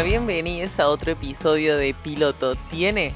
Bienvenidos 0.00 0.80
a 0.80 0.88
otro 0.88 1.12
episodio 1.12 1.76
de 1.76 1.92
Piloto 1.92 2.56
Tiene. 2.70 3.12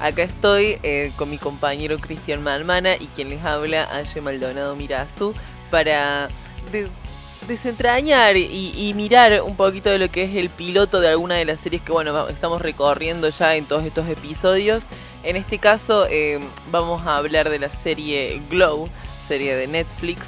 Acá 0.00 0.24
estoy 0.24 0.78
eh, 0.82 1.12
con 1.16 1.30
mi 1.30 1.38
compañero 1.38 1.96
Cristian 1.98 2.42
Malmana 2.42 2.96
y 2.96 3.06
quien 3.06 3.30
les 3.30 3.42
habla, 3.44 3.88
Aye 3.92 4.20
Maldonado 4.20 4.74
Mirazú, 4.74 5.32
para 5.70 6.28
desentrañar 7.46 8.36
y, 8.36 8.92
mirar 8.96 9.42
un 9.42 9.56
poquito 9.56 9.90
de 9.90 10.00
lo 10.00 10.10
que 10.10 10.24
es 10.24 10.34
el 10.34 10.50
piloto 10.50 11.00
de 11.00 11.08
alguna 11.08 11.36
de 11.36 11.44
las 11.44 11.60
series 11.60 11.82
que 11.82 11.92
bueno 11.92 12.28
estamos 12.28 12.60
recorriendo 12.60 13.28
ya 13.28 13.54
en 13.54 13.64
todos 13.64 13.84
estos 13.84 14.08
episodios. 14.08 14.84
En 15.22 15.36
este 15.36 15.58
caso 15.58 16.06
eh, 16.10 16.40
vamos 16.70 17.06
a 17.06 17.16
hablar 17.16 17.48
de 17.48 17.60
la 17.60 17.70
serie 17.70 18.42
Glow, 18.50 18.90
serie 19.28 19.54
de 19.54 19.68
Netflix. 19.68 20.26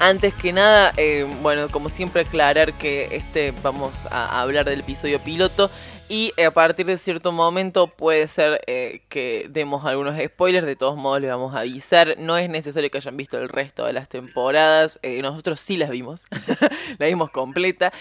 Antes 0.00 0.32
que 0.32 0.52
nada, 0.52 0.92
eh, 0.96 1.26
bueno, 1.42 1.68
como 1.68 1.88
siempre 1.88 2.22
aclarar 2.22 2.74
que 2.74 3.16
este 3.16 3.52
vamos 3.62 3.92
a 4.12 4.40
hablar 4.40 4.64
del 4.64 4.80
episodio 4.80 5.18
piloto 5.18 5.68
y 6.08 6.32
a 6.40 6.52
partir 6.52 6.86
de 6.86 6.98
cierto 6.98 7.32
momento 7.32 7.88
puede 7.88 8.28
ser 8.28 8.60
eh, 8.68 9.02
que 9.08 9.48
demos 9.50 9.84
algunos 9.84 10.14
spoilers, 10.16 10.66
de 10.66 10.76
todos 10.76 10.96
modos 10.96 11.20
les 11.20 11.30
vamos 11.30 11.52
a 11.54 11.60
avisar. 11.60 12.14
No 12.16 12.36
es 12.36 12.48
necesario 12.48 12.90
que 12.92 12.98
hayan 12.98 13.16
visto 13.16 13.38
el 13.38 13.48
resto 13.48 13.86
de 13.86 13.92
las 13.92 14.08
temporadas, 14.08 15.00
eh, 15.02 15.20
nosotros 15.20 15.58
sí 15.58 15.76
las 15.76 15.90
vimos, 15.90 16.26
la 16.98 17.06
vimos 17.06 17.30
completa, 17.30 17.92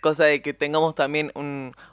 cosa 0.00 0.24
de 0.24 0.40
que 0.40 0.54
tengamos 0.54 0.94
también 0.94 1.30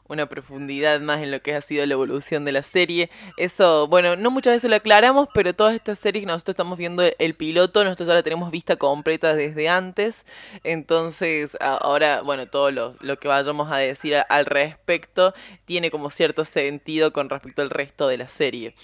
una 0.07 0.27
profundidad 0.27 0.99
más 1.01 1.21
en 1.21 1.31
lo 1.31 1.41
que 1.41 1.55
ha 1.55 1.61
sido 1.61 1.85
la 1.85 1.93
evolución 1.93 2.45
de 2.45 2.51
la 2.51 2.63
serie. 2.63 3.09
Eso, 3.37 3.87
bueno, 3.87 4.15
no 4.15 4.31
muchas 4.31 4.53
veces 4.53 4.69
lo 4.69 4.75
aclaramos, 4.75 5.29
pero 5.33 5.53
todas 5.53 5.75
estas 5.75 5.99
series 5.99 6.23
que 6.23 6.27
nosotros 6.27 6.53
estamos 6.53 6.77
viendo 6.77 7.03
el 7.17 7.33
piloto, 7.35 7.83
nosotros 7.83 8.07
ya 8.07 8.13
la 8.13 8.23
tenemos 8.23 8.51
vista 8.51 8.75
completa 8.75 9.33
desde 9.33 9.69
antes. 9.69 10.25
Entonces, 10.63 11.57
ahora, 11.59 12.21
bueno, 12.21 12.47
todo 12.47 12.71
lo, 12.71 12.95
lo 12.99 13.17
que 13.17 13.27
vayamos 13.27 13.71
a 13.71 13.77
decir 13.77 14.15
al 14.29 14.45
respecto 14.45 15.33
tiene 15.65 15.91
como 15.91 16.09
cierto 16.09 16.45
sentido 16.45 17.11
con 17.11 17.29
respecto 17.29 17.61
al 17.61 17.69
resto 17.69 18.07
de 18.07 18.17
la 18.17 18.29
serie. 18.29 18.75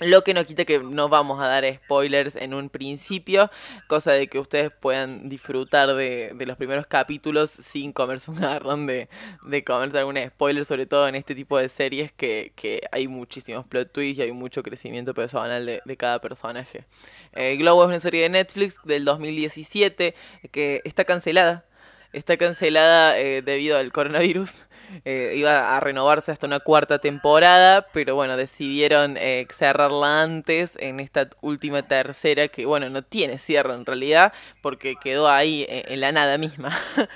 Lo 0.00 0.22
que 0.22 0.32
no 0.32 0.44
quita 0.44 0.64
que 0.64 0.78
no 0.78 1.10
vamos 1.10 1.40
a 1.40 1.46
dar 1.46 1.64
spoilers 1.74 2.34
en 2.36 2.54
un 2.54 2.70
principio, 2.70 3.50
cosa 3.86 4.12
de 4.12 4.28
que 4.28 4.38
ustedes 4.38 4.70
puedan 4.72 5.28
disfrutar 5.28 5.94
de, 5.94 6.32
los 6.46 6.56
primeros 6.56 6.86
capítulos 6.86 7.50
sin 7.50 7.92
comerse 7.92 8.30
un 8.30 8.40
garrón 8.40 8.86
de, 8.86 9.08
de 9.42 9.62
comerse 9.62 9.98
algún 9.98 10.16
spoiler, 10.16 10.64
sobre 10.64 10.86
todo 10.86 11.06
en 11.06 11.16
este 11.16 11.34
tipo 11.34 11.58
de 11.58 11.68
series 11.68 12.12
que, 12.12 12.52
hay 12.92 13.08
muchísimos 13.08 13.66
plot 13.66 13.92
twists 13.92 14.18
y 14.18 14.22
hay 14.22 14.32
mucho 14.32 14.62
crecimiento 14.62 15.12
personal 15.12 15.66
de, 15.66 15.82
de 15.84 15.96
cada 15.96 16.18
personaje. 16.20 16.86
Eh, 17.34 17.56
Globo 17.56 17.82
es 17.82 17.88
una 17.88 18.00
serie 18.00 18.22
de 18.22 18.30
Netflix 18.30 18.76
del 18.84 19.04
2017 19.04 20.14
que 20.50 20.80
está 20.84 21.04
cancelada. 21.04 21.66
Está 22.12 22.36
cancelada 22.36 23.18
eh, 23.18 23.42
debido 23.42 23.76
al 23.76 23.92
coronavirus. 23.92 24.64
Eh, 25.04 25.34
iba 25.36 25.76
a 25.76 25.80
renovarse 25.80 26.32
hasta 26.32 26.46
una 26.46 26.60
cuarta 26.60 26.98
temporada, 26.98 27.86
pero 27.92 28.14
bueno, 28.14 28.36
decidieron 28.36 29.16
eh, 29.16 29.46
cerrarla 29.54 30.22
antes 30.22 30.76
en 30.80 31.00
esta 31.00 31.30
última 31.40 31.86
tercera, 31.86 32.48
que 32.48 32.66
bueno, 32.66 32.90
no 32.90 33.02
tiene 33.02 33.38
cierre 33.38 33.74
en 33.74 33.86
realidad, 33.86 34.32
porque 34.62 34.96
quedó 34.96 35.28
ahí 35.28 35.64
eh, 35.68 35.84
en, 35.88 36.00
la 36.00 36.12
nada 36.12 36.38
misma. 36.38 36.76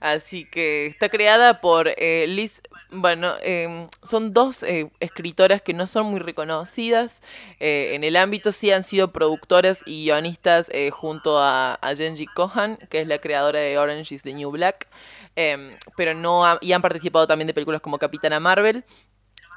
Así 0.00 0.44
que 0.44 0.86
está 0.86 1.08
creada 1.08 1.60
por 1.60 1.94
Liz, 1.96 2.60
bueno, 2.90 3.34
em, 3.40 3.88
son 4.02 4.32
dos 4.32 4.64
escritoras 4.98 5.62
que 5.62 5.74
no 5.74 5.86
son 5.86 6.06
muy 6.06 6.18
reconocidas. 6.18 7.22
en 7.60 8.02
el 8.02 8.16
ámbito 8.16 8.50
sí 8.50 8.72
han 8.72 8.82
sido 8.82 9.12
productoras 9.12 9.80
y 9.86 10.06
guionistas 10.06 10.72
junto 10.90 11.38
a, 11.38 11.74
a 11.74 11.94
Genji 11.94 12.26
Kohan, 12.26 12.78
que 12.90 13.00
es 13.02 13.06
la 13.06 13.18
creadora 13.18 13.60
de 13.60 13.78
Orange 13.78 14.16
is 14.16 14.24
the 14.24 14.34
New 14.34 14.50
Black. 14.50 14.88
Em, 15.34 15.76
pero 15.96 16.14
no 16.14 16.44
y 16.60 16.72
han 16.72 16.82
participado 16.82 17.26
también 17.26 17.46
de 17.46 17.54
películas 17.54 17.80
como 17.80 17.98
Capitana 17.98 18.40
Marvel. 18.40 18.84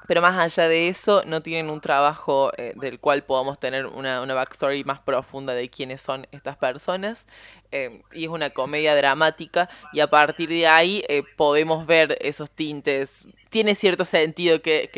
Pero 0.08 0.22
más 0.22 0.38
allá 0.38 0.68
de 0.68 0.88
eso, 0.88 1.24
no 1.25 1.41
tienen 1.41 1.72
un 1.72 1.81
trabajo 1.81 2.52
eh, 2.58 2.74
del 2.75 3.00
cual 3.00 3.24
podamos 3.24 3.59
tener 3.59 3.88
una, 3.88 4.22
una, 4.22 4.35
backstory 4.35 4.84
más 4.84 5.00
profunda 5.00 5.53
de 5.53 5.68
quiénes 5.68 6.00
son 6.02 6.28
estas 6.31 6.58
personas. 6.58 7.25
Em, 7.72 8.03
y 8.14 8.25
es 8.25 8.30
una 8.30 8.52
comedia 8.52 8.96
dramática 8.96 9.68
y 9.91 10.00
a 10.00 10.08
partir 10.08 10.47
de 10.47 10.68
ahí 10.68 11.03
eh, 11.09 11.24
podemos 11.35 11.85
ver 11.85 12.18
esos 12.22 12.52
tintes. 12.52 13.25
Tiene 13.50 13.74
cierto 13.75 14.06
sentido 14.06 14.62
que, 14.62 14.90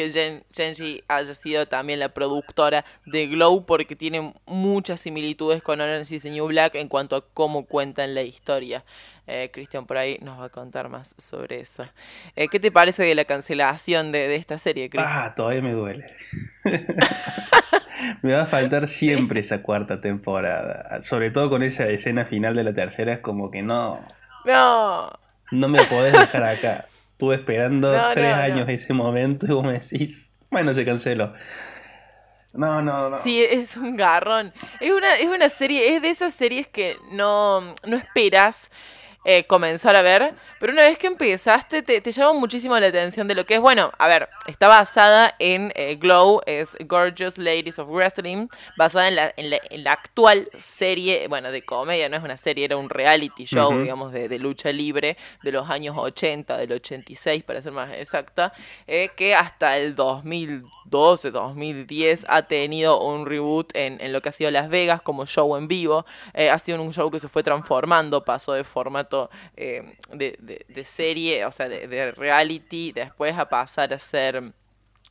Genji 0.51 1.03
haya 1.07 1.33
sido 1.33 1.67
también 1.67 1.99
la 1.99 2.09
productora 2.09 2.83
de 3.05 3.27
Glow 3.27 3.66
porque 3.66 3.95
tiene 3.95 4.33
muchas 4.45 5.01
similitudes 5.01 5.63
con 5.63 5.79
Orange 5.79 6.16
is 6.16 6.23
the 6.23 6.29
New 6.29 6.47
Black 6.47 6.75
en 6.75 6.89
cuanto 6.89 7.16
a 7.16 7.25
cómo 7.33 7.66
cuentan 7.66 8.13
la 8.13 8.23
historia. 8.23 8.83
Eh, 9.29 9.49
Cristian 9.51 9.85
por 9.85 9.97
ahí 9.97 10.17
nos 10.21 10.39
va 10.39 10.45
a 10.45 10.49
contar 10.49 10.88
más 10.88 11.13
sobre 11.17 11.59
eso. 11.59 11.85
Eh, 12.35 12.47
¿Qué 12.47 12.61
te 12.61 12.71
parece 12.71 13.03
de 13.03 13.13
la 13.13 13.25
cancelación 13.25 14.13
de, 14.13 14.35
esta 14.35 14.57
serie, 14.57 14.89
Cristian? 14.89 15.13
Ah, 15.13 15.33
todavía 15.35 15.61
me 15.61 15.73
duele. 15.73 16.15
me 18.21 18.33
va 18.33 18.43
a 18.43 18.45
faltar 18.45 18.87
siempre 18.87 19.41
esa 19.41 19.61
cuarta 19.61 19.99
temporada. 19.99 21.01
Sobre 21.01 21.29
todo 21.29 21.49
con 21.49 21.61
esa 21.61 21.87
escena 21.87 22.23
final 22.23 22.55
de 22.55 22.63
la 22.63 22.73
tercera, 22.73 23.13
es 23.13 23.19
como 23.19 23.51
que 23.51 23.61
no. 23.61 23.99
No. 24.45 25.11
No 25.51 25.67
me 25.67 25.83
podés 25.83 26.13
dejar 26.13 26.43
acá. 26.45 26.85
Estuve 27.11 27.35
esperando 27.35 27.91
tres 28.13 28.33
años 28.33 28.69
ese 28.69 28.93
momento 28.93 29.45
y 29.45 29.49
vos 29.49 29.66
me 29.66 29.73
decís, 29.73 30.31
bueno, 30.49 30.73
se 30.73 30.85
canceló. 30.85 31.33
No, 32.53 32.81
no, 32.81 33.09
no. 33.09 33.17
Sí, 33.17 33.43
es 33.43 33.75
un 33.75 33.97
garrón. 33.97 34.53
Es 34.79 34.91
una, 34.91 35.16
es 35.17 35.27
una 35.27 35.49
serie, 35.49 35.95
es 35.95 36.01
de 36.01 36.09
esas 36.09 36.33
series 36.33 36.67
que 36.67 36.95
no, 37.11 37.75
no 37.85 37.97
esperas 37.97 38.71
eh, 39.29 39.43
comenzar 39.43 39.93
a 39.97 40.01
ver, 40.01 40.33
pero 40.57 40.71
una 40.71 40.83
vez 40.83 40.97
que 40.97 41.07
empezaste 41.07 41.81
te, 41.81 41.99
te, 41.99 42.11
llama 42.13 42.31
muchísimo 42.39 42.79
la 42.79 42.88
atención 42.88 43.27
de 43.27 43.35
lo 43.35 43.45
que 43.45 43.55
es, 43.55 43.59
bueno, 43.59 43.91
a 43.97 44.07
ver, 44.07 44.29
está 44.47 44.68
basada 44.68 45.35
en 45.40 45.72
eh, 45.75 45.96
Glow, 45.96 46.41
es 46.46 46.78
Gorgeous 46.85 47.38
Ladies 47.38 47.80
of 47.80 47.90
Wrestling, 47.90 48.47
basada 48.78 49.08
en 49.08 49.16
la, 49.16 49.34
en 49.35 49.84
la, 49.84 49.91
actual 49.91 50.50
serie, 50.58 51.28
bueno, 51.28 51.52
de 51.52 51.63
comedia, 51.63 52.09
no 52.09 52.18
es 52.18 52.24
una 52.24 52.38
serie, 52.38 52.66
era 52.66 52.78
un 52.78 52.90
reality 52.90 53.46
show, 53.46 53.78
digamos, 53.78 54.12
de, 54.12 54.30
de, 54.30 54.40
lucha 54.40 54.72
libre 54.72 55.18
de 55.44 55.52
los 55.52 55.69
años 55.69 55.96
80, 55.97 56.58
del 56.58 56.72
86 56.72 57.44
para 57.44 57.62
ser 57.62 57.72
más 57.72 57.94
exacta, 57.94 58.53
eh, 58.85 59.09
que 59.16 59.35
hasta 59.35 59.78
el 59.78 59.96
2012, 59.96 61.31
2010 61.31 62.25
ha 62.28 62.44
tenido 62.44 63.02
un 63.02 63.25
reboot 63.25 63.75
en, 63.75 64.00
en, 64.02 64.14
lo 64.14 64.22
que 64.22 64.29
ha 64.29 64.31
sido 64.31 64.52
Las 64.52 64.69
Vegas 64.69 65.02
como 65.02 65.25
show 65.25 65.56
en 65.58 65.68
vivo, 65.68 66.06
ha 66.34 66.59
sido 66.59 66.81
un 66.81 66.94
show 66.94 67.12
que 67.12 67.19
se 67.19 67.28
fue 67.28 67.44
transformando, 67.44 68.24
pasó 68.24 68.53
de 68.53 68.64
formato 68.64 69.29
eh, 69.56 69.96
de, 70.14 70.84
serie, 70.84 71.46
o 71.46 71.52
sea, 71.52 71.68
de, 71.68 72.12
reality, 72.12 72.91
después 72.91 73.38
a 73.38 73.50
pasar 73.50 73.94
a 73.94 74.00
ser 74.00 74.36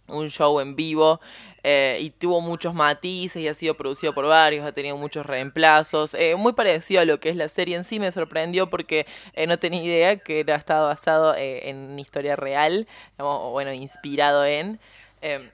un 0.09 0.28
show 0.28 0.61
en 0.61 0.77
vivo 0.77 1.21
eh, 1.62 1.99
y 2.00 2.11
tuvo 2.11 2.41
muchos 2.41 2.75
matices 2.75 3.43
y 3.43 3.49
ha 3.49 3.55
sido 3.55 3.75
producido 3.75 4.15
por 4.15 4.27
varios, 4.27 4.65
ha 4.65 4.72
tenido 4.72 4.97
muchos 4.97 5.27
reemplazos, 5.27 6.15
eh, 6.15 6.37
muy 6.37 6.53
parecido 6.53 7.00
a 7.00 7.05
lo 7.05 7.19
que 7.21 7.28
es 7.31 7.37
la 7.37 7.49
serie 7.49 7.77
en 7.77 7.84
sí, 7.84 7.99
me 7.99 8.12
sorprendió 8.12 8.71
porque 8.71 9.06
no 9.49 9.59
tenía 9.59 9.83
idea 9.83 10.17
que 10.17 10.41
era 10.41 10.55
estado 10.56 10.87
basado 10.87 11.34
en 11.37 11.99
historia 11.99 12.37
real, 12.37 12.87
o 13.19 13.50
bueno, 13.50 13.72
inspirado 13.72 14.44
en... 14.44 14.78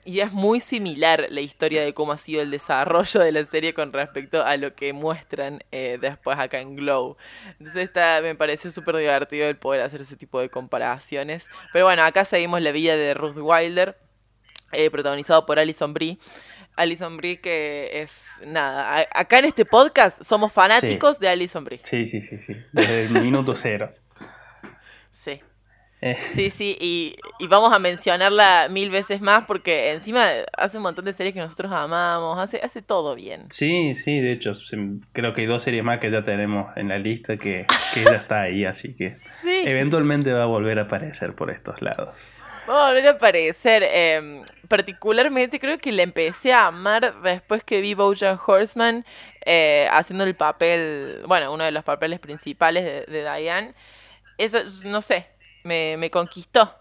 Y 0.04 0.20
es 0.20 0.32
muy 0.32 0.60
similar 0.60 1.28
la 1.30 1.40
historia 1.40 1.82
de 1.82 1.94
cómo 1.94 2.12
ha 2.12 2.19
sido 2.19 2.42
el 2.42 2.50
desarrollo 2.50 3.20
de 3.20 3.32
la 3.32 3.42
serie 3.46 3.72
con 3.72 3.90
respecto 3.90 4.44
a 4.44 4.58
lo 4.58 4.74
que 4.74 4.92
muestran 4.92 5.64
eh, 5.72 5.96
después 5.98 6.38
acá 6.38 6.60
en 6.60 6.76
Glow. 6.76 7.16
Entonces 7.58 7.84
está, 7.84 8.20
me 8.20 8.34
pareció 8.34 8.70
súper 8.70 8.96
divertido 8.96 9.46
el 9.49 9.56
poder 9.56 9.81
hacer 9.81 10.02
ese 10.02 10.16
tipo 10.16 10.40
de 10.40 10.50
comparaciones. 10.50 11.49
Pero 11.72 11.87
bueno, 11.87 12.02
acá 12.02 12.26
seguimos 12.26 12.60
la 12.60 12.70
vida 12.72 12.96
de 12.96 13.14
Ruth 13.14 13.38
Wilder, 13.38 13.96
eh, 14.72 14.90
protagonizado 14.90 15.46
por 15.46 15.58
Alison 15.58 15.94
Brie. 15.94 16.19
Alison 16.76 17.16
Brie 17.16 17.40
que 17.40 18.00
es 18.02 18.40
nada, 18.46 19.06
acá 19.14 19.38
en 19.38 19.44
este 19.46 19.64
podcast 19.64 20.22
somos 20.22 20.52
fanáticos 20.52 21.19
de 21.19 21.28
Alison 21.28 21.64
Brie. 21.64 21.80
Sí, 21.84 22.06
sí, 22.06 22.22
sí, 22.22 22.38
sí, 22.40 22.56
desde 22.72 23.04
el 23.04 23.10
minuto 23.10 23.54
cero. 23.54 23.92
Sí. 25.10 25.40
Eh. 26.04 26.16
Sí, 26.34 26.50
sí, 26.50 26.76
y, 26.80 27.16
vamos 27.46 27.72
a 27.72 27.78
mencionarla 27.78 28.66
mil 28.69 28.90
veces 28.90 29.20
más 29.20 29.44
porque 29.44 29.92
encima 29.92 30.26
hace 30.58 30.78
un 30.78 30.82
montón 30.82 31.04
de 31.04 31.12
series 31.12 31.32
que 31.32 31.38
nosotros 31.38 31.70
amamos, 31.70 32.40
hace, 32.40 32.60
hace 32.60 32.82
todo 32.82 33.14
bien. 33.14 33.42
Sí, 33.50 33.94
sí, 33.94 34.18
de 34.18 34.32
hecho, 34.32 34.52
creo 35.12 35.32
que 35.32 35.42
hay 35.42 35.46
dos 35.46 35.62
series 35.62 35.84
más 35.84 36.00
que 36.00 36.10
ya 36.10 36.25
tenemos 36.25 36.76
en 36.76 36.88
la 36.88 36.98
lista 36.98 37.36
que, 37.36 37.66
que 37.94 38.02
ya 38.02 38.16
está 38.16 38.40
ahí, 38.42 38.64
así 38.64 38.96
que 38.96 39.16
eventualmente 39.44 40.32
va 40.32 40.42
a 40.42 40.46
volver 40.46 40.80
a 40.80 40.82
aparecer 40.82 41.34
por 41.34 41.52
estos 41.52 41.80
lados. 41.80 42.18
Va 42.69 42.87
a 42.87 42.88
volver 42.88 43.09
a 43.09 43.11
aparecer, 43.12 43.82
em, 43.82 44.44
particularmente 44.69 45.59
creo 45.59 45.79
que 45.79 45.91
la 45.91 46.03
empecé 46.03 46.53
a 46.53 46.67
amar 46.67 47.20
después 47.23 47.64
que 47.64 47.81
vi 47.81 47.94
Bojack 47.94 48.49
Horseman 48.49 49.05
eh, 49.44 49.88
haciendo 49.91 50.25
el 50.25 50.35
papel, 50.37 51.23
bueno, 51.26 51.53
uno 51.53 51.64
de 51.64 51.73
los 51.73 51.82
papeles 51.82 52.20
principales 52.20 52.85
de, 52.85 53.12
de 53.12 53.23
Diane. 53.23 53.75
Eso, 54.38 54.59
no 54.85 55.03
sé, 55.03 55.26
me, 55.64 55.97
me 55.97 56.11
conquistó 56.11 56.73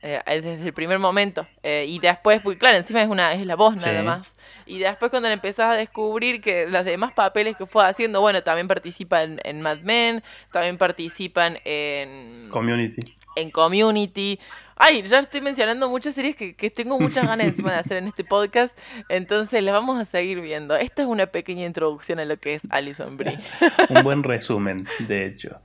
eh, 0.00 0.20
desde 0.26 0.64
el 0.64 0.72
primer 0.72 0.98
momento. 0.98 1.46
Eh, 1.62 1.84
y 1.88 1.98
después, 1.98 2.40
porque 2.40 2.58
claro, 2.58 2.76
encima 2.76 3.02
es 3.02 3.08
una 3.08 3.32
es 3.32 3.44
la 3.44 3.56
voz 3.56 3.74
nada 3.76 4.02
más. 4.02 4.36
Y 4.66 4.78
después 4.78 5.10
cuando 5.10 5.28
le 5.28 5.34
empezás 5.34 5.72
a 5.72 5.74
descubrir 5.74 6.40
que 6.40 6.68
los 6.68 6.84
demás 6.84 7.12
papeles 7.12 7.56
que 7.56 7.66
fue 7.66 7.84
haciendo, 7.84 8.20
bueno, 8.20 8.42
también 8.42 8.68
participan 8.68 9.40
en 9.42 9.60
Mad 9.60 9.78
Men, 9.78 10.22
también 10.52 10.78
participan 10.78 11.58
en 11.64 12.48
Community. 12.50 13.00
En 13.34 13.50
Community. 13.50 14.38
Ay, 14.80 15.02
ya 15.02 15.18
estoy 15.18 15.40
mencionando 15.40 15.88
muchas 15.88 16.14
series 16.14 16.36
que, 16.36 16.70
tengo 16.70 17.00
muchas 17.00 17.26
ganas 17.26 17.48
encima 17.48 17.72
de 17.72 17.78
hacer 17.78 17.96
en 17.96 18.06
este 18.06 18.22
podcast, 18.22 18.78
entonces 19.08 19.62
las 19.62 19.74
vamos 19.74 20.00
a 20.00 20.04
seguir 20.04 20.40
viendo. 20.40 20.76
Esta 20.76 21.02
es 21.02 21.08
una 21.08 21.26
pequeña 21.26 21.66
introducción 21.66 22.20
a 22.20 22.24
lo 22.24 22.36
que 22.36 22.54
es 22.54 22.62
Alison 22.70 23.16
Brie. 23.16 23.38
Un 23.88 24.04
buen 24.04 24.22
resumen, 24.22 24.86
de 25.00 25.26
hecho. 25.26 25.60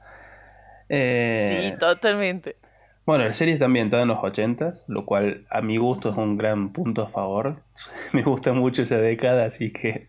Eh, 0.90 1.70
sí, 1.72 1.80
totalmente. 1.80 2.56
Bueno, 3.06 3.26
la 3.26 3.34
serie 3.34 3.54
está 3.54 3.66
ambientada 3.66 4.04
en 4.04 4.10
los 4.10 4.24
80, 4.24 4.76
lo 4.88 5.06
cual 5.06 5.46
a 5.50 5.62
mi 5.62 5.78
gusto 5.78 6.10
es 6.10 6.18
un 6.18 6.38
gran 6.38 6.72
punto 6.72 7.04
a 7.04 7.10
favor. 7.10 7.58
Me 8.14 8.24
gusta 8.24 8.54
mucho 8.54 8.82
esa 8.82 8.98
década, 8.98 9.46
así 9.46 9.72
que 9.72 10.08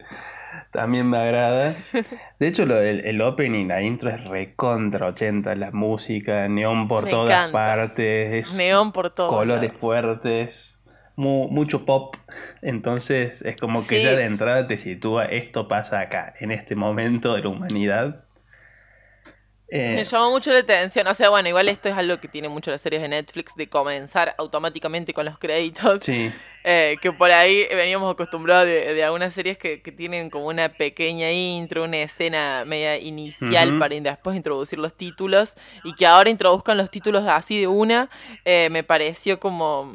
también 0.75 1.09
me 1.09 1.19
agrada. 1.19 1.77
De 2.41 2.49
hecho, 2.49 2.67
lo, 2.67 2.81
el, 2.81 3.07
el, 3.07 3.23
opening, 3.23 3.69
la 3.69 3.81
intro 3.81 4.11
es 4.11 4.25
recontra 4.25 5.07
80, 5.07 5.55
la 5.55 5.71
música, 5.71 6.49
neón 6.49 6.89
por 6.89 7.09
todas 7.09 7.53
partes, 7.53 8.53
neón 8.55 8.91
por 8.91 9.11
todos 9.11 9.31
colores 9.31 9.73
fuertes, 9.73 10.77
mucho 11.15 11.87
pop. 11.87 12.17
Entonces 12.61 13.41
es 13.43 13.55
como 13.57 13.87
que 13.87 14.03
ya 14.03 14.17
de 14.17 14.25
entrada 14.25 14.67
te 14.67 14.77
sitúa, 14.77 15.27
esto 15.27 15.69
pasa 15.69 16.01
acá, 16.01 16.35
en 16.41 16.51
este 16.51 16.75
momento 16.75 17.35
de 17.35 17.43
la 17.43 17.49
humanidad. 17.51 18.25
Me 19.71 20.01
eh, 20.01 20.05
llamó 20.05 20.31
mucho 20.31 20.53
la 20.53 20.59
atención. 20.59 21.07
O 21.07 21.15
sea, 21.15 21.31
bueno, 21.31 21.49
igual 21.49 21.69
esto 21.69 21.89
es 21.89 21.97
algo 21.97 22.19
que 22.21 22.29
tiene 22.29 22.49
mucho 22.49 22.71
las 22.71 22.81
series 22.81 23.01
de 23.03 23.09
Netflix 23.09 23.55
de 23.55 23.69
comenzar 23.69 24.35
automáticamente 24.39 25.15
con 25.15 25.25
los 25.25 25.39
créditos. 25.39 26.03
Sí. 26.03 26.31
Eh, 26.67 26.97
que 27.03 27.13
por 27.13 27.31
ahí 27.31 27.67
veníamos 27.71 28.11
acostumbrados 28.11 28.67
de, 28.67 29.05
algunas 29.05 29.35
series 29.35 29.59
que, 29.59 29.79
tienen 29.79 30.31
como 30.31 30.47
una 30.47 30.71
pequeña 30.71 31.31
intro, 31.31 31.85
una 31.85 31.99
escena 31.99 32.65
media 32.67 32.97
inicial 32.99 33.79
para 33.79 33.95
después 34.01 34.37
introducir 34.37 34.79
los 34.79 34.95
títulos. 34.95 35.57
Y 35.83 35.95
que 35.95 36.07
ahora 36.07 36.31
introduzcan 36.31 36.77
los 36.77 36.91
títulos 36.91 37.27
así 37.27 37.61
de 37.61 37.67
una, 37.67 38.11
eh, 38.45 38.69
me 38.71 38.83
pareció 38.83 39.41
como 39.41 39.93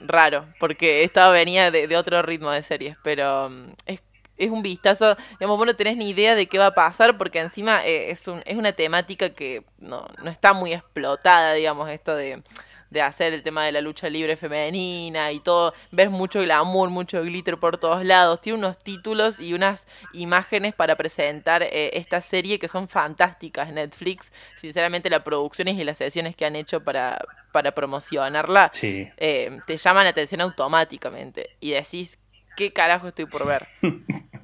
raro. 0.00 0.46
Porque 0.58 1.04
estaba 1.04 1.30
venía 1.30 1.70
de, 1.70 1.88
de, 1.88 1.96
otro 1.96 2.22
ritmo 2.22 2.50
de 2.50 2.62
series. 2.62 2.96
Pero 3.02 3.50
mm, 3.50 3.72
es 3.86 4.00
es 4.36 4.50
un 4.50 4.62
vistazo, 4.62 5.16
digamos, 5.38 5.58
vos 5.58 5.66
no 5.66 5.76
tenés 5.76 5.96
ni 5.96 6.10
idea 6.10 6.34
de 6.34 6.46
qué 6.46 6.58
va 6.58 6.66
a 6.66 6.74
pasar 6.74 7.16
porque 7.16 7.38
encima 7.38 7.84
eh, 7.84 8.10
es, 8.10 8.26
un, 8.28 8.42
es 8.44 8.56
una 8.56 8.72
temática 8.72 9.30
que 9.30 9.64
no, 9.78 10.06
no 10.22 10.30
está 10.30 10.52
muy 10.52 10.72
explotada, 10.72 11.54
digamos, 11.54 11.88
esto 11.90 12.16
de, 12.16 12.42
de, 12.90 13.02
hacer 13.02 13.32
el 13.32 13.42
tema 13.42 13.64
de 13.64 13.72
la 13.72 13.80
lucha 13.80 14.08
libre 14.08 14.36
femenina 14.36 15.30
y 15.32 15.40
todo, 15.40 15.74
ves 15.92 16.10
mucho 16.10 16.40
glamour, 16.40 16.90
mucho 16.90 17.22
glitter 17.22 17.58
por 17.58 17.78
todos 17.78 18.04
lados, 18.04 18.40
tiene 18.40 18.58
unos 18.58 18.78
títulos 18.78 19.38
y 19.38 19.54
unas 19.54 19.86
imágenes 20.12 20.74
para 20.74 20.96
presentar 20.96 21.62
eh, 21.62 21.90
esta 21.94 22.20
serie 22.20 22.58
que 22.58 22.68
son 22.68 22.88
fantásticas, 22.88 23.72
Netflix, 23.72 24.32
sinceramente 24.60 25.10
las 25.10 25.22
producciones 25.22 25.78
y 25.78 25.84
las 25.84 25.98
sesiones 25.98 26.34
que 26.34 26.44
han 26.44 26.56
hecho 26.56 26.82
para, 26.82 27.24
para 27.52 27.72
promocionarla 27.72 28.72
eh, 28.82 29.60
te 29.66 29.76
llaman 29.76 30.04
la 30.04 30.10
atención 30.10 30.40
automáticamente. 30.40 31.50
Y 31.60 31.70
decís 31.70 32.18
¿qué 32.54 32.72
carajo 32.72 33.08
estoy 33.08 33.26
por 33.26 33.46
ver? 33.46 33.62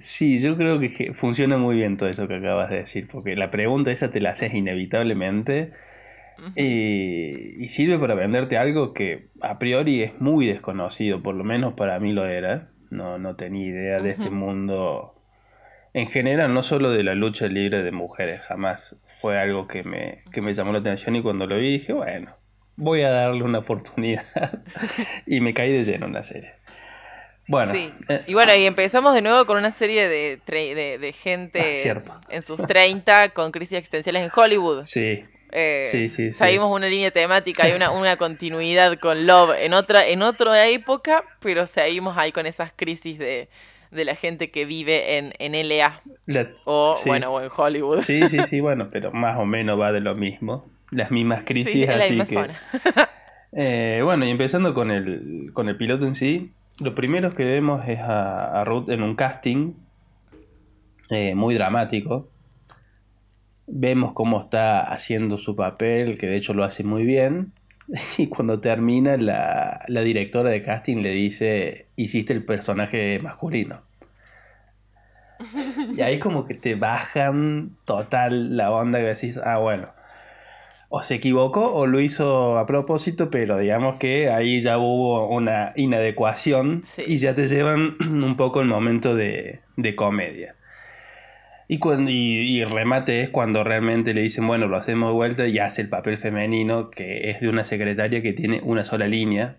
Sí, 0.00 0.38
yo 0.38 0.56
creo 0.56 0.78
que 0.78 1.12
funciona 1.12 1.58
muy 1.58 1.76
bien 1.76 1.96
todo 1.96 2.08
eso 2.08 2.28
que 2.28 2.36
acabas 2.36 2.70
de 2.70 2.76
decir, 2.76 3.08
porque 3.10 3.34
la 3.36 3.50
pregunta 3.50 3.90
esa 3.90 4.10
te 4.10 4.20
la 4.20 4.30
haces 4.30 4.54
inevitablemente 4.54 5.72
y, 6.56 7.68
sirve 7.68 7.98
para 7.98 8.14
venderte 8.14 8.56
algo 8.56 8.94
que 8.94 9.28
a 9.40 9.58
priori 9.58 10.02
es 10.02 10.20
muy 10.20 10.46
desconocido, 10.46 11.22
por 11.22 11.34
lo 11.34 11.44
menos 11.44 11.74
para 11.74 11.98
mí 11.98 12.12
lo 12.12 12.26
era. 12.26 12.70
No, 12.90 13.18
no 13.18 13.36
tenía 13.36 13.66
idea 13.66 14.00
de 14.00 14.10
este 14.10 14.30
mundo 14.30 15.14
en 15.92 16.08
general, 16.08 16.54
no 16.54 16.62
solo 16.62 16.90
de 16.90 17.04
la 17.04 17.14
lucha 17.14 17.46
libre 17.46 17.82
de 17.82 17.92
mujeres, 17.92 18.40
jamás 18.42 18.96
fue 19.20 19.38
algo 19.38 19.66
que 19.66 19.82
me, 19.82 20.22
que 20.32 20.40
me 20.40 20.54
llamó 20.54 20.72
la 20.72 20.78
atención 20.78 21.14
y 21.16 21.22
cuando 21.22 21.46
lo 21.46 21.56
vi 21.56 21.72
dije, 21.72 21.92
bueno, 21.92 22.36
voy 22.76 23.02
a 23.02 23.10
darle 23.10 23.42
una 23.42 23.58
oportunidad 23.58 24.24
y 25.26 25.40
me 25.40 25.54
caí 25.54 25.72
de 25.72 25.84
lleno 25.84 26.06
en 26.06 26.12
la 26.14 26.22
serie. 26.22 26.52
Bueno. 27.50 27.74
Sí. 27.74 27.92
Eh, 28.08 28.22
y 28.28 28.34
bueno, 28.34 28.54
y 28.54 28.64
empezamos 28.64 29.12
de 29.12 29.22
nuevo 29.22 29.44
con 29.44 29.58
una 29.58 29.72
serie 29.72 30.08
de, 30.08 30.38
de, 30.46 31.12
gente 31.12 31.90
ah, 31.90 32.20
en 32.28 32.42
sus 32.42 32.58
30 32.64 33.30
con 33.30 33.50
crisis 33.50 33.78
existenciales 33.78 34.22
en 34.22 34.30
Hollywood. 34.32 34.84
Sí. 34.84 35.24
Eh, 35.50 35.88
sí, 35.90 36.08
sí, 36.08 36.32
Seguimos 36.32 36.72
una 36.72 36.86
línea 36.86 37.10
temática 37.10 37.68
y 37.68 37.72
una, 37.72 37.90
una 37.90 38.16
continuidad 38.16 38.96
con 39.00 39.26
Love 39.26 39.56
en 39.58 39.74
otra, 39.74 40.06
en 40.06 40.22
otra 40.22 40.68
época, 40.68 41.24
pero 41.40 41.66
seguimos 41.66 42.16
ahí 42.16 42.30
con 42.30 42.46
esas 42.46 42.72
crisis 42.72 43.18
de, 43.18 43.48
de 43.90 44.04
la 44.04 44.14
gente 44.14 44.52
que 44.52 44.64
vive 44.64 45.18
en, 45.18 45.32
en 45.40 45.68
LA. 45.68 46.00
o 46.66 46.96
bueno, 47.04 47.32
o 47.32 47.40
en 47.40 47.50
Hollywood. 47.54 48.02
Sí, 48.02 48.28
sí, 48.28 48.38
sí, 48.46 48.60
bueno, 48.60 48.90
pero 48.92 49.10
más 49.10 49.36
o 49.38 49.44
menos 49.44 49.80
va 49.80 49.90
de 49.90 49.98
lo 49.98 50.14
mismo. 50.14 50.70
Las 50.92 51.10
mismas 51.10 51.42
crisis, 51.44 51.88
así 51.88 52.16
que. 52.16 52.50
Eh, 53.52 54.00
bueno, 54.04 54.24
y 54.24 54.30
empezando 54.30 54.74
con 54.74 54.92
el, 54.92 55.50
con 55.52 55.68
el 55.68 55.76
piloto 55.76 56.06
en 56.06 56.14
sí, 56.14 56.52
lo 56.80 56.94
primero 56.94 57.34
que 57.34 57.44
vemos 57.44 57.86
es 57.86 58.00
a, 58.00 58.64
Ruth 58.64 58.88
en 58.88 59.02
un 59.02 59.14
casting 59.14 59.74
eh, 61.10 61.34
muy 61.34 61.54
dramático. 61.54 62.30
Vemos 63.66 64.12
cómo 64.14 64.40
está 64.40 64.80
haciendo 64.80 65.38
su 65.38 65.54
papel, 65.54 66.18
que 66.18 66.26
de 66.26 66.36
hecho 66.36 66.54
lo 66.54 66.64
hace 66.64 66.82
muy 66.82 67.04
bien. 67.04 67.52
Y 68.18 68.28
cuando 68.28 68.60
termina, 68.60 69.16
la, 69.16 69.84
directora 69.88 70.50
de 70.50 70.62
casting 70.62 70.98
le 70.98 71.10
dice, 71.10 71.86
hiciste 71.96 72.32
el 72.32 72.44
personaje 72.44 73.18
masculino. 73.20 73.82
Y 75.96 76.00
ahí 76.00 76.18
como 76.18 76.46
que 76.46 76.54
te 76.54 76.74
bajan 76.74 77.76
total 77.84 78.56
la 78.56 78.70
onda 78.70 78.98
que 78.98 79.06
decís, 79.06 79.38
ah, 79.42 79.58
bueno, 79.58 79.88
o 80.92 81.04
se 81.04 81.14
equivocó 81.14 81.72
o 81.72 81.86
lo 81.86 82.00
hizo 82.00 82.58
a 82.58 82.66
propósito, 82.66 83.30
pero 83.30 83.58
digamos 83.58 83.94
que 83.96 84.28
ahí 84.28 84.60
ya 84.60 84.76
hubo 84.76 85.28
una 85.28 85.72
inadecuación 85.76 86.82
y 87.06 87.16
ya 87.18 87.34
te 87.36 87.46
llevan 87.46 87.94
un 88.00 88.36
poco 88.36 88.60
el 88.60 88.66
momento 88.66 89.14
de, 89.14 89.60
comedia. 89.94 90.56
Y, 91.68 91.78
cuando, 91.78 92.10
y, 92.10 92.64
remate 92.64 93.22
es 93.22 93.30
cuando 93.30 93.62
realmente 93.62 94.12
le 94.12 94.22
dicen, 94.22 94.44
bueno, 94.48 94.66
lo 94.66 94.76
hacemos 94.76 95.10
de 95.10 95.14
vuelta 95.14 95.46
y 95.46 95.60
hace 95.60 95.82
el 95.82 95.88
papel 95.88 96.18
femenino, 96.18 96.90
que 96.90 97.30
es 97.30 97.40
de 97.40 97.48
una 97.48 97.64
secretaria 97.64 98.20
que 98.20 98.32
tiene 98.32 98.60
una 98.64 98.84
sola 98.84 99.06
línea, 99.06 99.58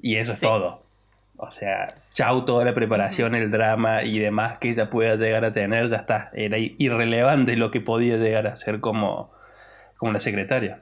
y 0.00 0.16
eso 0.16 0.32
es 0.32 0.40
todo. 0.40 0.82
O 1.36 1.50
sea, 1.50 1.88
chau 2.14 2.46
toda 2.46 2.64
la 2.64 2.72
preparación, 2.72 3.34
el 3.34 3.50
drama 3.50 4.02
y 4.04 4.18
demás 4.18 4.56
que 4.58 4.70
ella 4.70 4.88
pueda 4.88 5.16
llegar 5.16 5.44
a 5.44 5.52
tener, 5.52 5.88
ya 5.88 5.96
está. 5.96 6.30
Era 6.32 6.56
irrelevante 6.58 7.54
lo 7.56 7.70
que 7.70 7.82
podía 7.82 8.16
llegar 8.16 8.46
a 8.46 8.56
ser 8.56 8.80
como, 8.80 9.30
como 10.00 10.12
la 10.12 10.20
secretaria. 10.20 10.80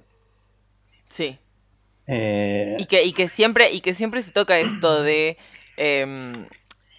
Sí. 1.08 1.36
Eh, 2.06 2.76
y, 2.78 2.86
que, 2.86 3.02
y, 3.04 3.12
que 3.12 3.28
siempre, 3.28 3.72
y 3.72 3.80
que 3.80 3.92
siempre 3.92 4.22
se 4.22 4.30
toca 4.30 4.60
esto 4.60 5.02
de 5.02 5.36
em, 5.76 6.46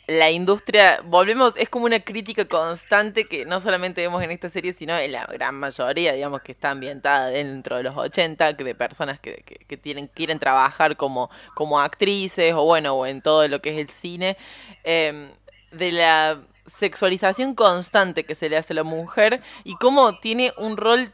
la 0.06 0.30
industria, 0.30 1.00
volvemos, 1.06 1.56
es 1.56 1.70
como 1.70 1.86
una 1.86 2.02
crítica 2.02 2.44
constante 2.44 3.24
que 3.24 3.46
no 3.46 3.62
solamente 3.62 4.02
vemos 4.02 4.22
en 4.22 4.32
esta 4.32 4.50
serie, 4.50 4.74
sino 4.74 4.98
en 4.98 5.14
la 5.14 5.26
gran 5.28 5.56
mayoría, 5.56 6.12
digamos, 6.12 6.42
que 6.42 6.52
está 6.52 6.72
ambientada 6.72 7.28
dentro 7.30 7.78
de 7.78 7.84
los 7.84 7.96
80, 7.96 8.52
de 8.52 8.76
personas 8.76 9.18
que, 9.22 9.42
que, 9.66 9.78
tienen, 9.78 10.08
quieren 10.08 10.40
trabajar 10.40 10.98
como, 10.98 11.30
como 11.56 11.80
actrices 11.80 12.54
o 12.54 12.66
bueno, 12.66 12.96
o 12.96 13.06
en 13.06 13.22
todo 13.22 13.48
lo 13.48 13.62
que 13.62 13.70
es 13.70 13.78
el 13.78 13.90
cine, 13.90 14.36
em, 14.84 15.32
de 15.72 15.94
la 15.94 16.42
sexualización 16.66 17.56
constante 17.56 18.26
que 18.26 18.36
se 18.36 18.50
le 18.50 18.58
hace 18.58 18.74
a 18.74 18.76
la 18.76 18.84
mujer 18.84 19.42
y 19.64 19.76
cómo 19.76 20.20
tiene 20.20 20.52
un 20.58 20.76
rol 20.76 21.14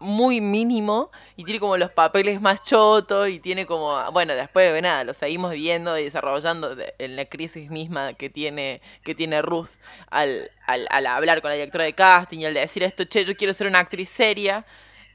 muy 0.00 0.40
mínimo 0.40 1.10
y 1.36 1.44
tiene 1.44 1.60
como 1.60 1.76
los 1.76 1.90
papeles 1.90 2.40
más 2.40 2.62
chotos 2.62 3.28
y 3.28 3.40
tiene 3.40 3.66
como, 3.66 4.10
bueno, 4.12 4.34
después 4.34 4.72
de 4.72 4.82
nada, 4.82 5.04
lo 5.04 5.14
seguimos 5.14 5.52
viendo 5.52 5.98
y 5.98 6.04
desarrollando 6.04 6.76
en 6.98 7.16
la 7.16 7.24
crisis 7.26 7.70
misma 7.70 8.14
que 8.14 8.30
tiene, 8.30 8.80
que 9.02 9.14
tiene 9.14 9.40
Ruth 9.42 9.70
al, 10.10 10.50
al, 10.66 11.06
hablar 11.06 11.40
con 11.40 11.50
la 11.50 11.56
directora 11.56 11.84
de 11.84 11.94
casting 11.94 12.38
y 12.40 12.46
al 12.46 12.54
decir 12.54 12.82
esto, 12.82 13.04
che, 13.04 13.24
yo 13.24 13.36
quiero 13.36 13.52
ser 13.52 13.66
una 13.66 13.80
actriz 13.80 14.08
seria. 14.08 14.64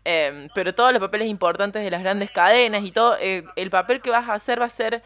Em, 0.06 0.48
pero 0.56 0.74
todos 0.74 0.94
los 0.94 1.02
papeles 1.02 1.28
importantes 1.28 1.84
de 1.84 1.92
las 1.92 2.02
grandes 2.02 2.32
cadenas 2.32 2.84
y 2.84 2.92
todo, 2.92 3.18
eh, 3.20 3.44
el 3.56 3.70
papel 3.70 4.02
que 4.02 4.10
vas 4.10 4.28
a 4.30 4.34
hacer 4.34 4.60
va 4.62 4.66
a 4.66 4.70
ser 4.70 5.04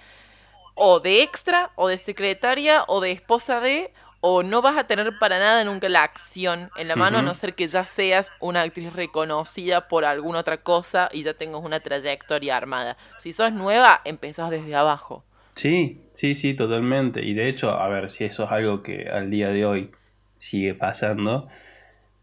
o 0.75 1.00
de 1.00 1.22
extra, 1.22 1.72
o 1.75 1.88
de 1.88 1.98
secretaria, 1.98 2.84
o 2.88 3.01
de 3.01 3.12
esposa 3.12 3.60
de, 3.60 3.92
o 4.25 4.42
no 4.42 4.62
vas 4.62 4.77
a 4.77 4.86
tener 4.86 5.20
para 5.20 5.38
nada 5.38 5.65
nunca 5.65 5.89
la 5.89 6.01
acción 6.01 6.70
en 6.77 6.88
la 6.88 6.96
mano, 6.96 7.18
a 7.18 7.22
no 7.22 7.34
ser 7.34 7.56
que 7.56 7.68
ya 7.68 7.86
seas 7.86 8.32
una 8.39 8.62
actriz 8.62 8.94
reconocida 8.94 9.89
por 9.89 10.06
alguna 10.06 10.39
otra 10.39 10.62
cosa 10.62 11.10
y 11.12 11.24
ya 11.24 11.34
tengas 11.34 11.62
una 11.62 11.82
trayectoria 11.82 12.56
armada. 12.56 12.96
Si 13.18 13.34
sos 13.34 13.51
nueva, 13.51 14.00
empezás 14.06 14.50
desde 14.50 14.75
abajo. 14.75 15.25
Sí, 15.56 16.00
sí, 16.13 16.36
sí, 16.36 16.53
totalmente. 16.53 17.22
Y 17.22 17.34
de 17.34 17.50
hecho, 17.50 17.72
a 17.72 17.89
ver, 17.89 18.10
si 18.10 18.24
eso 18.24 18.46
es 18.46 18.51
algo 18.51 18.82
que 18.82 19.10
al 19.10 19.30
día 19.30 19.50
de 19.50 19.65
hoy 19.65 19.92
sigue 20.38 20.74
pasando, 20.74 21.50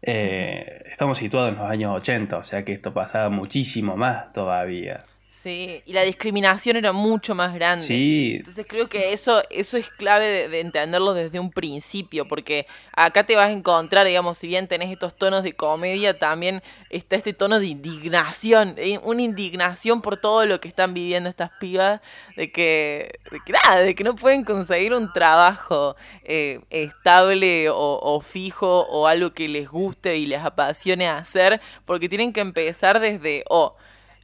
eh, 0.01 0.81
estamos 0.91 1.19
situados 1.19 1.49
en 1.51 1.59
los 1.59 1.69
años 1.69 1.95
80, 1.97 2.35
o 2.35 2.43
sea 2.43 2.65
que 2.65 2.73
esto 2.73 2.95
pasaba 2.95 3.29
muchísimo 3.29 3.95
más 3.95 4.33
todavía. 4.33 5.03
Sí, 5.31 5.81
y 5.85 5.93
la 5.93 6.01
discriminación 6.01 6.75
era 6.75 6.91
mucho 6.91 7.33
más 7.35 7.53
grande. 7.53 7.85
Sí. 7.85 8.33
Entonces 8.39 8.65
creo 8.67 8.89
que 8.89 9.13
eso, 9.13 9.41
eso 9.49 9.77
es 9.77 9.89
clave 9.89 10.49
de, 10.49 10.59
entenderlo 10.59 11.13
desde 11.13 11.39
un 11.39 11.51
principio, 11.51 12.27
porque 12.27 12.67
acá 12.91 13.25
te 13.25 13.37
vas 13.37 13.47
a 13.47 13.51
encontrar, 13.53 14.05
digamos, 14.05 14.37
si 14.37 14.47
bien 14.47 14.67
tenés 14.67 14.91
estos 14.91 15.15
tonos 15.15 15.43
de 15.43 15.53
comedia, 15.53 16.19
también 16.19 16.61
está 16.89 17.15
este 17.15 17.31
tono 17.31 17.61
de 17.61 17.67
indignación, 17.67 18.75
una 19.03 19.21
indignación 19.21 20.01
por 20.01 20.17
todo 20.17 20.45
lo 20.45 20.59
que 20.59 20.67
están 20.67 20.93
viviendo 20.93 21.29
estas 21.29 21.51
pibas, 21.61 22.01
de 22.35 22.51
que, 22.51 23.17
de 23.31 23.39
que 23.45 23.53
nada, 23.53 23.79
de 23.79 23.95
que 23.95 24.03
no 24.03 24.17
pueden 24.17 24.43
conseguir 24.43 24.93
un 24.93 25.13
trabajo 25.13 25.95
eh, 26.25 26.59
estable 26.69 27.69
o, 27.69 27.99
o 28.01 28.19
fijo 28.19 28.81
o 28.81 29.07
algo 29.07 29.31
que 29.31 29.47
les 29.47 29.69
guste 29.69 30.17
y 30.17 30.25
les 30.25 30.41
apasione 30.41 31.07
hacer, 31.07 31.61
porque 31.85 32.09
tienen 32.09 32.33
que 32.33 32.41
empezar 32.41 32.99
desde, 32.99 33.45
oh, 33.47 33.77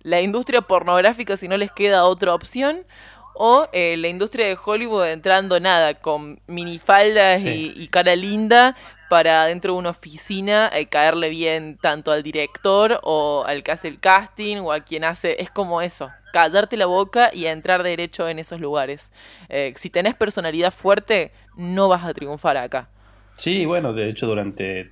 la 0.08 0.22
industria 0.22 0.62
pornográfica 0.62 1.36
si 1.36 1.50
no 1.50 1.58
les 1.58 1.70
queda 1.70 2.06
otra 2.06 2.34
opción 2.34 2.86
o 3.34 3.68
eh, 3.74 3.98
la 3.98 4.08
industria 4.08 4.48
de 4.48 4.58
Hollywood 4.64 5.06
entrando 5.06 5.60
nada 5.60 5.96
con 5.96 6.40
minifaldas 6.48 7.44
y, 7.44 7.88
cara 7.92 8.16
linda 8.16 8.76
para 9.10 9.46
dentro 9.46 9.74
de 9.74 9.80
una 9.80 9.90
oficina 9.90 10.72
eh, 10.74 10.88
caerle 10.88 11.30
bien 11.30 11.78
tanto 11.82 12.14
al 12.14 12.24
director 12.24 13.02
o 13.04 13.44
al 13.46 13.64
que 13.64 13.72
hace 13.72 13.90
el 13.90 14.00
casting 14.00 14.58
o 14.58 14.72
a 14.72 14.80
quien 14.80 15.04
hace 15.04 15.42
es 15.42 15.52
como 15.52 15.82
eso 15.82 16.10
callarte 16.32 16.78
la 16.78 16.86
boca 16.86 17.30
y 17.34 17.46
entrar 17.46 17.84
derecho 17.84 18.30
en 18.30 18.40
esos 18.40 18.62
lugares. 18.62 19.12
Eh, 19.50 19.74
si 19.76 19.90
tenés 19.90 20.14
personalidad 20.16 20.72
fuerte 20.72 21.32
no 21.58 21.90
vas 21.90 22.06
a 22.06 22.14
triunfar 22.14 22.56
acá. 22.56 22.88
Sí 23.36 23.66
bueno 23.66 23.92
de 23.92 24.10
hecho 24.10 24.26
durante 24.26 24.90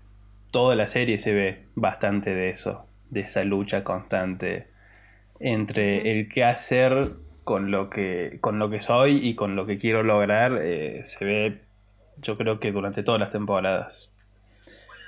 toda 0.51 0.75
la 0.75 0.87
serie 0.87 1.19
se 1.19 1.33
ve 1.33 1.63
bastante 1.73 2.35
de 2.35 2.49
eso 2.49 2.85
de 3.09 3.21
esa 3.21 3.45
lucha 3.45 3.85
constante 3.85 4.74
entre 5.39 6.11
el 6.11 6.29
qué 6.29 6.43
hacer 6.43 7.11
con 7.43 7.71
lo 7.71 7.89
que, 7.89 8.39
con 8.41 8.59
lo 8.59 8.69
que 8.69 8.81
soy 8.81 9.19
y 9.27 9.35
con 9.35 9.55
lo 9.55 9.65
que 9.65 9.77
quiero 9.77 10.03
lograr, 10.03 10.57
eh, 10.61 11.01
se 11.05 11.23
ve, 11.23 11.61
yo 12.17 12.37
creo 12.37 12.59
que 12.59 12.71
durante 12.71 13.03
todas 13.03 13.21
las 13.21 13.31
temporadas. 13.31 14.11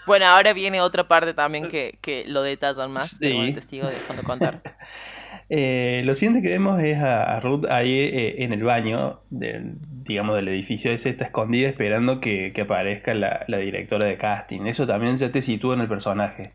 Bueno, 0.06 0.26
ahora 0.28 0.54
viene 0.54 0.80
otra 0.80 1.08
parte 1.08 1.34
también 1.34 1.70
que, 1.70 1.98
que 2.00 2.24
lo 2.28 2.42
detallan 2.42 2.92
más, 2.92 3.18
sí. 3.18 3.52
te 3.54 3.62
sigo 3.62 3.88
dejando 3.88 4.24
contar. 4.24 4.62
eh, 5.50 6.02
lo 6.06 6.14
siguiente 6.14 6.42
que 6.42 6.50
vemos 6.50 6.82
es 6.82 7.00
a, 7.00 7.40
Ruth 7.40 7.66
ahí 7.70 7.92
eh, 7.92 8.44
en 8.44 8.54
el 8.54 8.64
baño, 8.64 9.20
digamos, 9.30 10.36
del 10.36 10.48
edificio 10.48 10.92
ese, 10.92 11.10
está 11.10 11.26
escondida 11.26 11.68
esperando 11.68 12.22
que, 12.22 12.54
que 12.54 12.62
aparezca 12.62 13.14
la, 13.16 13.44
la, 13.48 13.58
directora 13.58 14.08
de 14.08 14.18
casting. 14.18 14.68
Eso 14.68 14.88
también 14.88 15.18
ya 15.18 15.32
te 15.32 15.42
sitúa 15.42 15.74
en 15.74 15.82
el 15.82 15.88
personaje 15.88 16.54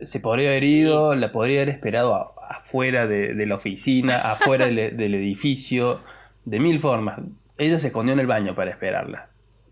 se 0.00 0.20
podría 0.20 0.50
haber 0.50 0.64
ido, 0.64 1.14
la 1.14 1.32
podría 1.32 1.62
haber 1.62 1.70
esperado 1.70 2.34
afuera 2.48 3.06
de, 3.06 3.46
la 3.46 3.54
oficina, 3.54 4.18
afuera 4.32 4.66
del, 4.66 5.14
edificio, 5.14 6.00
de 6.44 6.60
mil 6.60 6.80
formas. 6.80 7.20
Ella 7.58 7.78
se 7.78 7.88
escondió 7.88 8.12
en 8.12 8.20
el 8.20 8.26
baño 8.26 8.54
para 8.54 8.70
esperarla. 8.70 9.28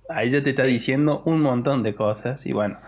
Ahí 0.09 0.28
ella 0.28 0.42
te 0.42 0.50
está 0.50 0.64
diciendo 0.64 1.23
un 1.25 1.40
montón 1.40 1.83
de 1.83 1.95
cosas 1.95 2.47
y 2.47 2.52
bueno, 2.52 2.78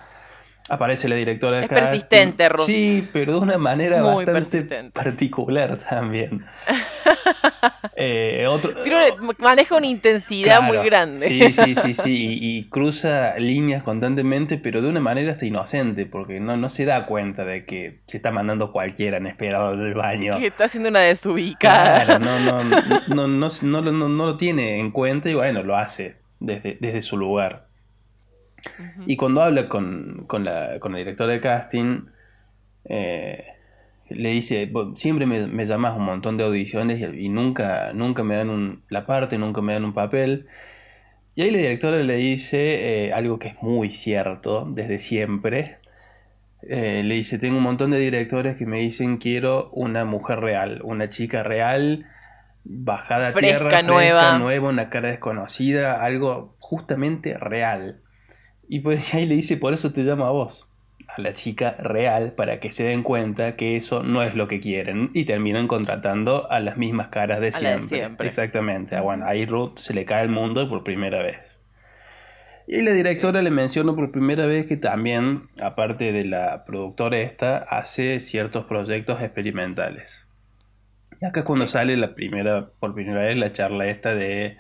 aparece 0.69 1.09
la 1.09 1.17
directora 1.17 1.59
de 1.59 1.63
Es 1.65 1.69
persistente, 1.69 2.49
Ruth. 2.49 2.67
Sí, 2.67 3.09
pero 3.13 3.35
de 3.35 3.39
una 3.39 3.59
manera 3.59 4.03
bastante 4.03 4.91
particular 4.93 5.79
también. 5.79 6.45
eh, 7.97 8.47
otro, 8.49 8.75
maneja 9.39 9.77
una 9.77 9.87
intensidad 9.87 10.63
muy 10.63 10.79
grande. 10.79 11.27
Sí, 11.27 11.53
sí, 11.53 11.75
sí, 11.75 11.95
sí, 11.95 12.39
y, 12.41 12.69
cruza 12.69 13.39
líneas 13.39 13.83
constantemente, 13.83 14.59
pero 14.59 14.83
de 14.83 14.89
una 14.89 15.01
manera 15.01 15.33
hasta 15.33 15.47
inocente, 15.47 16.07
porque 16.07 16.41
no, 16.41 16.57
no 16.57 16.69
se 16.69 16.85
da 16.85 17.07
cuenta 17.07 17.45
de 17.45 17.65
que 17.65 18.01
se 18.07 18.19
está 18.19 18.31
mandando 18.31 18.73
cualquiera 18.73 19.17
en 19.17 19.27
esperado 19.27 19.77
del 19.77 19.95
baño. 19.95 20.39
Que 20.39 20.49
está 20.49 20.65
haciendo 20.65 20.91
una 20.91 21.01
desubicada. 21.01 22.05
Claro, 22.05 22.25
no, 22.25 22.39
no, 22.41 22.65
no, 22.65 23.29
no, 23.29 23.49
no, 23.63 24.09
no, 24.09 24.27
lo 24.27 24.37
tiene 24.37 24.79
en 24.79 24.91
cuenta 24.91 25.31
y 25.31 25.35
bueno, 25.35 25.63
lo 25.63 25.77
hace 25.77 26.17
desde, 26.41 26.77
desde 26.81 27.03
su 27.03 27.17
lugar. 27.17 27.68
Y 29.07 29.17
cuando 29.17 29.43
habla 29.43 29.69
con, 29.69 30.25
con, 30.27 30.45
la, 30.45 30.79
con 30.81 30.93
la 30.93 30.99
directora 30.99 31.33
de 31.33 31.41
casting, 31.41 32.07
eh, 32.85 33.45
le 34.11 34.31
dice, 34.31 34.71
siempre 34.95 35.27
me, 35.27 35.47
me, 35.47 35.67
llamas 35.67 35.97
un 35.97 36.05
montón 36.05 36.37
de 36.37 36.45
audiciones 36.45 37.01
y, 37.15 37.29
nunca, 37.29 37.93
nunca 37.93 38.23
me 38.25 38.37
dan 38.37 38.51
un, 38.51 38.83
la 38.89 39.07
parte, 39.07 39.39
nunca 39.39 39.61
me 39.61 39.75
dan 39.75 39.85
un 39.85 39.95
papel. 39.95 40.47
Y 41.35 41.43
ahí 41.43 41.51
la 41.51 41.59
directora 41.59 41.99
le 41.99 42.17
dice 42.17 43.07
eh, 43.07 43.13
algo 43.13 43.39
que 43.39 43.49
es 43.49 43.63
muy 43.63 43.91
cierto 43.91 44.67
desde 44.69 44.99
siempre. 44.99 45.79
Eh, 46.63 47.03
le 47.05 47.15
dice, 47.15 47.39
tengo 47.39 47.59
un 47.59 47.63
montón 47.63 47.91
de 47.91 47.99
directores 48.01 48.57
que 48.57 48.67
me 48.67 48.81
dicen 48.81 49.19
quiero 49.19 49.71
una 49.71 50.05
mujer 50.05 50.41
real, 50.41 50.81
una 50.83 51.09
chica 51.09 51.43
real, 51.43 52.07
bajada 52.65 53.29
a 53.29 53.33
tierra, 53.33 53.71
fresca, 53.71 53.83
nueva. 53.83 54.39
nueva, 54.39 54.69
una 54.69 54.91
cara 54.91 55.11
desconocida, 55.11 56.03
algo 56.03 56.57
justamente 56.59 57.35
real. 57.35 58.01
Y 58.69 58.81
pues 58.81 59.03
ahí 59.15 59.27
le 59.27 59.35
dice, 59.35 59.57
por 59.57 59.75
eso 59.75 59.93
te 59.93 60.03
llamo 60.03 60.27
a 60.27 60.31
vos, 60.31 60.69
a 61.09 61.21
la 61.21 61.33
chica 61.33 61.77
real, 61.79 62.33
para 62.33 62.61
que 62.61 62.71
se 62.71 62.85
den 62.85 63.03
cuenta 63.03 63.57
que 63.57 63.77
eso 63.77 64.03
no 64.03 64.23
es 64.23 64.35
lo 64.35 64.47
que 64.47 64.61
quieren 64.61 65.11
y 65.15 65.25
terminan 65.25 65.67
contratando 65.67 66.51
a 66.51 66.61
las 66.61 66.77
mismas 66.77 67.09
caras 67.09 67.41
de, 67.41 67.53
siempre. 67.53 68.27
Exactamente. 68.27 68.95
Ah, 68.95 69.01
bueno, 69.01 69.27
ahí 69.27 69.47
Ruth 69.47 69.79
se 69.79 69.95
le 69.95 70.05
cae 70.05 70.25
el 70.25 70.31
mundo 70.31 70.69
por 70.69 70.85
primera 70.85 71.23
vez. 71.23 71.59
Y 72.71 72.83
la 72.83 72.93
directora 72.93 73.41
le 73.41 73.51
mencionó 73.51 73.97
por 73.97 74.13
primera 74.13 74.45
vez 74.45 74.67
que 74.67 74.77
también, 74.77 75.49
aparte 75.59 76.13
de 76.13 76.27
la 76.27 76.67
productora 76.67 77.19
esta, 77.19 77.57
hace 77.57 78.21
ciertos 78.21 78.67
proyectos 78.67 79.23
experimentales. 79.23 80.27
Y 81.19 81.25
acá 81.25 81.41
es 81.41 81.47
cuando 81.47 81.67
sale 81.67 81.97
la 81.97 82.15
primera, 82.15 82.69
por 82.79 82.93
primera 82.93 83.23
vez 83.23 83.39
la 83.39 83.55
charla 83.55 83.87
esta 83.87 84.15
de 84.15 84.59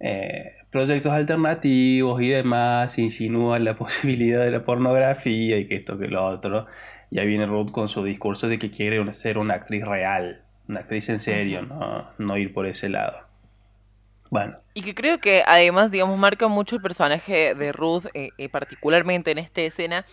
eh, 0.00 0.52
proyectos 0.70 1.12
alternativos 1.12 2.20
y 2.22 2.28
demás, 2.28 2.98
insinúan 2.98 3.64
la 3.64 3.74
posibilidad 3.78 4.44
de 4.44 4.50
la 4.50 4.64
pornografía 4.64 5.58
y 5.58 5.66
que 5.66 5.76
esto 5.76 5.98
que 5.98 6.08
lo 6.08 6.26
otro. 6.26 6.66
Y 7.10 7.18
ahí 7.18 7.26
viene 7.26 7.46
Ruth 7.46 7.70
con 7.70 7.88
su 7.88 8.04
discurso 8.04 8.48
de 8.48 8.58
que 8.58 8.70
quiere 8.70 9.12
ser 9.14 9.38
una 9.38 9.54
actriz 9.54 9.84
real, 9.84 10.42
una 10.68 10.80
actriz 10.80 11.08
en 11.08 11.20
serio, 11.20 11.62
no, 11.62 12.06
no 12.18 12.36
ir 12.36 12.52
por 12.52 12.66
ese 12.66 12.88
lado. 12.88 13.18
Bueno. 14.30 14.58
Y 14.74 14.82
que 14.82 14.94
creo 14.94 15.18
que 15.18 15.42
además, 15.46 15.90
digamos, 15.90 16.18
marca 16.18 16.48
mucho 16.48 16.76
el 16.76 16.82
personaje 16.82 17.54
de 17.54 17.72
Ruth, 17.72 18.06
eh, 18.12 18.30
eh, 18.36 18.48
particularmente 18.50 19.30
en 19.30 19.38
esta 19.38 19.62
escena, 19.62 20.04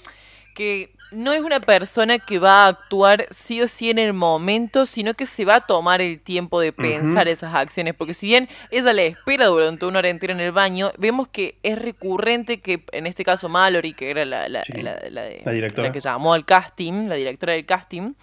que 0.55 0.95
no 1.11 1.31
es 1.31 1.41
una 1.41 1.59
persona 1.59 2.17
que 2.19 2.39
va 2.39 2.65
a 2.65 2.67
actuar 2.69 3.27
sí 3.29 3.61
o 3.61 3.67
sí 3.67 3.89
en 3.89 3.99
el 3.99 4.13
momento, 4.13 4.85
sino 4.85 5.13
que 5.13 5.27
se 5.27 5.45
va 5.45 5.57
a 5.57 5.65
tomar 5.67 6.01
el 6.01 6.19
tiempo 6.19 6.59
de 6.59 6.73
pensar 6.73 7.27
esas 7.27 7.53
acciones. 7.53 7.93
Porque 7.93 8.13
si 8.13 8.27
bien 8.27 8.49
ella 8.71 8.91
le 8.91 9.07
espera 9.07 9.45
durante 9.45 9.85
una 9.85 9.99
hora 9.99 10.09
entera 10.09 10.33
en 10.33 10.39
el 10.39 10.51
baño, 10.51 10.91
vemos 10.97 11.27
que 11.27 11.57
es 11.61 11.77
recurrente 11.77 12.59
que 12.59 12.83
en 12.91 13.05
este 13.05 13.23
caso 13.23 13.49
Mallory, 13.49 13.93
que 13.93 14.09
era 14.09 14.25
la, 14.25 14.49
la, 14.49 14.63
la 14.67 15.91
que 15.91 15.99
llamó 15.99 16.33
al 16.33 16.45
casting, 16.45 17.07
la 17.07 17.15
directora 17.15 17.53
del 17.53 17.65
casting, 17.65 18.13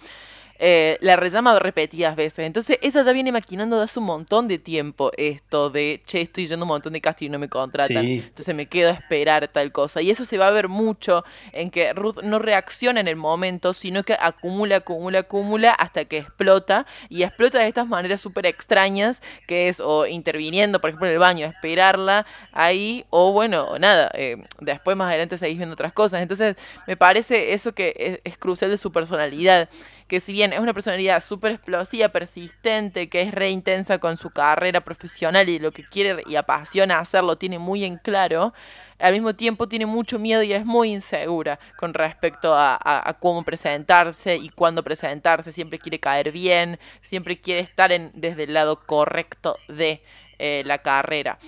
eh, 0.65 0.97
la 1.01 1.17
rellama 1.17 1.59
repetidas 1.59 2.15
veces. 2.15 2.45
Entonces 2.45 2.79
ella 2.81 3.03
ya 3.03 3.11
viene 3.11 3.33
maquinando 3.33 3.77
de 3.77 3.83
hace 3.83 3.99
un 3.99 4.05
montón 4.05 4.47
de 4.47 4.59
tiempo 4.59 5.11
esto 5.17 5.69
de, 5.69 6.01
che, 6.05 6.21
estoy 6.21 6.47
yendo 6.47 6.63
un 6.63 6.69
montón 6.69 6.93
de 6.93 7.01
casting 7.01 7.25
y 7.25 7.29
no 7.31 7.37
me 7.37 7.49
contratan. 7.49 8.05
Entonces 8.05 8.55
me 8.55 8.67
quedo 8.67 8.87
a 8.87 8.93
esperar 8.93 9.49
tal 9.49 9.73
cosa. 9.73 10.01
Y 10.01 10.09
eso 10.09 10.23
se 10.23 10.37
va 10.37 10.47
a 10.47 10.51
ver 10.51 10.69
mucho 10.69 11.25
en 11.51 11.69
que 11.69 11.91
Ruth 11.91 12.21
no 12.23 12.39
reacciona 12.39 13.01
en 13.01 13.09
el 13.09 13.17
momento, 13.17 13.73
sino 13.73 14.03
que 14.03 14.13
acumula, 14.17 14.77
acumula, 14.77 15.19
acumula 15.19 15.73
hasta 15.73 16.05
que 16.05 16.19
explota. 16.19 16.85
Y 17.09 17.23
explota 17.23 17.59
de 17.59 17.67
estas 17.67 17.85
maneras 17.89 18.21
súper 18.21 18.45
extrañas, 18.45 19.21
que 19.47 19.67
es 19.67 19.81
o 19.81 20.07
interviniendo, 20.07 20.79
por 20.79 20.91
ejemplo, 20.91 21.07
en 21.07 21.13
el 21.15 21.19
baño, 21.19 21.45
esperarla 21.45 22.25
ahí, 22.53 23.03
o 23.09 23.33
bueno, 23.33 23.77
nada, 23.79 24.09
eh, 24.13 24.37
después 24.61 24.95
más 24.95 25.09
adelante 25.09 25.37
seguís 25.37 25.57
viendo 25.57 25.73
otras 25.73 25.91
cosas. 25.91 26.21
Entonces 26.21 26.55
me 26.87 26.95
parece 26.95 27.51
eso 27.51 27.73
que 27.73 27.93
es, 27.97 28.19
es 28.23 28.37
crucial 28.37 28.71
de 28.71 28.77
su 28.77 28.93
personalidad 28.93 29.67
que 30.13 30.21
si 30.21 30.31
bien 30.31 30.53
es 30.53 30.59
una 30.59 30.75
personalidad 30.75 31.23
súper 31.23 31.53
explosiva, 31.53 32.07
persistente, 32.09 33.09
que 33.09 33.23
es 33.23 33.31
re 33.31 33.49
intensa 33.49 33.97
con 33.97 34.15
su 34.15 34.29
carrera 34.29 34.81
profesional 34.81 35.49
y 35.49 35.57
lo 35.57 35.71
que 35.71 35.83
quiere 35.83 36.21
y 36.27 36.35
apasiona 36.35 36.99
hacerlo 36.99 37.35
tiene 37.35 37.57
muy 37.57 37.83
en 37.83 37.97
claro, 37.97 38.53
al 38.99 39.13
mismo 39.13 39.33
tiempo 39.33 39.67
tiene 39.67 39.87
mucho 39.87 40.19
miedo 40.19 40.43
y 40.43 40.53
es 40.53 40.67
muy 40.67 40.91
insegura 40.91 41.57
con 41.77 41.95
respecto 41.95 42.53
a, 42.55 43.17
cómo 43.19 43.41
presentarse 43.41 44.35
y 44.35 44.49
cuándo 44.49 44.83
presentarse, 44.83 45.51
siempre 45.51 45.79
quiere 45.79 45.99
caer 45.99 46.31
bien, 46.31 46.77
siempre 47.01 47.41
quiere 47.41 47.61
estar 47.61 47.91
en, 47.91 48.11
desde 48.13 48.43
el 48.43 48.53
lado 48.53 48.85
correcto 48.85 49.57
de 49.67 50.03
eh, 50.37 50.61
la 50.67 50.77
carrera. 50.77 51.39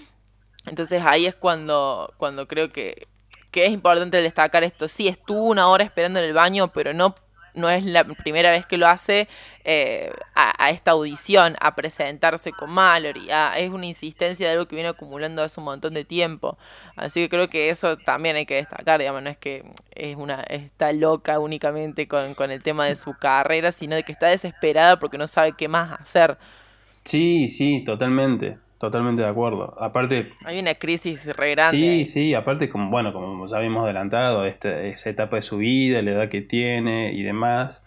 Entonces 0.66 1.04
ahí 1.06 1.28
es 1.28 1.36
cuando, 1.36 2.12
cuando 2.18 2.48
creo 2.48 2.70
que, 2.70 3.08
que 3.52 3.68
es 3.68 3.72
importante 3.72 4.24
destacar 4.24 4.64
esto. 4.64 4.88
Sí, 4.88 5.08
estuvo 5.08 5.44
una 5.44 5.68
hora 5.68 5.84
esperando 5.84 6.18
en 6.18 6.26
el 6.26 6.34
baño, 6.34 6.70
pero 6.70 6.94
no 6.94 7.14
no 7.56 7.70
es 7.70 7.86
la 7.86 8.04
primera 8.04 8.52
vez 8.52 8.66
que 8.66 8.78
lo 8.78 8.88
hace 8.88 9.28
eh, 9.64 10.12
a, 10.36 10.70
esta 10.70 10.92
audición, 10.92 11.56
a 11.60 11.76
presentarse 11.76 12.52
con 12.52 12.72
Mallory. 12.72 13.30
es 13.58 13.70
una 13.70 13.86
insistencia 13.86 14.48
de 14.48 14.54
algo 14.54 14.68
que 14.68 14.76
viene 14.76 14.90
acumulando 14.90 15.42
hace 15.42 15.60
un 15.60 15.66
montón 15.66 15.94
de 15.94 16.06
tiempo. 16.06 16.58
Así 16.96 17.22
que 17.22 17.30
creo 17.30 17.50
que 17.50 17.70
eso 17.70 17.98
también 17.98 18.36
hay 18.36 18.46
que 18.46 18.56
destacar, 18.56 19.00
digamos, 19.00 19.24
no 19.24 19.30
es 19.30 19.38
que 19.38 19.64
es 19.92 20.16
una 20.16 20.42
está 20.44 20.92
loca 20.92 21.40
únicamente 21.40 22.08
con, 22.08 22.34
con 22.36 22.52
el 22.52 22.62
tema 22.64 22.86
de 22.86 22.96
su 22.96 23.14
carrera, 23.14 23.72
sino 23.72 23.96
de 23.96 24.04
que 24.04 24.12
está 24.12 24.28
desesperada 24.28 25.00
porque 25.00 25.18
no 25.18 25.28
sabe 25.28 25.54
qué 25.58 25.68
más 25.68 25.92
hacer. 26.00 26.38
Sí, 27.04 27.50
sí, 27.50 27.84
totalmente. 27.86 28.65
Totalmente 28.80 29.22
de 29.22 29.28
acuerdo. 29.28 29.74
Aparte. 29.80 30.32
Hay 30.44 30.60
una 30.60 30.76
crisis 30.76 31.26
re 31.36 31.52
grande. 31.52 31.78
Sí, 31.78 32.06
sí, 32.06 32.34
aparte, 32.34 32.70
como, 32.70 32.90
bueno, 32.92 33.14
como 33.14 33.48
ya 33.48 33.58
habíamos 33.58 33.86
adelantado, 33.86 34.46
este, 34.46 34.90
esa 34.90 35.10
etapa 35.10 35.38
de 35.38 35.42
su 35.42 35.58
vida, 35.58 36.02
la 36.02 36.12
edad 36.12 36.30
que 36.30 36.42
tiene 36.42 37.14
y 37.14 37.24
demás. 37.24 37.84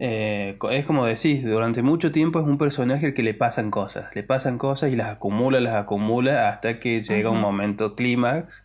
Eh, 0.00 0.56
es 0.70 0.86
como 0.86 1.06
decís, 1.06 1.44
durante 1.44 1.82
mucho 1.82 2.12
tiempo 2.12 2.38
es 2.38 2.46
un 2.46 2.58
personaje 2.58 3.06
al 3.06 3.14
que 3.14 3.22
le 3.22 3.34
pasan 3.34 3.70
cosas. 3.70 4.14
Le 4.14 4.22
pasan 4.22 4.58
cosas 4.58 4.92
y 4.92 4.96
las 4.96 5.08
acumula, 5.08 5.60
las 5.60 5.74
acumula 5.74 6.50
hasta 6.50 6.78
que 6.78 7.02
llega 7.02 7.30
un 7.30 7.40
momento 7.40 7.96
clímax 7.96 8.64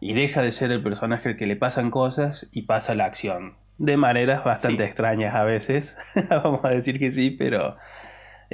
y 0.00 0.14
deja 0.14 0.42
de 0.42 0.52
ser 0.52 0.72
el 0.72 0.82
personaje 0.82 1.28
al 1.30 1.36
que 1.36 1.46
le 1.46 1.56
pasan 1.56 1.90
cosas 1.90 2.48
y 2.50 2.62
pasa 2.62 2.94
la 2.94 3.04
acción. 3.04 3.54
De 3.78 3.96
maneras 3.96 4.42
bastante 4.42 4.84
extrañas 4.84 5.34
a 5.34 5.44
veces. 5.44 5.96
Vamos 6.30 6.64
a 6.64 6.70
decir 6.70 6.98
que 6.98 7.12
sí, 7.12 7.30
pero 7.30 7.76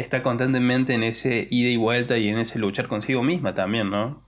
está 0.01 0.23
constantemente 0.23 0.95
en 0.95 1.03
ese 1.03 1.47
ida 1.51 1.69
y 1.71 1.77
vuelta 1.77 2.19
y 2.19 2.29
en 2.29 2.39
ese 2.39 2.59
luchar 2.59 2.89
consigo 2.89 3.23
misma 3.23 3.55
también, 3.55 3.91
¿no? 3.91 4.23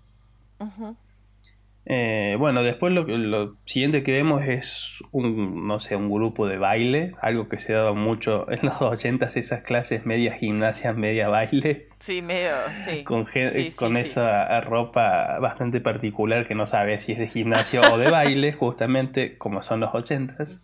Eh, 1.84 2.36
bueno, 2.38 2.62
después 2.62 2.92
lo, 2.92 3.02
lo, 3.04 3.56
siguiente 3.64 4.04
que 4.04 4.12
vemos 4.12 4.44
es 4.44 5.02
un, 5.10 5.66
no 5.66 5.80
sé, 5.80 5.96
un 5.96 6.10
grupo 6.10 6.46
de 6.46 6.56
baile, 6.56 7.14
algo 7.20 7.48
que 7.48 7.58
se 7.58 7.72
daba 7.72 7.92
mucho 7.92 8.48
en 8.52 8.60
los 8.62 8.80
ochentas, 8.80 9.36
esas 9.36 9.62
clases 9.62 10.06
media 10.06 10.34
gimnasia, 10.34 10.92
media 10.92 11.28
baile. 11.28 11.88
Sí, 11.98 12.22
medio, 12.22 12.52
sí. 12.74 13.02
Con, 13.02 13.26
con 13.74 13.96
esa 13.96 14.60
ropa 14.60 15.38
bastante 15.40 15.80
particular 15.80 16.46
que 16.46 16.54
no 16.54 16.66
sabe 16.66 17.00
si 17.00 17.12
es 17.12 17.18
de 17.18 17.26
gimnasio 17.26 17.80
o 17.92 17.98
de 17.98 18.10
baile, 18.10 18.52
justamente 18.58 19.36
como 19.36 19.62
son 19.62 19.80
los 19.80 19.92
ochentas. 19.92 20.62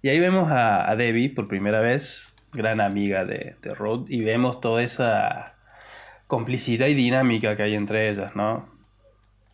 Y 0.00 0.08
ahí 0.08 0.20
vemos 0.20 0.50
a, 0.50 0.90
a 0.90 0.96
Debbie 0.96 1.30
por 1.30 1.48
primera 1.48 1.80
vez, 1.80 2.33
gran 2.54 2.80
amiga 2.80 3.24
de, 3.24 3.56
de 3.60 3.74
Ruth, 3.74 4.06
y 4.08 4.22
vemos 4.22 4.60
toda 4.60 4.82
esa 4.82 5.54
complicidad 6.26 6.86
y 6.86 6.94
dinámica 6.94 7.56
que 7.56 7.64
hay 7.64 7.74
entre 7.74 8.10
ellas, 8.10 8.34
¿no? 8.34 8.68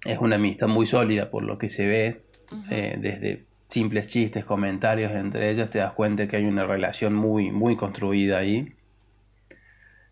Es 0.04 0.18
una 0.18 0.36
amistad 0.36 0.68
muy 0.68 0.86
sólida 0.86 1.30
por 1.30 1.42
lo 1.42 1.58
que 1.58 1.68
se 1.68 1.86
ve, 1.86 2.22
eh, 2.70 2.96
desde 2.98 3.44
simples 3.68 4.08
chistes, 4.08 4.44
comentarios 4.44 5.12
entre 5.12 5.50
ellas, 5.50 5.70
te 5.70 5.78
das 5.78 5.92
cuenta 5.92 6.26
que 6.26 6.36
hay 6.36 6.44
una 6.44 6.64
relación 6.64 7.14
muy, 7.14 7.50
muy 7.50 7.76
construida 7.76 8.38
ahí. 8.38 8.72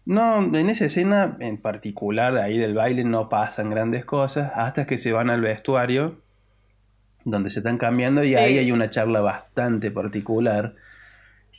No, 0.04 0.38
en 0.38 0.70
esa 0.70 0.86
escena 0.86 1.36
en 1.40 1.58
particular, 1.58 2.36
ahí 2.38 2.58
del 2.58 2.74
baile, 2.74 3.04
no 3.04 3.28
pasan 3.28 3.70
grandes 3.70 4.04
cosas 4.04 4.52
hasta 4.54 4.86
que 4.86 4.96
se 4.96 5.12
van 5.12 5.28
al 5.28 5.40
vestuario, 5.40 6.20
donde 7.24 7.50
se 7.50 7.60
están 7.60 7.78
cambiando, 7.78 8.24
y 8.24 8.34
ahí 8.34 8.58
hay 8.58 8.72
una 8.72 8.90
charla 8.90 9.20
bastante 9.20 9.90
particular 9.90 10.74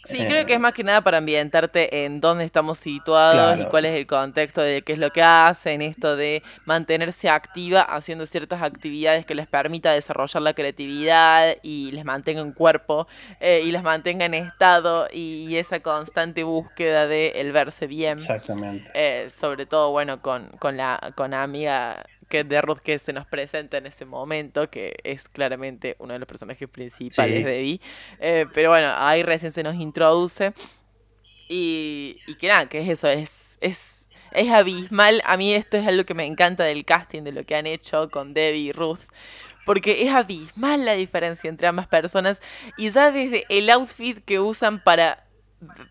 Sí, 0.06 0.18
creo 0.26 0.46
que 0.46 0.54
es 0.54 0.60
más 0.60 0.74
que 0.74 0.84
nada 0.84 1.02
para 1.02 1.18
ambientarte 1.18 2.06
en 2.06 2.22
dónde 2.22 2.46
estamos 2.46 2.80
situados 2.80 3.60
y 3.60 3.66
cuál 3.66 3.86
es 3.86 3.96
el 3.96 4.08
contexto 4.08 4.62
de 4.62 4.82
qué 4.82 4.94
es 4.94 5.00
lo 5.00 5.12
que 5.12 5.22
hacen, 5.22 5.82
esto 5.82 6.16
de 6.16 6.42
mantenerse 6.66 7.30
activa 7.30 7.82
haciendo 7.82 8.26
ciertas 8.26 8.62
actividades 8.62 9.26
que 9.26 9.36
les 9.36 9.48
permita 9.48 9.92
desarrollar 9.92 10.42
la 10.42 10.54
creatividad 10.54 11.56
y 11.62 11.92
les 11.92 12.06
mantenga 12.06 12.42
en 12.42 12.54
cuerpo 12.54 13.08
eh, 13.40 13.62
y 13.64 13.72
les 13.72 13.84
mantenga 13.84 14.26
en 14.26 14.34
estado 14.34 15.08
y, 15.12 15.50
esa 15.60 15.82
constante 15.82 16.44
búsqueda 16.44 17.06
de 17.06 17.30
el 17.36 17.52
verse 17.52 17.86
bien. 17.88 18.18
Exactamente. 18.18 18.90
Eh, 18.94 19.30
sobre 19.30 19.66
todo, 19.66 19.92
bueno, 19.92 20.22
con, 20.22 20.48
con 20.60 20.78
la 20.78 21.12
con 21.16 21.34
amiga 21.34 22.06
que 22.30 22.44
de 22.44 22.62
Ruth 22.62 22.80
que 22.80 23.00
se 23.00 23.12
nos 23.12 23.26
presenta 23.26 23.78
en 23.78 23.88
ese 23.88 24.06
momento, 24.06 24.70
que 24.70 24.96
es 25.04 25.28
claramente 25.28 25.96
uno 26.00 26.14
de 26.14 26.20
los 26.20 26.28
personajes 26.28 26.70
principales 26.70 27.44
de 27.44 27.62
Vi. 27.62 27.82
Eh, 28.20 28.46
pero 28.54 28.70
bueno, 28.70 28.94
ahí 28.96 29.24
recién 29.24 29.52
se 29.52 29.64
nos 29.64 29.76
introduce. 29.76 30.54
Y, 31.50 32.20
y 32.28 32.36
que 32.36 32.48
nada, 32.48 32.70
que 32.70 32.80
es 32.80 32.90
eso, 32.90 33.08
es, 33.10 33.58
es, 33.60 34.08
es 34.32 34.50
abismal. 34.52 35.22
A 35.26 35.36
mí 35.36 35.54
esto 35.54 35.78
es 35.78 35.88
algo 35.88 36.06
que 36.06 36.14
me 36.14 36.26
encanta 36.26 36.64
del 36.64 36.86
casting, 36.86 37.24
de 37.24 37.32
lo 37.32 37.44
que 37.44 37.56
han 37.56 37.68
hecho 37.68 38.10
con 38.10 38.34
Debbie 38.34 38.60
y 38.60 38.72
Ruth. 38.72 39.02
Porque 39.66 40.04
es 40.04 40.14
abismal 40.14 40.86
la 40.86 40.94
diferencia 40.94 41.50
entre 41.50 41.68
ambas 41.68 41.88
personas. 41.88 42.42
Y 42.78 42.90
ya 42.90 43.12
desde 43.12 43.46
el 43.50 43.70
outfit 43.70 44.24
que 44.24 44.40
usan 44.40 44.84
para 44.84 45.26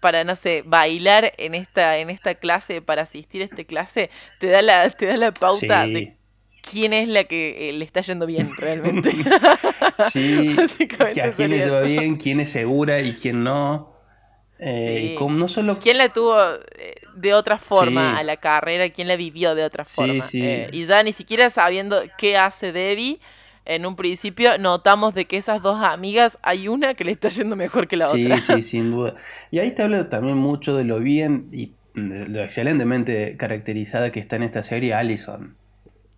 para 0.00 0.24
no 0.24 0.34
sé 0.34 0.62
bailar 0.64 1.34
en 1.36 1.54
esta 1.54 1.98
en 1.98 2.10
esta 2.10 2.34
clase 2.34 2.80
para 2.80 3.02
asistir 3.02 3.42
a 3.42 3.44
esta 3.44 3.64
clase 3.64 4.10
te 4.38 4.46
da 4.46 4.62
la 4.62 4.88
te 4.90 5.04
da 5.06 5.16
la 5.18 5.30
pauta 5.32 5.86
de 5.86 6.17
quién 6.70 6.92
es 6.92 7.08
la 7.08 7.24
que 7.24 7.68
eh, 7.68 7.72
le 7.72 7.84
está 7.84 8.00
yendo 8.00 8.26
bien 8.26 8.54
realmente. 8.56 9.10
sí, 10.12 10.56
que 11.14 11.22
a 11.22 11.32
quién 11.32 11.50
le 11.50 11.58
lleva 11.58 11.80
bien, 11.82 12.16
quién 12.16 12.40
es 12.40 12.50
segura 12.50 13.00
y 13.00 13.14
quién 13.14 13.44
no. 13.44 13.96
Eh, 14.60 15.16
no 15.20 15.46
solo... 15.46 15.78
¿Quién 15.78 15.98
la 15.98 16.12
tuvo 16.12 16.36
eh, 16.76 16.96
de 17.14 17.32
otra 17.32 17.58
forma 17.58 18.18
a 18.18 18.24
la 18.24 18.38
carrera? 18.38 18.90
¿Quién 18.90 19.06
la 19.06 19.16
vivió 19.16 19.54
de 19.54 19.64
otra 19.64 19.84
forma? 19.84 20.24
y 20.32 20.84
ya 20.84 21.02
ni 21.02 21.12
siquiera 21.12 21.48
sabiendo 21.48 22.02
qué 22.16 22.36
hace 22.36 22.72
Debbie, 22.72 23.20
en 23.64 23.86
un 23.86 23.94
principio 23.94 24.58
notamos 24.58 25.14
de 25.14 25.26
que 25.26 25.36
esas 25.36 25.62
dos 25.62 25.80
amigas 25.84 26.38
hay 26.42 26.66
una 26.68 26.94
que 26.94 27.04
le 27.04 27.12
está 27.12 27.28
yendo 27.28 27.54
mejor 27.54 27.86
que 27.86 27.96
la 27.96 28.06
otra. 28.06 28.40
Sí, 28.40 28.52
sí, 28.54 28.62
sin 28.62 28.90
duda. 28.90 29.14
Y 29.50 29.60
ahí 29.60 29.70
te 29.72 29.82
habla 29.82 30.08
también 30.08 30.38
mucho 30.38 30.74
de 30.76 30.84
lo 30.84 30.98
bien 30.98 31.50
y 31.52 31.72
lo 31.94 32.42
excelentemente 32.42 33.36
caracterizada 33.36 34.10
que 34.10 34.20
está 34.20 34.36
en 34.36 34.44
esta 34.44 34.62
serie 34.62 34.94
Allison. 34.94 35.57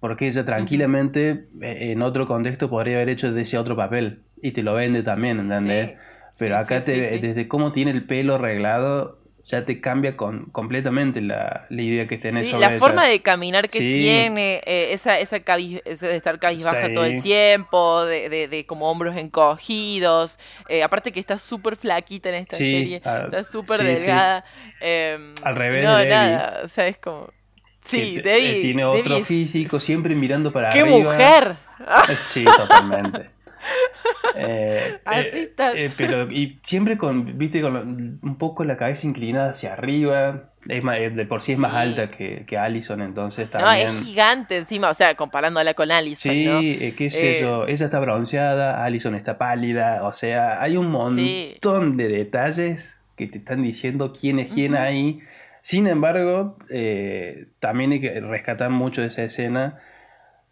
Porque 0.01 0.29
ella 0.29 0.45
tranquilamente 0.45 1.47
eh, 1.61 1.93
en 1.93 2.03
otro 2.03 2.27
contexto 2.27 2.71
podría 2.71 2.97
haber 2.97 3.11
hecho 3.11 3.33
de 3.33 3.43
ese 3.43 3.59
otro 3.59 3.77
papel 3.77 4.23
y 4.43 4.53
te 4.53 4.63
lo 4.63 4.75
vende 4.75 5.03
también, 5.03 5.39
¿entendés? 5.39 5.97
Pero 6.39 6.57
acá 6.57 6.81
te, 6.81 7.19
desde 7.19 7.49
cómo 7.49 7.73
tiene 7.73 7.91
el 7.91 8.05
pelo 8.05 8.37
arreglado 8.37 9.21
ya 9.51 9.65
te 9.65 9.81
cambia 9.81 10.17
con, 10.17 10.47
completamente 10.47 11.21
la, 11.21 11.67
idea 11.71 12.07
que 12.07 12.19
tenés 12.19 12.49
sí, 12.49 12.57
la 12.57 12.79
forma 12.79 13.05
de 13.07 13.21
caminar 13.21 13.69
que 13.69 13.81
tiene, 13.81 14.63
eh, 14.65 14.93
esa, 14.93 15.19
esa, 15.19 15.39
de 15.39 15.83
estar 16.17 16.39
cabizbaja 16.39 16.93
todo 16.95 17.05
el 17.05 17.21
tiempo, 17.21 18.05
de, 18.05 18.49
de, 18.49 18.67
como 18.67 18.91
hombros 18.91 19.17
encogidos, 19.17 20.39
eh, 20.69 20.83
aparte 20.83 21.11
que 21.11 21.21
está 21.21 21.37
súper 21.37 21.77
flaquita 21.77 22.29
en 22.29 22.37
esta 22.37 22.57
serie, 22.57 23.03
ah, 23.05 23.23
está 23.25 23.45
súper 23.45 23.83
delgada. 23.83 24.45
Em, 24.81 25.35
Al 25.43 25.57
revés. 25.57 25.85
No, 25.85 26.03
nada, 26.05 26.61
o 26.65 26.69
sea, 26.69 26.87
es 26.87 26.97
como... 26.99 27.31
Sí, 27.85 28.21
Debbie. 28.21 28.61
Tiene 28.61 28.85
otro 28.85 29.25
físico, 29.25 29.79
siempre 29.79 30.14
mirando 30.14 30.53
para 30.53 30.71
¡Qué 30.71 30.81
arriba. 30.81 30.97
¡Qué 30.97 31.05
mujer! 31.05 31.57
Sí, 32.27 32.45
totalmente. 32.45 33.31
Eh, 34.37 35.01
Así 35.05 35.37
eh, 35.37 35.43
estás. 35.43 35.75
Eh, 35.75 35.90
pero, 35.97 36.31
y 36.31 36.61
siempre 36.62 36.97
con, 36.97 37.37
viste, 37.37 37.61
con 37.61 38.19
un 38.23 38.37
poco 38.38 38.64
la 38.64 38.77
cabeza 38.77 39.07
inclinada 39.07 39.51
hacia 39.51 39.73
arriba. 39.73 40.45
Es 40.69 41.16
de 41.16 41.27
por 41.27 41.40
sí 41.43 41.53
es 41.53 41.59
más 41.59 41.75
alta 41.75 42.11
que, 42.11 42.45
que 42.47 42.59
Allison, 42.59 43.01
entonces 43.01 43.51
también. 43.51 43.88
No, 43.88 43.93
es 43.93 44.05
gigante 44.05 44.57
encima, 44.59 44.90
o 44.90 44.95
sea, 44.95 45.14
comparándola 45.14 45.75
con 45.75 45.90
Allison. 45.90 46.33
Sí, 46.33 46.95
qué 46.97 47.11
sé 47.11 47.40
yo. 47.40 47.66
Ella 47.66 47.87
está 47.87 47.99
bronceada, 47.99 48.85
Allison 48.85 49.14
está 49.14 49.38
pálida. 49.38 50.05
O 50.05 50.12
sea, 50.12 50.62
hay 50.62 50.77
un 50.77 50.90
montón 50.90 51.97
de 51.97 52.09
detalles 52.09 52.99
que 53.16 53.27
te 53.27 53.38
están 53.38 53.62
diciendo 53.62 54.12
quién 54.19 54.38
es 54.38 54.53
quién 54.53 54.77
ahí 54.77 55.21
sin 55.62 55.87
embargo, 55.87 56.57
eh, 56.70 57.46
también 57.61 57.92
hay 57.92 58.01
que 58.01 58.20
rescatar 58.20 58.70
mucho 58.70 59.03
de 59.03 59.09
esa 59.09 59.25
escena, 59.25 59.79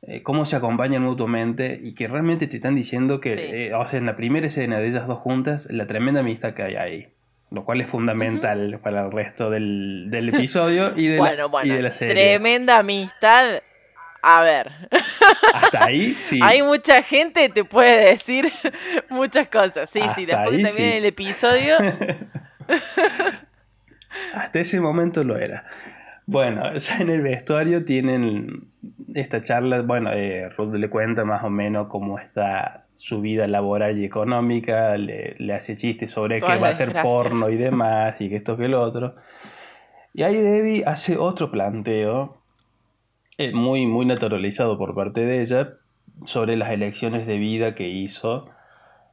eh, 0.02 0.22
cómo 0.22 0.46
se 0.46 0.54
acompañan 0.54 1.02
mutuamente 1.02 1.80
y 1.82 1.94
que 1.94 2.06
realmente 2.06 2.46
te 2.46 2.56
están 2.56 2.76
diciendo 2.76 3.20
que, 3.20 3.66
eh, 3.66 3.74
o 3.74 3.86
sea, 3.88 3.98
en 3.98 4.06
la 4.06 4.16
primera 4.16 4.46
escena 4.46 4.78
de 4.78 4.88
ellas 4.88 5.06
dos 5.06 5.18
juntas, 5.18 5.66
la 5.70 5.86
tremenda 5.86 6.20
amistad 6.20 6.54
que 6.54 6.62
hay 6.62 6.76
ahí. 6.76 7.08
Lo 7.50 7.64
cual 7.64 7.80
es 7.80 7.86
fundamental 7.86 8.78
para 8.82 9.06
el 9.06 9.10
resto 9.10 9.50
del, 9.50 10.10
episodio 10.34 10.92
y 10.94 11.08
de, 11.08 11.16
la, 11.16 11.48
y 11.64 11.68
de 11.70 11.82
la 11.82 11.92
serie. 11.92 12.14
Tremenda 12.14 12.78
amistad. 12.78 13.62
A 14.22 14.42
ver. 14.42 14.70
Hasta 15.54 15.86
ahí 15.86 16.12
sí. 16.12 16.40
Hay 16.42 16.62
mucha 16.62 17.02
gente 17.02 17.42
que 17.42 17.48
te 17.48 17.64
puede 17.64 18.10
decir 18.10 18.52
muchas 19.08 19.48
cosas. 19.48 19.88
Sí, 19.90 20.00
sí, 20.14 20.26
después 20.26 20.62
termine 20.62 20.98
el 20.98 21.06
episodio. 21.06 21.76
Hasta 24.34 24.60
ese 24.60 24.80
momento 24.80 25.24
lo 25.24 25.36
era. 25.36 25.64
Bueno, 26.26 26.76
ya 26.76 26.98
en 26.98 27.08
el 27.10 27.22
vestuario 27.22 27.84
tienen 27.84 28.68
esta 29.14 29.40
charla, 29.40 29.80
bueno, 29.82 30.12
eh, 30.12 30.50
Ruth 30.50 30.74
le 30.74 30.90
cuenta 30.90 31.24
más 31.24 31.42
o 31.42 31.50
menos 31.50 31.88
cómo 31.88 32.18
está 32.18 32.84
su 32.94 33.20
vida 33.20 33.46
laboral 33.46 33.98
y 33.98 34.04
económica, 34.04 34.96
le, 34.96 35.36
hace 35.54 35.76
chistes 35.76 36.10
sobre 36.10 36.40
que 36.40 36.56
va 36.56 36.68
a 36.68 36.72
ser 36.72 36.94
porno 37.00 37.48
y 37.48 37.56
demás, 37.56 38.20
y 38.20 38.28
que 38.28 38.36
esto 38.36 38.56
que 38.56 38.68
lo 38.68 38.82
otro. 38.82 39.14
Y 40.12 40.22
ahí 40.24 40.36
Debbie 40.36 40.84
hace 40.84 41.16
otro 41.16 41.50
planteo, 41.50 42.38
eh, 43.38 43.52
muy, 43.52 43.86
muy 43.86 44.04
naturalizado 44.04 44.76
por 44.76 44.94
parte 44.94 45.24
de 45.24 45.40
ella, 45.40 45.74
sobre 46.24 46.56
las 46.56 46.70
elecciones 46.72 47.26
de 47.26 47.38
vida 47.38 47.74
que 47.74 47.88
hizo 47.88 48.50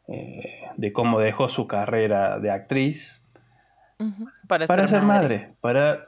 eh, 0.07 0.63
de 0.75 0.91
cómo 0.91 1.19
dejó 1.19 1.47
su 1.47 1.67
carrera 1.67 2.39
de 2.39 2.51
actriz 2.51 3.24
para, 4.47 4.87
ser, 4.87 5.01
madre. 5.01 5.53
para 5.61 6.07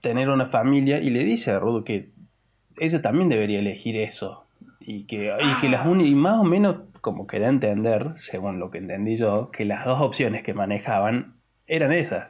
tener 0.00 0.28
una 0.28 0.46
familia 0.46 1.00
y 1.00 1.10
le 1.10 1.24
dice 1.24 1.50
a 1.50 1.58
Ruth 1.58 1.84
que 1.84 2.10
ella 2.78 3.02
también 3.02 3.28
debería 3.28 3.58
elegir 3.58 3.96
eso 3.96 4.46
y 4.80 5.04
que, 5.04 5.32
y 5.40 5.60
que 5.60 5.68
las 5.68 5.86
y 5.86 6.14
más 6.14 6.38
o 6.38 6.44
menos 6.44 6.76
como 7.00 7.26
que 7.26 7.38
da 7.38 7.46
a 7.46 7.50
entender, 7.50 8.12
según 8.16 8.58
lo 8.58 8.70
que 8.70 8.78
entendí 8.78 9.16
yo, 9.16 9.50
que 9.50 9.64
las 9.64 9.84
dos 9.84 10.00
opciones 10.00 10.42
que 10.42 10.54
manejaban 10.54 11.34
eran 11.66 11.92
esas. 11.92 12.28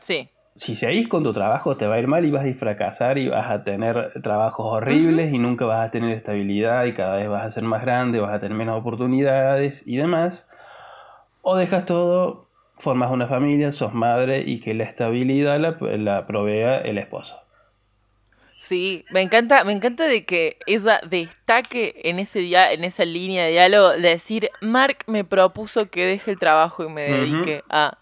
Sí. 0.00 0.28
Si 0.56 0.76
seguís 0.76 1.08
con 1.08 1.24
tu 1.24 1.32
trabajo 1.32 1.76
te 1.76 1.86
va 1.86 1.96
a 1.96 1.98
ir 1.98 2.06
mal 2.06 2.24
y 2.24 2.30
vas 2.30 2.46
a 2.46 2.54
fracasar 2.54 3.18
y 3.18 3.28
vas 3.28 3.50
a 3.50 3.64
tener 3.64 4.12
trabajos 4.22 4.66
horribles 4.66 5.32
y 5.32 5.38
nunca 5.38 5.64
vas 5.64 5.88
a 5.88 5.90
tener 5.90 6.10
estabilidad 6.16 6.84
y 6.84 6.94
cada 6.94 7.16
vez 7.16 7.28
vas 7.28 7.44
a 7.44 7.50
ser 7.50 7.64
más 7.64 7.82
grande, 7.82 8.20
vas 8.20 8.34
a 8.34 8.40
tener 8.40 8.56
menos 8.56 8.78
oportunidades 8.78 9.82
y 9.86 9.96
demás. 9.96 10.48
O 11.42 11.56
dejas 11.56 11.86
todo, 11.86 12.48
formas 12.78 13.10
una 13.10 13.26
familia, 13.26 13.72
sos 13.72 13.94
madre 13.94 14.42
y 14.46 14.60
que 14.60 14.74
la 14.74 14.84
estabilidad 14.84 15.58
la, 15.58 15.76
la 15.96 16.26
provea 16.26 16.78
el 16.78 16.98
esposo. 16.98 17.40
Sí, 18.56 19.04
me 19.10 19.20
encanta, 19.20 19.64
me 19.64 19.72
encanta 19.72 20.04
de 20.04 20.24
que 20.24 20.58
ella 20.66 21.00
destaque 21.08 22.00
en 22.04 22.18
ese 22.18 22.38
día, 22.38 22.72
en 22.72 22.84
esa 22.84 23.04
línea 23.04 23.44
de 23.44 23.52
diálogo, 23.52 23.90
de 23.90 24.08
decir, 24.08 24.48
Mark 24.60 24.98
me 25.06 25.24
propuso 25.24 25.90
que 25.90 26.06
deje 26.06 26.30
el 26.30 26.38
trabajo 26.38 26.84
y 26.84 26.88
me 26.88 27.02
dedique 27.02 27.62
a 27.68 27.98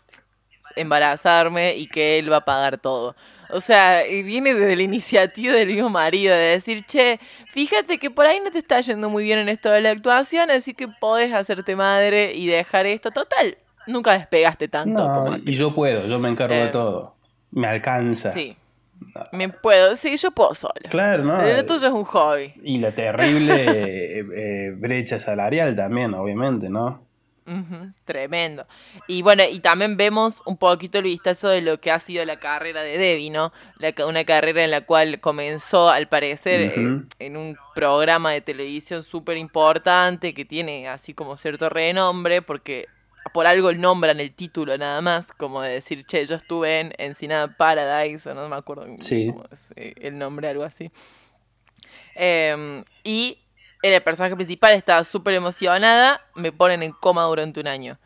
embarazarme 0.77 1.77
y 1.77 1.87
que 1.87 2.19
él 2.19 2.31
va 2.31 2.39
a 2.39 2.45
pagar 2.45 2.79
todo. 2.79 3.17
O 3.51 3.61
sea, 3.61 4.03
viene 4.05 4.55
desde 4.55 4.77
la 4.77 4.83
iniciativa 4.83 5.53
del 5.53 5.69
mismo 5.69 5.91
marido 5.91 6.35
de 6.35 6.41
decir, 6.41 6.85
che, 6.85 7.19
fíjate 7.53 7.99
que 7.99 8.11
por 8.11 8.27
ahí 8.27 8.41
no 8.41 8.51
te 8.51 8.59
está 8.59 8.81
yendo 8.81 9.11
muy 9.11 9.25
bien 9.25 9.41
en 9.41 9.49
esto 9.49 9.71
de 9.71 9.81
la 9.81 9.91
actuación, 9.91 10.51
así 10.51 10.75
que 10.75 10.89
podés 10.89 11.33
hacerte 11.35 11.77
madre 11.77 12.33
y 12.35 12.47
dejar 12.47 12.87
esto. 12.87 13.11
Total, 13.11 13.59
nunca 13.87 14.13
despegaste 14.13 14.69
tanto 14.69 15.11
como 15.13 15.37
Y 15.37 15.53
yo 15.53 15.75
puedo, 15.75 16.07
yo 16.07 16.19
me 16.19 16.29
encargo 16.29 16.55
de 16.55 16.65
eh, 16.65 16.69
todo. 16.69 17.17
Me 17.51 17.67
alcanza. 17.69 18.33
Sí. 18.33 18.57
Me 19.33 19.49
puedo, 19.49 19.97
sí, 19.97 20.17
yo 20.17 20.31
puedo 20.31 20.55
solo. 20.55 20.75
Claro, 20.89 21.25
¿no? 21.25 21.43
Lo 21.43 21.67
tuyo 21.67 21.87
es 21.87 21.93
un 21.93 22.05
hobby. 22.05 22.55
Y 22.63 22.79
la 22.79 22.93
terrible 22.93 23.65
eh, 23.69 24.25
eh, 24.35 24.71
brecha 24.77 25.19
salarial 25.19 25.75
también, 25.75 26.15
obviamente, 26.15 26.69
¿no? 26.69 27.03
tremendo. 28.05 28.67
Y 29.09 29.23
bueno, 29.23 29.43
y 29.51 29.61
también 29.61 29.97
vemos 29.97 30.43
un 30.47 30.57
poquito 30.57 30.99
el 30.99 31.05
vistazo 31.05 31.49
de 31.49 31.63
lo 31.63 31.81
que 31.81 31.91
ha 31.91 31.99
sido 31.99 32.25
la 32.25 32.39
carrera 32.39 32.83
de 32.83 32.99
Debbie, 32.99 33.31
¿no? 33.31 33.53
una 34.07 34.25
carrera 34.25 34.65
en 34.65 34.71
la 34.71 34.83
cual 34.83 35.21
comenzó, 35.21 35.91
al 35.91 36.09
parecer, 36.09 36.61
eh, 36.61 37.03
en 37.19 37.37
un 37.37 37.57
programa 37.75 38.31
de 38.33 38.41
televisión 38.41 39.03
súper 39.03 39.37
importante 39.37 40.35
que 40.35 40.45
tiene 40.45 40.89
así 40.89 41.15
como 41.15 41.37
cierto 41.37 41.69
renombre, 41.69 42.43
porque 42.43 42.87
por 43.33 43.47
algo 43.47 43.73
nombran 43.73 44.21
el 44.21 44.35
título 44.35 44.77
nada 44.79 45.01
más, 45.01 45.33
como 45.33 45.63
de 45.63 45.73
decir, 45.73 46.05
che, 46.05 46.25
yo 46.25 46.37
estuve 46.37 46.81
en 46.81 46.93
Encinada 46.99 47.57
Paradise, 47.57 48.29
o 48.31 48.35
no 48.35 48.49
me 48.49 48.57
acuerdo 48.57 48.87
eh, 48.87 49.95
el 50.01 50.19
nombre, 50.19 50.49
algo 50.49 50.65
así. 50.65 50.91
Em, 52.15 52.85
y 53.05 53.39
el 53.83 54.01
personaje 54.03 54.37
principal 54.37 54.73
estaba 54.75 55.03
súper 55.05 55.35
emocionada, 55.35 56.21
me 56.35 56.53
ponen 56.53 56.83
en 56.83 56.93
coma 56.93 57.25
durante 57.25 57.61
un 57.61 57.69
año. 57.69 57.99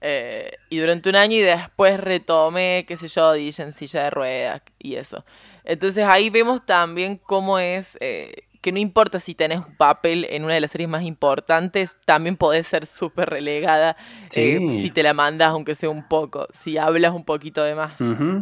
Eh, 0.00 0.52
y 0.68 0.78
durante 0.78 1.08
un 1.08 1.16
año 1.16 1.36
y 1.36 1.40
después 1.40 1.98
retomé, 1.98 2.84
qué 2.86 2.96
sé 2.96 3.08
yo, 3.08 3.32
dije 3.32 3.62
en 3.62 3.72
silla 3.72 4.04
de 4.04 4.10
ruedas 4.10 4.62
y 4.78 4.96
eso. 4.96 5.24
Entonces 5.64 6.04
ahí 6.04 6.30
vemos 6.30 6.64
también 6.64 7.16
cómo 7.16 7.58
es 7.58 7.98
eh, 8.00 8.44
que 8.66 8.72
no 8.72 8.80
importa 8.80 9.20
si 9.20 9.36
tenés 9.36 9.58
un 9.58 9.76
papel 9.76 10.26
en 10.28 10.42
una 10.42 10.54
de 10.54 10.60
las 10.60 10.72
series 10.72 10.88
más 10.88 11.04
importantes, 11.04 11.96
también 12.04 12.36
podés 12.36 12.66
ser 12.66 12.84
súper 12.84 13.30
relegada 13.30 13.96
eh, 14.34 14.58
si 14.82 14.90
te 14.90 15.04
la 15.04 15.14
mandas, 15.14 15.50
aunque 15.50 15.76
sea 15.76 15.88
un 15.88 16.08
poco. 16.08 16.48
Si 16.52 16.76
hablas 16.76 17.12
un 17.12 17.24
poquito 17.24 17.62
de 17.62 17.76
más, 17.76 17.92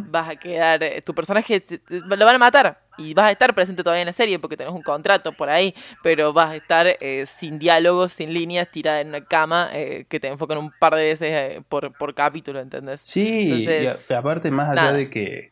vas 0.09 0.29
a 0.29 0.35
quedar. 0.35 0.81
Eh, 0.81 1.03
tu 1.03 1.13
personaje 1.13 1.63
lo 1.89 2.25
van 2.25 2.33
a 2.33 2.39
matar 2.39 2.81
y 2.97 3.13
vas 3.13 3.27
a 3.27 3.31
estar 3.33 3.53
presente 3.53 3.83
todavía 3.83 4.01
en 4.01 4.07
la 4.07 4.13
serie 4.13 4.39
porque 4.39 4.57
tenés 4.57 4.73
un 4.73 4.81
contrato 4.81 5.31
por 5.31 5.47
ahí, 5.47 5.75
pero 6.01 6.33
vas 6.33 6.53
a 6.53 6.55
estar 6.55 6.87
eh, 6.87 7.25
sin 7.27 7.59
diálogos, 7.59 8.13
sin 8.13 8.33
líneas, 8.33 8.67
tirada 8.71 9.01
en 9.01 9.09
una 9.09 9.23
cama 9.23 9.69
que 10.09 10.19
te 10.19 10.27
enfocan 10.27 10.57
un 10.57 10.71
par 10.79 10.95
de 10.95 11.03
veces 11.03 11.63
por, 11.69 11.95
por 11.95 12.15
capítulo, 12.15 12.59
¿entendés? 12.59 13.01
Sí, 13.01 13.67
y 13.67 14.13
aparte, 14.15 14.49
más 14.49 14.75
allá 14.75 14.91
de 14.91 15.07
que 15.07 15.51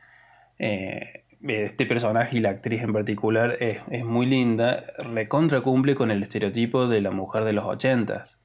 este 1.48 1.86
personaje 1.86 2.38
y 2.38 2.40
la 2.42 2.50
actriz 2.50 2.82
en 2.82 2.94
particular 2.94 3.58
es, 3.60 3.82
muy 4.06 4.26
linda, 4.26 4.86
recontra 4.98 5.62
cumple 5.62 5.96
con 5.96 6.12
el 6.12 6.24
estereotipo 6.24 6.88
de 6.88 7.02
la 7.02 7.12
mujer 7.12 7.44
de 7.44 7.54
los 7.54 7.66
ochentas. 7.66 8.38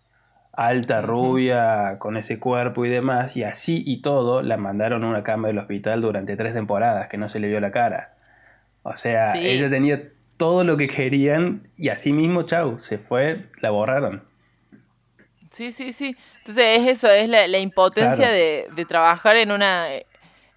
Alta, 0.52 1.00
rubia, 1.00 1.98
con 2.00 2.16
ese 2.16 2.40
cuerpo 2.40 2.84
y 2.84 2.88
demás, 2.88 3.36
y 3.36 3.44
así 3.44 3.84
y 3.86 4.02
todo 4.02 4.42
la 4.42 4.56
mandaron 4.56 5.04
a 5.04 5.08
una 5.08 5.22
cama 5.22 5.48
del 5.48 5.58
hospital 5.58 6.00
durante 6.00 6.36
tres 6.36 6.52
temporadas, 6.52 7.08
que 7.08 7.16
no 7.16 7.28
se 7.28 7.38
le 7.38 7.46
vio 7.46 7.60
la 7.60 7.70
cara. 7.70 8.14
O 8.82 8.96
sea, 8.96 9.34
ella 9.34 9.70
tenía 9.70 10.08
todo 10.36 10.64
lo 10.64 10.76
que 10.76 10.88
querían 10.88 11.68
y 11.76 11.90
así 11.90 12.12
mismo, 12.12 12.42
chau, 12.42 12.78
se 12.80 12.98
fue, 12.98 13.44
la 13.60 13.70
borraron. 13.70 14.24
Sí, 15.50 15.70
sí, 15.70 15.92
sí. 15.92 16.16
Entonces 16.38 16.78
es 16.78 16.88
eso, 16.88 17.08
es 17.08 17.28
la, 17.28 17.58
impotencia 17.58 18.28
de, 18.28 18.66
de 18.74 18.84
trabajar 18.84 19.36
en 19.36 19.52
una 19.52 19.86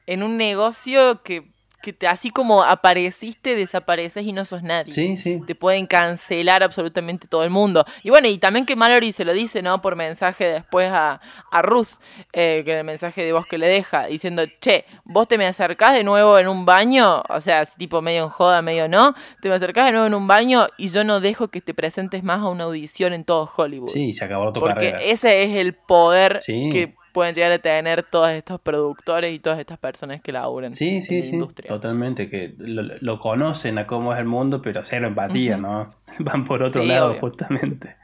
en 0.07 0.23
un 0.23 0.37
negocio 0.37 1.21
que 1.23 1.50
que 1.81 1.93
te, 1.93 2.07
así 2.07 2.29
como 2.29 2.63
apareciste, 2.63 3.55
desapareces 3.55 4.25
y 4.25 4.33
no 4.33 4.45
sos 4.45 4.63
nadie. 4.63 4.93
Sí, 4.93 5.17
sí. 5.17 5.41
Te 5.45 5.55
pueden 5.55 5.87
cancelar 5.87 6.63
absolutamente 6.63 7.27
todo 7.27 7.43
el 7.43 7.49
mundo. 7.49 7.85
Y 8.03 8.09
bueno, 8.09 8.27
y 8.27 8.37
también 8.37 8.65
que 8.65 8.75
Mallory 8.75 9.11
se 9.11 9.25
lo 9.25 9.33
dice, 9.33 9.61
¿no? 9.61 9.81
Por 9.81 9.95
mensaje 9.95 10.45
después 10.45 10.89
a, 10.91 11.21
a 11.51 11.61
Ruth, 11.61 11.99
eh, 12.33 12.61
que 12.65 12.79
el 12.79 12.83
mensaje 12.83 13.23
de 13.23 13.33
voz 13.33 13.45
que 13.45 13.57
le 13.57 13.67
deja, 13.67 14.05
diciendo, 14.05 14.43
che, 14.59 14.85
vos 15.03 15.27
te 15.27 15.37
me 15.37 15.45
acercás 15.45 15.93
de 15.93 16.03
nuevo 16.03 16.37
en 16.37 16.47
un 16.47 16.65
baño, 16.65 17.23
o 17.29 17.39
sea, 17.39 17.65
tipo 17.65 18.01
medio 18.01 18.23
en 18.23 18.29
joda, 18.29 18.61
medio 18.61 18.87
no, 18.87 19.13
te 19.41 19.49
me 19.49 19.55
acercás 19.55 19.85
de 19.85 19.91
nuevo 19.91 20.07
en 20.07 20.13
un 20.13 20.27
baño 20.27 20.67
y 20.77 20.89
yo 20.89 21.03
no 21.03 21.19
dejo 21.19 21.49
que 21.49 21.61
te 21.61 21.73
presentes 21.73 22.23
más 22.23 22.39
a 22.39 22.49
una 22.49 22.65
audición 22.65 23.13
en 23.13 23.23
todo 23.23 23.49
Hollywood. 23.55 23.89
Sí, 23.89 24.13
se 24.13 24.25
acabó 24.25 24.51
tu 24.53 24.59
Porque 24.59 24.95
ese 25.01 25.43
es 25.43 25.55
el 25.55 25.73
poder 25.73 26.39
que 26.45 26.95
pueden 27.11 27.35
llegar 27.35 27.51
a 27.51 27.59
tener 27.59 28.03
todos 28.03 28.29
estos 28.29 28.59
productores 28.59 29.33
y 29.33 29.39
todas 29.39 29.59
estas 29.59 29.77
personas 29.77 30.21
que 30.21 30.31
laburan 30.31 30.75
sí, 30.75 31.01
sí, 31.01 31.23
sí, 31.23 31.39
Totalmente, 31.67 32.29
que 32.29 32.53
lo, 32.57 33.19
conocen 33.19 33.77
a 33.77 33.87
cómo 33.87 34.13
es 34.13 34.19
el 34.19 34.25
mundo, 34.25 34.61
pero 34.61 34.83
cero 34.83 35.07
empatía, 35.07 35.57
¿no? 35.57 35.93
Van 36.19 36.45
por 36.45 36.63
otro 36.63 36.83
lado, 36.83 37.15
justamente. 37.19 37.95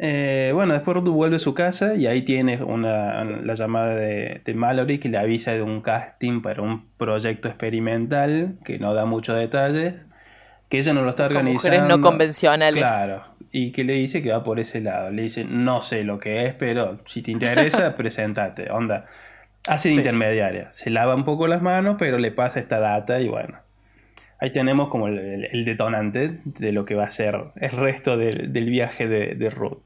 Eh, 0.00 0.52
bueno, 0.54 0.74
después 0.74 0.96
Ruth 0.96 1.08
vuelve 1.08 1.36
a 1.36 1.40
su 1.40 1.54
casa 1.54 1.94
y 1.94 2.06
ahí 2.06 2.22
tiene 2.22 2.62
una, 2.62 3.24
la 3.24 3.54
llamada 3.54 3.96
de, 3.96 4.42
de, 4.44 4.54
Mallory 4.54 5.00
que 5.00 5.08
le 5.08 5.18
avisa 5.18 5.52
de 5.52 5.62
un 5.62 5.80
casting 5.80 6.40
para 6.40 6.62
un 6.62 6.84
proyecto 6.98 7.48
experimental 7.48 8.54
que 8.64 8.78
no 8.78 8.94
da 8.94 9.06
muchos 9.06 9.36
detalles, 9.36 9.94
que 10.68 10.78
ella 10.78 10.92
no 10.92 11.02
lo 11.02 11.10
está 11.10 11.26
organizando. 11.26 11.78
Mujeres 11.78 11.88
no 11.88 12.00
convencionales. 12.00 12.80
Claro, 12.80 13.24
y 13.52 13.72
que 13.72 13.84
le 13.84 13.94
dice 13.94 14.22
que 14.22 14.30
va 14.30 14.44
por 14.44 14.60
ese 14.60 14.80
lado. 14.80 15.10
Le 15.10 15.22
dice, 15.22 15.44
no 15.44 15.82
sé 15.82 16.04
lo 16.04 16.18
que 16.18 16.46
es, 16.46 16.54
pero 16.54 16.98
si 17.06 17.22
te 17.22 17.30
interesa, 17.30 17.96
presentate. 17.96 18.70
Onda, 18.70 19.06
hace 19.66 19.90
intermediaria. 19.90 20.72
Se 20.72 20.90
lava 20.90 21.14
un 21.14 21.24
poco 21.24 21.46
las 21.46 21.62
manos, 21.62 21.96
pero 21.98 22.18
le 22.18 22.30
pasa 22.30 22.60
esta 22.60 22.78
data 22.78 23.20
y 23.20 23.28
bueno. 23.28 23.58
Ahí 24.40 24.50
tenemos 24.50 24.88
como 24.88 25.08
el, 25.08 25.64
detonante 25.64 26.38
de 26.44 26.72
lo 26.72 26.84
que 26.84 26.94
va 26.94 27.04
a 27.04 27.10
ser 27.10 27.36
el 27.56 27.70
resto 27.70 28.16
del 28.16 28.70
viaje 28.70 29.08
de, 29.08 29.34
de 29.34 29.50
Ruth. 29.50 29.82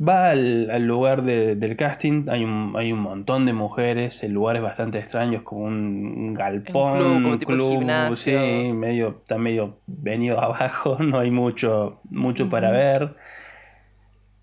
Va 0.00 0.30
al, 0.30 0.86
lugar 0.86 1.24
del 1.24 1.76
casting, 1.76 2.28
hay 2.28 2.44
un, 2.44 2.74
hay 2.76 2.92
un 2.92 3.00
montón 3.00 3.46
de 3.46 3.52
mujeres, 3.52 4.22
el 4.22 4.30
lugar 4.30 4.54
es 4.54 4.62
bastante 4.62 5.00
extraño, 5.00 5.38
es 5.38 5.42
como 5.42 5.64
un 5.64 6.34
galpón, 6.34 7.24
un 7.24 7.38
club, 7.38 8.14
sí, 8.14 8.30
medio, 8.30 9.08
está 9.08 9.38
medio 9.38 9.80
venido 9.88 10.40
abajo, 10.42 10.98
no 11.00 11.18
hay 11.18 11.32
mucho, 11.32 12.00
mucho 12.10 12.48
para 12.48 12.70
ver. 12.70 13.16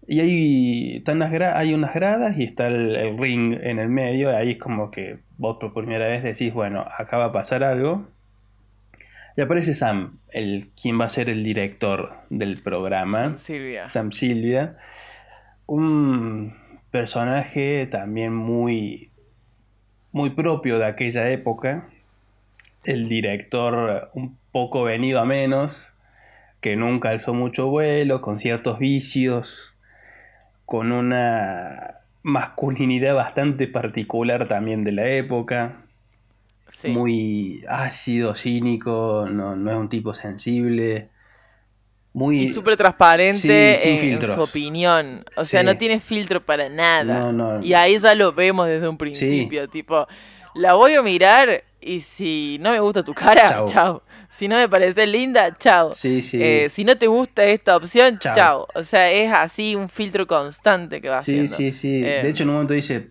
Y 0.07 0.19
hay, 0.19 0.97
están 0.97 1.19
las 1.19 1.31
hay 1.31 1.73
unas 1.73 1.93
gradas 1.93 2.37
y 2.37 2.43
está 2.43 2.67
el, 2.67 3.17
ring 3.17 3.57
en 3.61 3.79
el 3.79 3.87
medio, 3.87 4.35
ahí 4.35 4.51
es 4.51 4.57
como 4.57 4.91
que 4.91 5.19
vos 5.37 5.55
por 5.61 5.73
primera 5.73 6.05
vez 6.05 6.21
decís, 6.21 6.53
bueno, 6.53 6.85
acá 6.97 7.17
va 7.17 7.25
a 7.25 7.31
pasar 7.31 7.63
algo. 7.63 8.09
Y 9.37 9.41
aparece 9.41 9.73
Sam, 9.73 10.19
el, 10.31 10.71
quien 10.81 10.99
va 10.99 11.05
a 11.05 11.09
ser 11.09 11.29
el 11.29 11.43
director 11.45 12.11
del 12.29 12.61
programa. 12.61 13.23
Sam 13.23 13.39
Silvia. 13.39 13.89
Sam 13.89 14.11
Silvia 14.11 14.77
un 15.67 16.53
personaje 16.91 17.87
también 17.87 18.33
muy, 18.33 19.09
muy 20.11 20.29
propio 20.29 20.79
de 20.79 20.85
aquella 20.85 21.29
época, 21.29 21.89
el 22.83 23.09
director 23.09 24.09
un 24.13 24.37
poco 24.51 24.83
venido 24.83 25.19
a 25.19 25.25
menos, 25.25 25.93
que 26.61 26.75
nunca 26.75 27.09
alzó 27.09 27.33
mucho 27.33 27.67
vuelo, 27.67 28.21
con 28.21 28.39
ciertos 28.39 28.79
vicios, 28.79 29.77
con 30.65 30.91
una 30.91 31.99
masculinidad 32.23 33.13
bastante 33.15 33.67
particular 33.67 34.47
también 34.47 34.83
de 34.83 34.91
la 34.91 35.07
época, 35.07 35.81
muy 36.87 37.63
ácido, 37.67 38.33
cínico, 38.35 39.27
no, 39.29 39.55
no 39.55 39.71
es 39.71 39.77
un 39.77 39.89
tipo 39.89 40.13
sensible 40.13 41.09
muy... 42.15 42.43
Y 42.43 42.47
súper 42.53 42.77
transparente 42.77 43.77
Sí, 43.77 43.89
en, 43.89 44.21
su 44.21 44.39
opinión. 44.41 45.25
O 45.35 45.43
sea, 45.43 45.59
Sí. 45.59 45.65
no 45.65 45.77
tiene 45.77 45.99
filtro 45.99 46.43
para 46.43 46.69
nada. 46.69 47.03
No, 47.03 47.31
no. 47.33 47.61
Y 47.63 47.73
ahí 47.73 47.99
ya 47.99 48.15
lo 48.15 48.31
vemos 48.31 48.67
desde 48.67 48.87
un 48.87 48.97
principio. 48.97 49.67
Tipo, 49.67 50.07
la 50.55 50.73
voy 50.75 50.93
a 50.93 51.01
mirar 51.01 51.63
y 51.81 51.99
si 51.99 52.57
no 52.61 52.71
me 52.71 52.79
gusta 52.79 53.03
tu 53.03 53.13
cara, 53.13 53.63
chao. 53.65 54.01
Si 54.29 54.47
no 54.47 54.55
me 54.55 54.67
parece 54.69 55.05
linda, 55.05 55.55
chao. 55.57 55.93
Sí, 55.93 56.21
sí. 56.21 56.39
Eh, 56.41 56.67
si 56.69 56.83
no 56.85 56.97
te 56.97 57.07
gusta 57.07 57.43
esta 57.45 57.75
opción, 57.75 58.17
Chao. 58.19 58.33
chao. 58.35 58.67
O 58.75 58.83
sea, 58.83 59.11
es 59.11 59.31
así 59.33 59.75
un 59.75 59.87
filtro 59.89 60.25
constante 60.25 61.01
que 61.01 61.09
va 61.09 61.21
Sí, 61.21 61.31
haciendo. 61.33 61.55
sí, 61.55 61.73
sí. 61.73 62.01
Eh, 62.03 62.21
De 62.23 62.29
hecho, 62.29 62.43
en 62.43 62.49
un 62.49 62.55
momento 62.55 62.73
dice, 62.73 63.09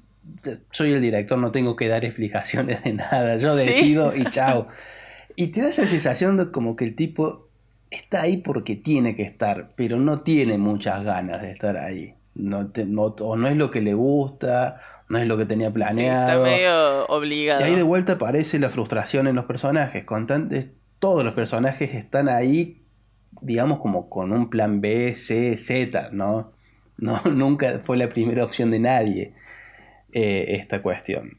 soy 0.70 0.92
el 0.92 1.00
director, 1.02 1.38
no 1.38 1.52
tengo 1.52 1.76
que 1.76 1.88
dar 1.88 2.04
explicaciones 2.06 2.82
de 2.84 2.94
nada, 2.94 3.36
yo 3.36 3.56
Sí. 3.56 3.66
decido 3.66 4.14
y 4.16 4.24
chao. 4.30 4.68
Y 5.36 5.48
te 5.48 5.60
da 5.62 5.68
esa 5.68 5.86
sensación 5.86 6.36
de 6.38 6.50
como 6.50 6.74
que 6.76 6.84
el 6.84 6.94
tipo 6.96 7.48
está 7.96 8.22
ahí 8.22 8.38
porque 8.38 8.76
tiene 8.76 9.16
que 9.16 9.22
estar, 9.22 9.72
pero 9.76 9.98
no 9.98 10.20
tiene 10.20 10.58
muchas 10.58 11.04
ganas 11.04 11.42
de 11.42 11.50
estar 11.52 11.76
ahí. 11.76 12.14
No 12.34 12.68
te- 12.70 12.84
no- 12.84 13.02
o 13.20 13.36
no 13.36 13.48
es 13.48 13.56
lo 13.56 13.70
que 13.70 13.80
le 13.80 13.94
gusta, 13.94 14.80
no 15.08 15.18
es 15.18 15.26
lo 15.26 15.36
que 15.36 15.46
tenía 15.46 15.68
sí, 15.68 15.72
está 15.72 15.84
planeado. 15.86 16.42
medio 16.44 17.02
y 17.02 17.12
obligado. 17.12 17.64
ahí 17.64 17.76
de 17.76 17.82
vuelta 17.82 18.12
aparece 18.14 18.58
la 18.58 18.70
frustración 18.70 19.26
en 19.28 19.36
los 19.36 19.44
personajes. 19.44 20.04
Constantes, 20.04 20.68
todos 20.98 21.24
los 21.24 21.34
personajes 21.34 21.94
están 21.94 22.28
ahí, 22.28 22.82
digamos, 23.40 23.78
como 23.80 24.08
con 24.10 24.32
un 24.32 24.50
plan 24.50 24.80
B, 24.80 25.14
C, 25.14 25.56
Z, 25.56 26.10
¿no? 26.12 26.52
No, 26.96 27.20
nunca 27.30 27.80
fue 27.84 27.96
la 27.96 28.08
primera 28.08 28.44
opción 28.44 28.70
de 28.70 28.78
nadie 28.80 29.34
eh, 30.12 30.46
esta 30.60 30.82
cuestión. 30.82 31.38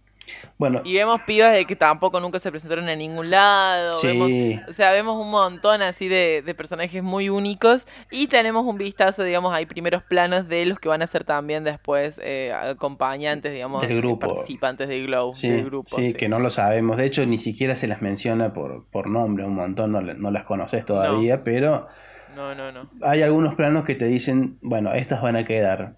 Bueno, 0.57 0.81
Y 0.85 0.93
vemos 0.93 1.21
pibas 1.27 1.53
de 1.53 1.65
que 1.65 1.75
tampoco 1.75 2.19
nunca 2.19 2.39
se 2.39 2.49
presentaron 2.51 2.87
en 2.89 2.99
ningún 2.99 3.29
lado. 3.29 3.93
sí, 3.93 4.07
Vemos, 4.07 4.29
o 4.69 4.73
sea, 4.73 4.91
vemos 4.91 5.21
un 5.21 5.29
montón 5.31 5.81
así 5.81 6.07
de, 6.07 6.41
de 6.45 6.55
personajes 6.55 7.03
muy 7.03 7.29
únicos. 7.29 7.87
Y 8.11 8.27
tenemos 8.27 8.65
un 8.65 8.77
vistazo, 8.77 9.23
digamos, 9.23 9.53
hay 9.53 9.65
primeros 9.65 10.03
planos 10.03 10.47
de 10.47 10.65
los 10.65 10.79
que 10.79 10.89
van 10.89 11.01
a 11.01 11.07
ser 11.07 11.23
también 11.25 11.63
después 11.63 12.19
eh, 12.23 12.53
acompañantes, 12.53 13.51
digamos, 13.51 13.81
Del 13.81 13.97
grupo. 13.97 14.27
participantes 14.27 14.87
del 14.87 15.07
Glow, 15.07 15.33
sí, 15.33 15.49
del 15.49 15.65
grupo. 15.65 15.95
sí, 15.95 16.07
sí. 16.07 16.13
que 16.13 16.29
no 16.29 16.39
lo 16.39 16.49
sabemos. 16.49 16.97
De 16.97 17.05
hecho, 17.05 17.25
ni 17.25 17.37
siquiera 17.37 17.75
se 17.75 17.87
las 17.87 18.01
menciona 18.01 18.53
por, 18.53 18.85
por 18.91 19.07
nombre, 19.07 19.45
un 19.45 19.55
montón, 19.55 19.91
no, 19.91 20.01
no 20.01 20.31
las 20.31 20.43
conoces 20.45 20.85
todavía, 20.85 21.43
pero 21.43 21.87
No, 22.35 22.55
no, 22.55 22.71
no. 22.71 22.89
hay 23.01 23.21
algunos 23.21 23.55
planos 23.55 23.85
que 23.85 23.95
te 23.95 24.05
dicen, 24.05 24.57
bueno, 24.61 24.93
estas 24.93 25.21
van 25.21 25.35
a 25.35 25.45
quedar. 25.45 25.97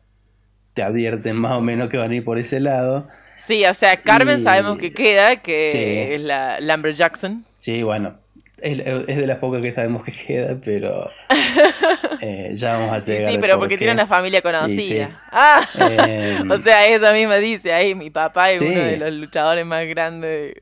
Te 0.74 0.84
advierten 0.84 1.36
más 1.36 1.54
o 1.54 1.62
menos 1.62 1.90
que 1.90 1.98
van 1.98 2.12
a 2.12 2.16
ir 2.16 2.24
por 2.24 2.38
ese 2.38 2.60
lado. 2.60 3.08
Sí, 3.40 3.66
o 3.66 3.74
sea, 3.74 3.98
Carmen 4.02 4.40
Y- 4.40 4.44
sabemos 4.44 4.78
que 4.78 4.92
queda, 4.94 5.38
que 5.38 5.72
Sí. 5.72 6.14
es 6.16 6.22
la 6.22 6.60
Lambert 6.60 6.96
Jackson. 6.96 7.46
Sí, 7.58 7.84
bueno, 7.84 8.18
es, 8.62 8.80
es 9.08 9.18
de 9.18 9.28
las 9.28 9.38
pocas 9.38 9.62
que 9.62 9.72
sabemos 9.72 10.04
que 10.04 10.12
queda, 10.12 10.58
pero 10.64 11.10
eh, 12.22 12.52
ya 12.54 12.78
vamos 12.78 12.94
a 12.94 13.00
llegar. 13.00 13.32
sí, 13.32 13.38
pero 13.40 13.54
por 13.54 13.62
porque 13.62 13.76
qué. 13.76 13.80
tiene 13.80 13.94
una 13.94 14.08
familia 14.08 14.42
conocida. 14.42 15.08
sí. 15.08 15.16
Ah, 15.32 15.68
Eh, 15.80 16.40
o 16.50 16.58
sea, 16.60 16.88
ella 16.88 17.14
misma 17.14 17.36
dice, 17.38 17.74
ahí 17.74 17.94
mi 17.96 18.10
papá 18.10 18.52
es 18.52 18.62
uno 18.62 18.80
de 18.80 18.98
los 18.98 19.12
luchadores 19.14 19.66
más 19.66 19.86
grandes. 19.88 20.56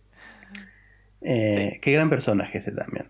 eh, 1.21 1.79
Qué 1.81 1.91
gran 1.91 2.09
personaje 2.09 2.57
ese 2.59 2.71
también. 2.71 3.05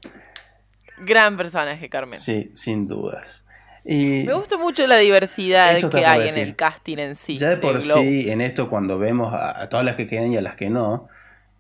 Gran 1.00 1.36
personaje, 1.38 1.90
Carmen. 1.90 2.20
Sí, 2.20 2.52
sin 2.54 2.88
dudas. 2.88 3.45
Y 3.88 4.24
Me 4.26 4.34
gusta 4.34 4.58
mucho 4.58 4.88
la 4.88 4.98
diversidad 4.98 5.78
que 5.90 6.06
hay 6.06 6.30
en 6.30 6.38
el 6.38 6.56
casting 6.56 6.98
en 6.98 7.16
sí. 7.16 7.38
ya 7.38 7.50
de 7.50 7.58
por 7.58 7.82
sí, 7.82 8.30
en 8.30 8.42
esto, 8.42 8.70
cuando 8.70 8.98
vemos 8.98 9.34
a, 9.34 9.62
a 9.62 9.70
todas 9.70 9.86
las 9.86 9.96
que 9.96 10.08
quedan 10.08 10.32
y 10.32 10.38
a 10.38 10.42
las 10.42 10.56
que 10.56 10.70
no, 10.70 11.08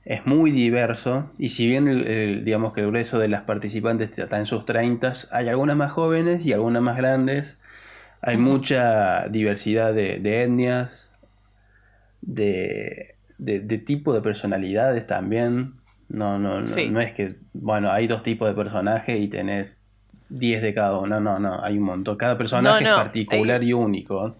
es 0.05 0.25
muy 0.25 0.51
diverso. 0.51 1.31
Y 1.37 1.49
si 1.49 1.67
bien, 1.67 1.87
el, 1.87 2.07
el- 2.07 2.45
digamos 2.45 2.73
que 2.73 2.81
el 2.81 2.87
grueso 2.87 3.19
de 3.19 3.27
las 3.27 3.43
participantes 3.43 4.17
está 4.17 4.37
en 4.39 4.45
sus 4.45 4.65
30, 4.65 5.13
hay 5.31 5.49
algunas 5.49 5.75
más 5.77 5.91
jóvenes 5.91 6.45
y 6.45 6.53
algunas 6.53 6.81
más 6.81 6.97
grandes. 6.97 7.57
Hay 8.21 8.37
mucha 8.37 9.27
diversidad 9.29 9.93
de, 9.93 10.19
de 10.19 10.43
etnias, 10.43 11.09
de, 12.21 13.15
de, 13.37 13.59
de 13.59 13.77
tipo 13.77 14.13
de 14.13 14.21
personalidades 14.21 15.05
también. 15.07 15.73
No, 16.07 16.37
no, 16.39 16.61
no, 16.61 16.67
Sí. 16.67 16.87
no 16.89 16.99
es 17.01 17.13
que, 17.13 17.35
bueno, 17.53 17.91
hay 17.91 18.07
dos 18.07 18.23
tipos 18.23 18.47
de 18.47 18.53
personajes 18.55 19.19
y 19.19 19.27
tenés 19.27 19.79
10 20.29 20.61
de 20.61 20.73
cada 20.73 20.97
uno. 20.97 21.19
No, 21.19 21.39
no, 21.39 21.63
hay 21.63 21.77
un 21.77 21.83
montón. 21.83 22.15
Cada 22.17 22.37
personaje 22.37 22.83
no, 22.83 22.89
es 22.91 22.95
particular 22.95 23.61
hay- 23.61 23.69
y 23.69 23.73
único. 23.73 24.35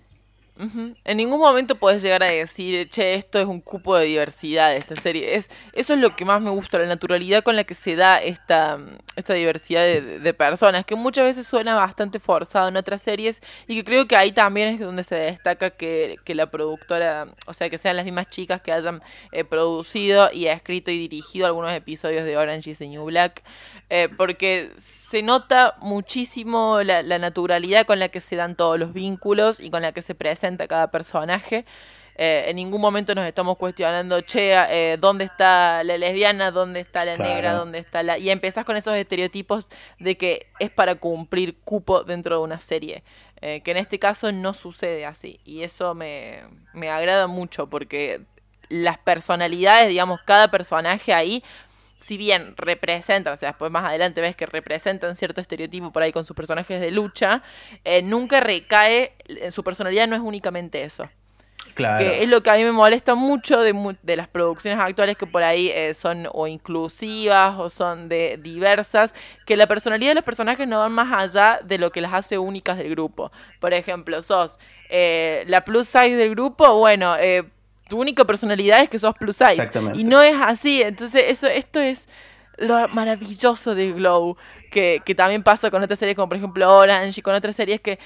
En 0.57 1.17
ningún 1.17 1.39
momento 1.39 1.75
puedes 1.75 2.01
llegar 2.01 2.23
a 2.23 2.27
decir, 2.27 2.87
che, 2.87 3.15
esto 3.15 3.39
es 3.39 3.45
un 3.45 3.59
cupo 3.59 3.97
de 3.97 4.05
diversidad 4.05 4.73
esta 4.73 4.95
serie. 4.95 5.35
Es, 5.35 5.49
eso 5.73 5.93
es 5.93 5.99
lo 5.99 6.15
que 6.15 6.23
más 6.23 6.41
me 6.41 6.49
gusta, 6.49 6.79
la 6.79 6.85
naturalidad 6.85 7.43
con 7.43 7.57
la 7.57 7.65
que 7.65 7.73
se 7.73 7.97
da 7.97 8.19
esta, 8.19 8.79
esta 9.17 9.33
diversidad 9.33 9.81
de, 9.81 10.19
de 10.19 10.33
personas, 10.33 10.85
que 10.85 10.95
muchas 10.95 11.25
veces 11.25 11.45
suena 11.45 11.75
bastante 11.75 12.19
forzado 12.19 12.69
en 12.69 12.77
otras 12.77 13.01
series 13.01 13.41
y 13.67 13.75
que 13.75 13.83
creo 13.83 14.07
que 14.07 14.15
ahí 14.15 14.31
también 14.31 14.69
es 14.69 14.79
donde 14.79 15.03
se 15.03 15.15
destaca 15.15 15.71
que, 15.71 16.17
que 16.23 16.35
la 16.35 16.49
productora, 16.49 17.27
o 17.47 17.53
sea, 17.53 17.69
que 17.69 17.77
sean 17.77 17.97
las 17.97 18.05
mismas 18.05 18.29
chicas 18.29 18.61
que 18.61 18.71
hayan 18.71 19.01
eh, 19.33 19.43
producido 19.43 20.29
y 20.31 20.47
escrito 20.47 20.89
y 20.89 20.97
dirigido 20.97 21.47
algunos 21.47 21.73
episodios 21.73 22.23
de 22.23 22.37
Orange 22.37 22.71
is 22.71 22.77
the 22.77 22.87
New 22.87 23.03
Black, 23.03 23.43
eh, 23.89 24.07
porque 24.15 24.71
se 24.77 25.21
nota 25.21 25.75
muchísimo 25.81 26.81
la, 26.81 27.03
la 27.03 27.19
naturalidad 27.19 27.85
con 27.85 27.99
la 27.99 28.07
que 28.07 28.21
se 28.21 28.37
dan 28.37 28.55
todos 28.55 28.79
los 28.79 28.93
vínculos 28.93 29.59
y 29.59 29.69
con 29.69 29.81
la 29.81 29.91
que 29.91 30.01
se 30.01 30.15
presenta 30.15 30.44
cada 30.67 30.91
personaje. 30.91 31.65
Eh, 32.17 32.45
en 32.47 32.55
ningún 32.55 32.79
momento 32.79 33.13
nos 33.13 33.25
estamos 33.25 33.57
cuestionando, 33.57 34.21
che, 34.21 34.53
eh, 34.53 34.97
¿dónde 34.97 35.25
está 35.25 35.83
la 35.83 35.97
lesbiana? 35.97 36.49
¿Dónde 36.51 36.79
está 36.79 37.03
la 37.03 37.15
Claro. 37.15 37.29
negra? 37.33 37.53
¿Dónde 37.53 37.79
está 37.79 38.03
la...? 38.03 38.17
Y 38.17 38.29
empezás 38.29 38.63
con 38.63 38.77
esos 38.77 38.95
estereotipos 38.95 39.67
de 39.99 40.15
que 40.17 40.47
es 40.59 40.69
para 40.69 40.95
cumplir 40.95 41.57
cupo 41.65 42.03
dentro 42.05 42.37
de 42.37 42.43
una 42.43 42.59
serie. 42.59 43.03
Eh, 43.41 43.59
que 43.61 43.71
en 43.71 43.77
este 43.77 43.99
caso 43.99 44.31
no 44.31 44.53
sucede 44.53 45.05
así. 45.05 45.41
Y 45.43 45.63
eso 45.63 45.93
me, 45.93 46.43
me 46.73 46.89
agrada 46.89 47.27
mucho 47.27 47.67
porque 47.69 48.21
las 48.69 48.97
personalidades, 48.97 49.89
digamos, 49.89 50.21
cada 50.25 50.49
personaje 50.49 51.13
ahí 51.13 51.43
si 52.05 52.17
bien 52.17 52.53
representan, 52.55 53.33
o 53.33 53.37
sea, 53.37 53.49
después 53.49 53.71
más 53.71 53.83
adelante 53.83 54.21
ves 54.21 54.35
que 54.35 54.45
representan 54.45 55.15
cierto 55.15 55.41
estereotipo 55.41 55.91
por 55.91 56.03
ahí 56.03 56.11
con 56.11 56.23
sus 56.23 56.35
personajes 56.35 56.79
de 56.79 56.91
lucha, 56.91 57.41
eh, 57.83 58.03
nunca 58.03 58.41
recae, 58.41 59.13
en 59.27 59.51
su 59.51 59.63
personalidad 59.63 60.07
no 60.07 60.15
es 60.15 60.21
únicamente 60.21 60.83
eso. 60.83 61.09
Claro. 61.73 61.97
Que 61.97 62.21
es 62.21 62.29
lo 62.29 62.43
que 62.43 62.51
a 62.51 62.57
mí 62.57 62.63
me 62.63 62.71
molesta 62.71 63.15
mucho 63.15 63.59
de, 63.59 63.97
de 64.03 64.15
las 64.15 64.27
producciones 64.27 64.79
actuales 64.79 65.17
que 65.17 65.25
por 65.25 65.41
ahí 65.41 65.71
eh, 65.73 65.95
son 65.95 66.27
o 66.31 66.45
inclusivas 66.45 67.55
o 67.57 67.71
son 67.71 68.07
de 68.07 68.37
diversas, 68.37 69.15
que 69.47 69.57
la 69.57 69.65
personalidad 69.65 70.11
de 70.11 70.15
los 70.15 70.23
personajes 70.23 70.67
no 70.67 70.77
van 70.77 70.91
más 70.91 71.11
allá 71.11 71.59
de 71.63 71.79
lo 71.79 71.91
que 71.91 72.01
las 72.01 72.13
hace 72.13 72.37
únicas 72.37 72.77
del 72.77 72.91
grupo. 72.91 73.31
Por 73.59 73.73
ejemplo, 73.73 74.21
sos 74.21 74.59
eh, 74.89 75.43
la 75.47 75.65
plus 75.65 75.87
size 75.87 76.15
del 76.15 76.29
grupo, 76.29 76.77
bueno, 76.77 77.15
eh, 77.17 77.43
tu 77.87 77.99
única 77.99 78.25
personalidad 78.25 78.81
es 78.81 78.89
que 78.89 78.99
sos 78.99 79.15
plus 79.15 79.37
size. 79.37 79.51
Exactamente. 79.51 79.99
Y 79.99 80.03
no 80.03 80.21
es 80.21 80.35
así, 80.39 80.81
entonces 80.81 81.23
eso, 81.27 81.47
esto 81.47 81.79
es 81.79 82.07
lo 82.57 82.87
maravilloso 82.89 83.75
de 83.75 83.91
Glow, 83.91 84.37
que, 84.71 85.01
que 85.05 85.15
también 85.15 85.43
pasa 85.43 85.69
con 85.71 85.83
otras 85.83 85.99
series 85.99 86.15
como 86.15 86.29
por 86.29 86.37
ejemplo 86.37 86.69
Orange 86.75 87.19
y 87.19 87.21
con 87.21 87.35
otras 87.35 87.55
series 87.55 87.81
que, 87.81 87.99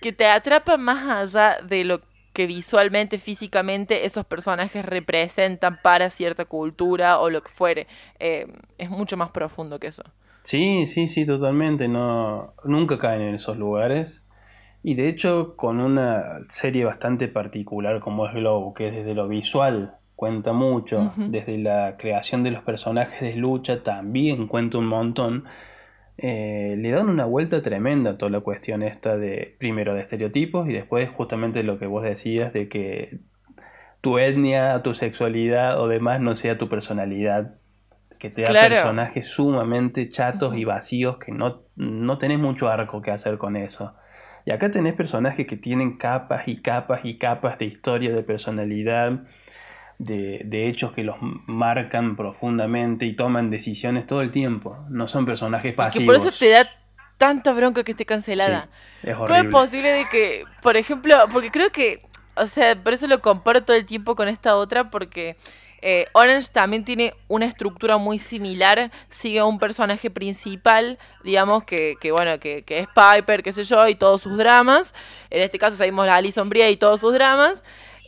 que 0.00 0.12
te 0.12 0.26
atrapan 0.26 0.80
más 0.80 1.34
allá 1.34 1.58
de 1.62 1.84
lo 1.84 2.00
que 2.32 2.46
visualmente, 2.46 3.18
físicamente 3.18 4.06
esos 4.06 4.24
personajes 4.24 4.84
representan 4.84 5.80
para 5.82 6.08
cierta 6.08 6.44
cultura 6.44 7.18
o 7.18 7.30
lo 7.30 7.42
que 7.42 7.50
fuere. 7.50 7.88
Eh, 8.20 8.46
es 8.78 8.90
mucho 8.90 9.16
más 9.16 9.30
profundo 9.30 9.80
que 9.80 9.88
eso. 9.88 10.04
Sí, 10.44 10.86
sí, 10.86 11.08
sí, 11.08 11.26
totalmente. 11.26 11.88
No, 11.88 12.54
nunca 12.64 12.96
caen 12.98 13.22
en 13.22 13.34
esos 13.34 13.56
lugares. 13.56 14.22
Y 14.82 14.94
de 14.94 15.08
hecho, 15.08 15.54
con 15.56 15.80
una 15.80 16.40
serie 16.48 16.84
bastante 16.84 17.28
particular 17.28 18.00
como 18.00 18.26
es 18.26 18.34
Glow, 18.34 18.74
que 18.74 18.90
desde 18.90 19.14
lo 19.14 19.28
visual 19.28 19.94
cuenta 20.14 20.52
mucho, 20.52 21.12
desde 21.16 21.58
la 21.58 21.96
creación 21.96 22.42
de 22.42 22.50
los 22.50 22.62
personajes 22.62 23.20
de 23.20 23.36
lucha 23.36 23.82
también 23.82 24.46
cuenta 24.48 24.78
un 24.78 24.86
montón, 24.86 25.44
eh, 26.16 26.74
le 26.76 26.90
dan 26.90 27.08
una 27.08 27.24
vuelta 27.24 27.62
tremenda 27.62 28.10
a 28.10 28.18
toda 28.18 28.30
la 28.30 28.40
cuestión 28.40 28.82
esta 28.82 29.16
de, 29.16 29.54
primero, 29.58 29.94
de 29.94 30.00
estereotipos 30.00 30.68
y 30.68 30.72
después 30.72 31.08
justamente 31.10 31.62
lo 31.62 31.78
que 31.78 31.86
vos 31.86 32.02
decías 32.02 32.52
de 32.52 32.68
que 32.68 33.18
tu 34.00 34.18
etnia, 34.18 34.82
tu 34.82 34.94
sexualidad 34.94 35.80
o 35.80 35.86
demás 35.86 36.20
no 36.20 36.34
sea 36.34 36.58
tu 36.58 36.68
personalidad 36.68 37.54
que 38.18 38.30
te 38.30 38.42
da 38.42 38.48
Claro. 38.48 38.74
personajes 38.74 39.28
sumamente 39.28 40.08
chatos 40.08 40.56
y 40.56 40.64
vacíos 40.64 41.18
que 41.18 41.30
no, 41.30 41.62
no 41.76 42.18
tenés 42.18 42.40
mucho 42.40 42.68
arco 42.68 43.00
que 43.00 43.12
hacer 43.12 43.38
con 43.38 43.56
eso. 43.56 43.94
Y 44.48 44.50
acá 44.50 44.70
tenés 44.70 44.94
personajes 44.94 45.46
que 45.46 45.58
tienen 45.58 45.98
capas 45.98 46.48
y 46.48 46.62
capas 46.62 47.00
y 47.04 47.18
capas 47.18 47.58
de 47.58 47.66
historia, 47.66 48.12
de 48.14 48.22
personalidad, 48.22 49.12
de, 49.98 50.40
de 50.42 50.68
hechos 50.70 50.92
que 50.94 51.04
los 51.04 51.18
marcan 51.20 52.16
profundamente 52.16 53.04
y 53.04 53.12
toman 53.14 53.50
decisiones 53.50 54.06
todo 54.06 54.22
el 54.22 54.30
tiempo. 54.30 54.78
No 54.88 55.06
son 55.06 55.26
personajes 55.26 55.74
Y 55.74 55.76
pasivos. 55.76 56.00
que 56.00 56.06
por 56.06 56.16
eso 56.16 56.38
te 56.38 56.48
da 56.48 56.66
tanta 57.18 57.52
bronca 57.52 57.84
que 57.84 57.90
esté 57.90 58.06
cancelada. 58.06 58.70
Sí, 59.02 59.10
es 59.10 59.16
¿Cómo 59.16 59.34
es 59.34 59.44
posible 59.48 59.90
de 59.90 60.06
que, 60.06 60.44
por 60.62 60.78
ejemplo, 60.78 61.14
porque 61.30 61.50
creo 61.50 61.70
que, 61.70 62.00
o 62.34 62.46
sea, 62.46 62.74
por 62.82 62.94
eso 62.94 63.06
lo 63.06 63.20
comparo 63.20 63.64
todo 63.64 63.76
el 63.76 63.84
tiempo 63.84 64.16
con 64.16 64.28
esta 64.28 64.56
otra, 64.56 64.88
porque 64.88 65.36
Eh, 65.80 66.06
Orange 66.12 66.48
también 66.52 66.84
tiene 66.84 67.14
una 67.28 67.46
estructura 67.46 67.98
muy 67.98 68.18
similar, 68.18 68.90
sigue 69.10 69.38
a 69.38 69.44
un 69.44 69.58
personaje 69.58 70.10
principal, 70.10 70.98
digamos, 71.24 71.64
que, 71.64 71.94
que 72.00 72.10
bueno, 72.10 72.38
que, 72.40 72.64
es 72.66 72.88
Piper, 72.88 73.42
qué 73.42 73.52
sé 73.52 73.64
yo, 73.64 73.86
y 73.88 73.94
todos 73.94 74.22
sus 74.22 74.36
dramas. 74.36 74.94
En 75.30 75.42
este 75.42 75.58
caso 75.58 75.76
seguimos 75.76 76.08
a 76.08 76.16
Alison 76.16 76.48
Brie 76.48 76.70
y 76.70 76.76
todos 76.76 77.00
sus 77.00 77.12
dramas. 77.12 77.64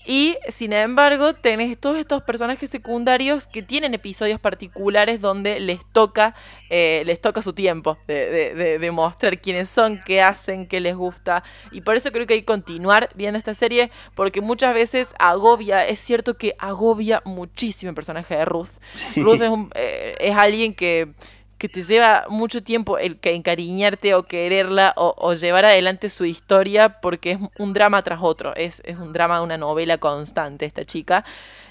Y 0.06 0.38
sin 0.48 0.72
embargo, 0.72 1.34
tenés 1.34 1.78
todos 1.78 1.98
estos 1.98 2.22
personajes 2.22 2.70
secundarios 2.70 3.46
que 3.46 3.62
tienen 3.62 3.92
episodios 3.92 4.40
particulares 4.40 5.20
donde 5.20 5.60
les 5.60 5.80
toca, 5.92 6.34
eh, 6.70 7.02
les 7.04 7.20
toca 7.20 7.42
su 7.42 7.52
tiempo 7.52 7.98
de, 8.06 8.54
de, 8.54 8.78
de, 8.78 8.90
mostrar 8.90 9.40
quiénes 9.40 9.68
son, 9.68 10.00
qué 10.04 10.22
hacen, 10.22 10.66
qué 10.66 10.80
les 10.80 10.96
gusta. 10.96 11.44
Y 11.70 11.82
por 11.82 11.96
eso 11.96 12.10
creo 12.12 12.26
que 12.26 12.34
hay 12.34 12.40
que 12.40 12.46
continuar 12.46 13.10
viendo 13.14 13.38
esta 13.38 13.54
serie, 13.54 13.90
porque 14.14 14.40
muchas 14.40 14.74
veces 14.74 15.14
agobia, 15.18 15.86
es 15.86 16.00
cierto 16.00 16.36
que 16.38 16.54
agobia 16.58 17.22
muchísimo 17.26 17.90
el 17.90 17.94
personaje 17.94 18.36
de 18.36 18.44
Ruth. 18.46 18.70
Ruth 19.16 19.42
es, 19.42 19.50
un, 19.50 19.70
eh, 19.74 20.16
es 20.18 20.34
alguien 20.34 20.74
que 20.74 21.14
que 21.60 21.68
te 21.68 21.82
lleva 21.82 22.24
mucho 22.30 22.62
tiempo 22.62 22.96
el 22.96 23.18
que 23.18 23.34
encariñarte 23.34 24.14
o 24.14 24.22
quererla 24.22 24.94
o, 24.96 25.34
llevar 25.34 25.66
adelante 25.66 26.08
su 26.08 26.24
historia 26.24 27.00
porque 27.02 27.32
es 27.32 27.38
un 27.58 27.74
drama 27.74 28.02
tras 28.02 28.20
otro, 28.22 28.56
es, 28.56 28.80
es 28.86 28.96
un 28.96 29.12
drama, 29.12 29.42
una 29.42 29.58
novela 29.58 29.98
constante 29.98 30.64
esta 30.64 30.86
chica. 30.86 31.22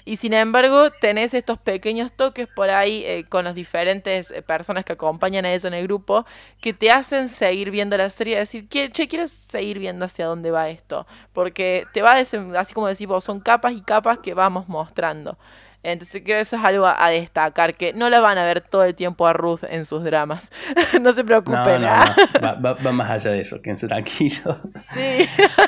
Y 0.04 0.16
sin 0.16 0.32
embargo 0.32 0.90
tenés 0.92 1.34
estos 1.34 1.58
pequeños 1.58 2.12
toques 2.12 2.46
por 2.46 2.70
ahí 2.70 3.02
eh, 3.04 3.24
con 3.28 3.44
las 3.44 3.56
diferentes 3.56 4.30
eh, 4.30 4.42
personas 4.42 4.84
que 4.84 4.92
acompañan 4.92 5.44
a 5.44 5.52
ella 5.52 5.66
en 5.66 5.74
el 5.74 5.82
grupo 5.88 6.24
que 6.60 6.72
te 6.72 6.92
hacen 6.92 7.26
seguir 7.26 7.72
viendo 7.72 7.96
la 7.96 8.10
serie 8.10 8.38
decir, 8.38 8.68
che, 8.68 8.90
quiero 9.08 9.26
seguir 9.26 9.80
viendo 9.80 10.04
hacia 10.04 10.26
dónde 10.26 10.52
va 10.52 10.68
esto. 10.68 11.04
Porque 11.32 11.86
te 11.92 12.00
va, 12.00 12.12
así 12.12 12.74
como 12.74 12.86
decís 12.86 13.08
son 13.22 13.40
capas 13.40 13.72
y 13.72 13.80
capas 13.80 14.18
que 14.18 14.34
vamos 14.34 14.68
mostrando. 14.68 15.36
Entonces 15.82 16.22
creo 16.22 16.36
que 16.36 16.40
eso 16.40 16.56
es 16.56 16.64
algo 16.64 16.86
a, 16.86 17.04
a, 17.04 17.10
destacar, 17.10 17.74
que 17.74 17.92
no 17.94 18.10
la 18.10 18.20
van 18.20 18.36
a 18.36 18.44
ver 18.44 18.60
todo 18.60 18.84
el 18.84 18.94
tiempo 18.94 19.26
a 19.26 19.32
Ruth 19.32 19.64
en 19.68 19.84
sus 19.86 20.04
dramas. 20.04 20.52
no 21.00 21.12
se 21.12 21.24
preocupen. 21.24 21.62
No, 21.62 21.78
no, 21.78 21.98
no. 21.98 22.40
Va, 22.42 22.52
va, 22.54 22.72
va, 22.74 22.92
más 22.92 23.10
allá 23.10 23.30
de 23.30 23.40
eso, 23.40 23.62
quédense 23.62 23.88
tranquilos. 23.88 24.58
Sí. 24.94 25.26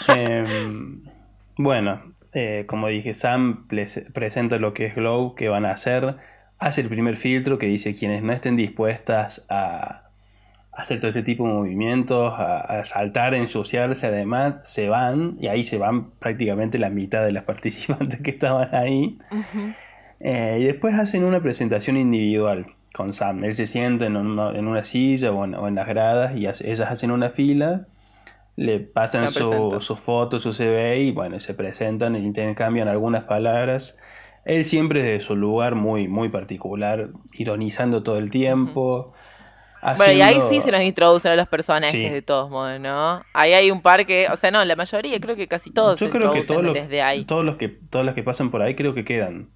eh, 0.15 0.45
bueno, 1.57 2.03
eh, 2.33 2.65
como 2.67 2.89
dije, 2.89 3.15
Sam 3.15 3.67
presenta 4.13 4.59
lo 4.59 4.75
que 4.75 4.87
es 4.87 4.95
Glow, 4.95 5.35
que 5.35 5.49
van 5.49 5.65
a 5.65 5.73
hacer. 5.73 6.17
Hace 6.59 6.83
el 6.83 6.89
primer 6.89 7.17
filtro 7.17 7.59
que 7.59 7.67
dice 7.67 7.95
quienes 7.95 8.23
no 8.23 8.33
estén 8.33 8.57
dispuestas 8.57 9.47
a 9.49 10.03
hacer 10.73 11.01
todo 11.01 11.09
este 11.09 11.23
tipo 11.23 11.47
de 11.47 11.53
movimientos, 11.53 12.33
a, 12.37 12.61
a, 12.61 12.85
saltar, 12.85 13.35
a 13.35 13.37
ensuciarse, 13.37 14.07
además, 14.07 14.57
se 14.63 14.89
van, 14.89 15.37
y 15.39 15.49
ahí 15.49 15.63
se 15.63 15.79
van 15.79 16.11
prácticamente 16.13 16.79
la 16.79 16.89
mitad 16.89 17.25
de 17.25 17.33
las 17.33 17.45
participantes 17.45 18.21
que 18.21 18.31
estaban 18.31 18.75
ahí. 18.75 19.19
Uh 19.31 19.37
-huh. 19.37 19.75
Eh, 20.25 20.59
y 20.61 20.65
después 20.65 20.95
hacen 20.95 21.25
una 21.25 21.41
presentación 21.41 21.97
individual 21.97 22.67
con 22.95 23.13
Sam. 23.13 23.43
Él 23.45 23.57
se 23.57 23.67
sienta 23.67 24.07
en 24.07 24.17
una, 24.17 24.51
en 24.57 24.69
una 24.69 24.85
silla 24.85 25.33
o 25.33 25.45
en, 25.45 25.55
o 25.57 25.67
en, 25.67 25.75
las 25.75 25.89
gradas 25.89 26.37
y 26.37 26.47
hace, 26.47 26.71
ellas 26.71 26.89
hacen 26.91 27.11
una 27.11 27.31
fila, 27.31 27.87
le 28.55 28.79
pasan 28.79 29.31
su, 29.31 29.79
su, 29.81 29.97
foto, 29.97 30.39
su 30.39 30.53
CV 30.53 31.01
y 31.01 31.11
bueno, 31.11 31.41
se 31.41 31.55
presentan, 31.55 32.15
intercambian 32.15 32.87
algunas 32.87 33.25
palabras. 33.25 33.99
Él 34.45 34.65
siempre 34.65 35.03
desde 35.03 35.25
su 35.25 35.35
lugar 35.35 35.75
muy, 35.75 36.07
muy 36.07 36.29
particular, 36.29 37.09
ironizando 37.33 38.05
todo 38.05 38.19
el 38.19 38.31
tiempo. 38.31 39.09
Uh 39.09 39.13
-huh. 39.13 39.17
Haciendo... 39.85 40.05
Bueno, 40.05 40.19
y 40.19 40.23
ahí 40.23 40.41
sí 40.49 40.61
se 40.61 40.71
nos 40.71 40.83
introducen 40.83 41.33
a 41.33 41.37
los 41.37 41.49
personajes 41.49 41.91
sí. 41.91 42.09
de 42.09 42.23
todos 42.23 42.49
modos, 42.49 42.79
¿no? 42.79 43.25
Ahí 43.33 43.53
hay 43.53 43.73
un 43.73 43.83
par 43.83 44.07
que, 44.07 44.29
o 44.31 44.37
sea, 44.37 44.53
no, 44.53 44.65
la 44.65 44.77
mayoría, 44.77 45.19
creo 45.19 45.35
que 45.35 45.49
casi 45.49 45.73
todos 45.73 45.99
Yo 45.99 46.07
se 46.07 46.13
creo 46.13 46.33
que 46.33 46.43
todos 46.43 46.63
los, 46.63 46.75
desde 46.75 47.03
ahí. 47.03 47.25
Todos 47.25 47.45
los 47.45 47.57
que, 47.57 47.69
todas 47.69 48.07
las 48.07 48.15
que 48.15 48.23
pasan 48.23 48.53
por 48.53 48.63
ahí 48.63 48.77
creo 48.77 48.95
que 48.95 49.05
quedan. 49.05 49.49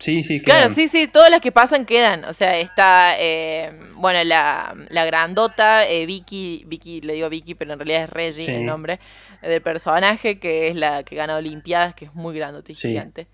Sí, 0.00 0.24
sí, 0.24 0.40
quedan. 0.40 0.60
Claro, 0.60 0.74
sí, 0.74 0.88
sí, 0.88 1.06
todas 1.06 1.30
las 1.30 1.40
que 1.40 1.52
pasan 1.52 1.84
quedan. 1.84 2.24
O 2.24 2.32
sea, 2.32 2.58
está, 2.58 3.14
eh, 3.18 3.72
bueno, 3.94 4.24
la, 4.24 4.74
la 4.88 5.04
grandota, 5.04 5.86
eh, 5.86 6.06
Vicky, 6.06 6.64
Vicky, 6.66 7.02
le 7.02 7.12
digo 7.12 7.28
Vicky, 7.28 7.54
pero 7.54 7.74
en 7.74 7.78
realidad 7.78 8.04
es 8.04 8.10
Reggie 8.10 8.46
sí. 8.46 8.50
el 8.50 8.66
nombre 8.66 8.98
del 9.42 9.60
personaje, 9.60 10.38
que 10.38 10.68
es 10.68 10.74
la 10.74 11.02
que 11.04 11.16
gana 11.16 11.36
Olimpiadas, 11.36 11.94
que 11.94 12.06
es 12.06 12.14
muy 12.14 12.34
grande 12.34 12.62
y 12.66 12.74
sí. 12.74 12.88
gigante 12.88 13.28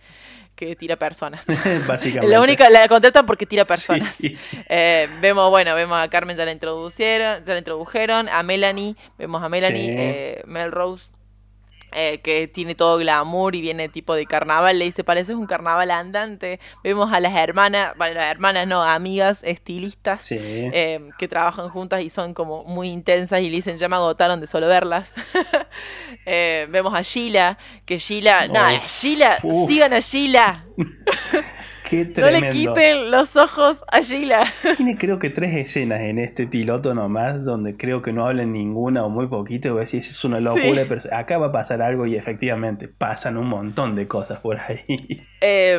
que 0.56 0.74
tira 0.74 0.96
personas. 0.96 1.46
Básicamente. 1.86 2.26
La 2.34 2.40
única, 2.40 2.68
la 2.70 2.88
contestan 2.88 3.26
porque 3.26 3.46
tira 3.46 3.64
personas. 3.64 4.16
Sí. 4.16 4.36
Eh, 4.68 5.06
vemos, 5.20 5.50
bueno, 5.50 5.74
vemos 5.74 5.98
a 5.98 6.08
Carmen 6.08 6.36
ya 6.36 6.44
la 6.44 6.52
introducieron, 6.52 7.44
ya 7.44 7.52
la 7.52 7.58
introdujeron, 7.58 8.28
a 8.28 8.42
Melanie, 8.42 8.96
vemos 9.18 9.42
a 9.42 9.48
Melanie, 9.48 9.94
eh, 9.96 10.42
Melrose, 10.46 11.10
eh, 11.92 12.18
que 12.18 12.48
tiene 12.48 12.74
todo 12.74 12.98
glamour 12.98 13.54
y 13.54 13.60
viene 13.60 13.88
tipo 13.88 14.14
de 14.14 14.26
carnaval, 14.26 14.78
le 14.78 14.86
dice, 14.86 15.04
pareces 15.04 15.36
un 15.36 15.46
carnaval 15.46 15.90
andante. 15.90 16.60
Vemos 16.82 17.12
a 17.12 17.20
las 17.20 17.34
hermanas, 17.34 17.92
bueno, 17.96 18.14
las 18.14 18.30
hermanas 18.30 18.66
no, 18.66 18.82
amigas 18.82 19.42
estilistas 19.44 20.24
sí. 20.24 20.36
eh, 20.38 21.08
que 21.18 21.28
trabajan 21.28 21.68
juntas 21.68 22.02
y 22.02 22.10
son 22.10 22.34
como 22.34 22.64
muy 22.64 22.88
intensas 22.88 23.40
y 23.40 23.50
le 23.50 23.56
dicen, 23.56 23.76
ya 23.76 23.88
me 23.88 23.96
agotaron 23.96 24.40
de 24.40 24.46
solo 24.46 24.66
verlas. 24.66 25.14
eh, 26.26 26.66
vemos 26.70 26.94
a 26.94 27.02
Sheila, 27.02 27.58
que 27.84 27.98
Sheila, 27.98 28.48
no, 28.48 28.60
Sheila, 28.86 29.38
Uf. 29.42 29.68
sigan 29.68 29.92
a 29.92 30.00
Sheila. 30.00 30.64
Qué 31.88 32.12
no 32.16 32.30
le 32.30 32.48
quiten 32.48 33.10
los 33.12 33.36
ojos 33.36 33.84
a 33.86 34.00
Sheila. 34.00 34.44
Tiene 34.76 34.96
creo 34.96 35.20
que 35.20 35.30
tres 35.30 35.54
escenas 35.54 36.00
en 36.00 36.18
este 36.18 36.46
piloto 36.46 36.94
nomás 36.94 37.44
donde 37.44 37.76
creo 37.76 38.02
que 38.02 38.12
no 38.12 38.26
hablan 38.26 38.52
ninguna 38.52 39.04
o 39.04 39.08
muy 39.08 39.28
poquito. 39.28 39.70
Voy 39.70 39.78
a 39.78 39.80
decir, 39.82 40.00
es 40.00 40.24
una 40.24 40.40
locura, 40.40 40.82
sí. 40.82 40.86
pero 40.88 41.00
acá 41.12 41.38
va 41.38 41.46
a 41.46 41.52
pasar 41.52 41.82
algo 41.82 42.06
y 42.06 42.16
efectivamente 42.16 42.88
pasan 42.88 43.36
un 43.36 43.46
montón 43.46 43.94
de 43.94 44.08
cosas 44.08 44.40
por 44.40 44.58
ahí. 44.58 44.86
Eh, 45.42 45.78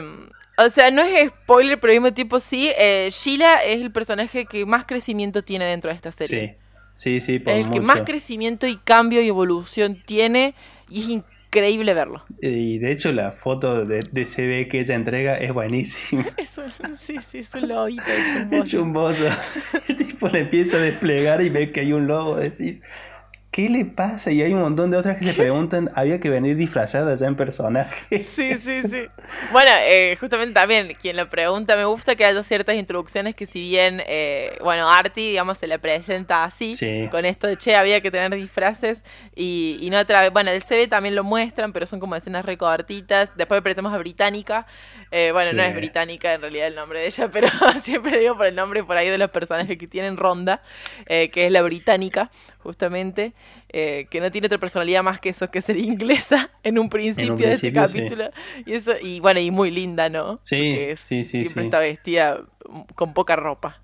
o 0.55 0.69
sea, 0.69 0.91
no 0.91 1.01
es 1.01 1.29
spoiler, 1.29 1.79
pero 1.79 1.91
al 1.91 1.99
mismo 1.99 2.13
tiempo 2.13 2.39
sí. 2.39 2.71
Eh, 2.77 3.09
Sheila 3.11 3.63
es 3.65 3.81
el 3.81 3.91
personaje 3.91 4.45
que 4.45 4.65
más 4.65 4.85
crecimiento 4.85 5.41
tiene 5.41 5.65
dentro 5.65 5.89
de 5.89 5.95
esta 5.95 6.11
serie. 6.11 6.57
Sí, 6.95 7.19
sí, 7.19 7.21
sí. 7.21 7.39
Por 7.39 7.53
el 7.53 7.65
mucho. 7.65 7.71
que 7.73 7.81
más 7.81 8.01
crecimiento 8.03 8.65
y 8.67 8.77
cambio 8.77 9.21
y 9.21 9.27
evolución 9.27 10.01
tiene 10.05 10.53
y 10.89 11.01
es 11.01 11.09
increíble 11.09 11.36
increíble 11.57 11.93
verlo. 11.93 12.23
Y 12.41 12.77
de 12.77 12.91
hecho 12.91 13.11
la 13.11 13.31
foto 13.31 13.85
de, 13.85 13.99
de 14.11 14.25
CV 14.25 14.67
que 14.67 14.79
ella 14.81 14.95
entrega 14.95 15.37
es 15.37 15.53
buenísima. 15.53 16.25
Es 16.37 16.57
un, 16.57 16.95
sí, 16.95 17.17
sí, 17.19 17.39
es 17.39 17.53
un 17.55 17.67
lobito 17.67 18.03
hecho 18.51 18.83
un 18.83 18.93
bollo. 18.93 19.29
El 19.87 19.97
tipo 19.97 20.27
le 20.29 20.41
empieza 20.41 20.77
a 20.77 20.81
desplegar 20.81 21.41
y 21.41 21.49
ve 21.49 21.71
que 21.71 21.81
hay 21.81 21.93
un 21.93 22.07
lobo, 22.07 22.35
decís, 22.35 22.81
¿qué 23.57 23.71
le 23.71 23.85
pasa? 23.85 24.29
Y 24.29 24.43
hay 24.43 24.53
un 24.53 24.59
montón 24.59 24.91
de 24.91 24.97
otras 24.97 25.17
que 25.17 25.25
se 25.25 25.33
preguntan, 25.33 25.89
¿había 25.95 26.19
que 26.19 26.29
venir 26.29 26.55
disfrazada 26.55 27.15
ya 27.15 27.25
en 27.25 27.35
personaje? 27.35 28.19
Sí, 28.37 28.55
sí, 28.55 28.83
sí. 28.83 29.07
Bueno, 29.51 29.71
eh, 29.81 30.15
justamente 30.19 30.53
también, 30.53 30.95
quien 31.01 31.17
lo 31.17 31.27
pregunta, 31.27 31.75
me 31.75 31.85
gusta 31.85 32.15
que 32.15 32.23
haya 32.23 32.43
ciertas 32.43 32.75
introducciones 32.75 33.33
que 33.33 33.47
si 33.47 33.61
bien, 33.61 34.03
eh, 34.05 34.55
bueno, 34.61 34.87
Artie, 34.87 35.29
digamos, 35.29 35.57
se 35.57 35.65
le 35.65 35.79
presenta 35.79 36.43
así, 36.43 36.75
sí. 36.75 37.07
con 37.09 37.25
esto 37.25 37.47
de, 37.47 37.57
che, 37.57 37.75
había 37.75 37.99
que 37.99 38.11
tener 38.11 38.35
disfraces, 38.35 39.03
y, 39.35 39.79
y 39.81 39.89
no 39.89 39.97
otra 39.97 40.21
vez, 40.21 40.31
bueno, 40.31 40.51
el 40.51 40.61
CV 40.61 40.87
también 40.87 41.15
lo 41.15 41.23
muestran, 41.23 41.73
pero 41.73 41.87
son 41.87 41.99
como 41.99 42.15
escenas 42.15 42.45
recortitas, 42.45 43.31
después 43.35 43.63
presentamos 43.63 43.91
a 43.91 43.97
Británica, 43.97 44.67
eh, 45.09 45.31
bueno, 45.31 45.49
sí. 45.49 45.57
no 45.57 45.63
es 45.63 45.73
Británica 45.73 46.33
en 46.33 46.41
realidad 46.41 46.67
el 46.67 46.75
nombre 46.75 46.99
de 46.99 47.07
ella, 47.07 47.27
pero 47.33 47.47
siempre 47.81 48.19
digo 48.19 48.37
por 48.37 48.45
el 48.45 48.53
nombre 48.53 48.83
por 48.83 48.97
ahí 48.97 49.09
de 49.09 49.17
los 49.17 49.31
personajes 49.31 49.79
que 49.79 49.87
tienen 49.87 50.15
ronda, 50.15 50.61
eh, 51.07 51.31
que 51.31 51.47
es 51.47 51.51
la 51.51 51.63
Británica, 51.63 52.29
justamente 52.59 53.33
eh, 53.69 54.07
que 54.09 54.21
no 54.21 54.31
tiene 54.31 54.47
otra 54.47 54.59
personalidad 54.59 55.03
más 55.03 55.19
que 55.19 55.29
eso, 55.29 55.51
que 55.51 55.61
ser 55.61 55.77
inglesa 55.77 56.51
en 56.63 56.79
un 56.79 56.89
principio, 56.89 57.25
en 57.25 57.31
un 57.31 57.37
principio 57.37 57.81
de 57.81 57.85
este 57.85 57.97
capítulo. 57.99 58.25
Sí. 58.33 58.63
Y 58.67 58.73
eso, 58.73 58.93
y 59.01 59.19
bueno, 59.19 59.39
y 59.39 59.51
muy 59.51 59.71
linda, 59.71 60.09
¿no? 60.09 60.39
Sí, 60.41 60.69
es, 60.69 60.99
sí, 60.99 61.23
sí. 61.25 61.41
Siempre 61.41 61.63
sí. 61.63 61.67
está 61.67 61.79
vestida 61.79 62.41
con 62.95 63.13
poca 63.13 63.35
ropa. 63.35 63.81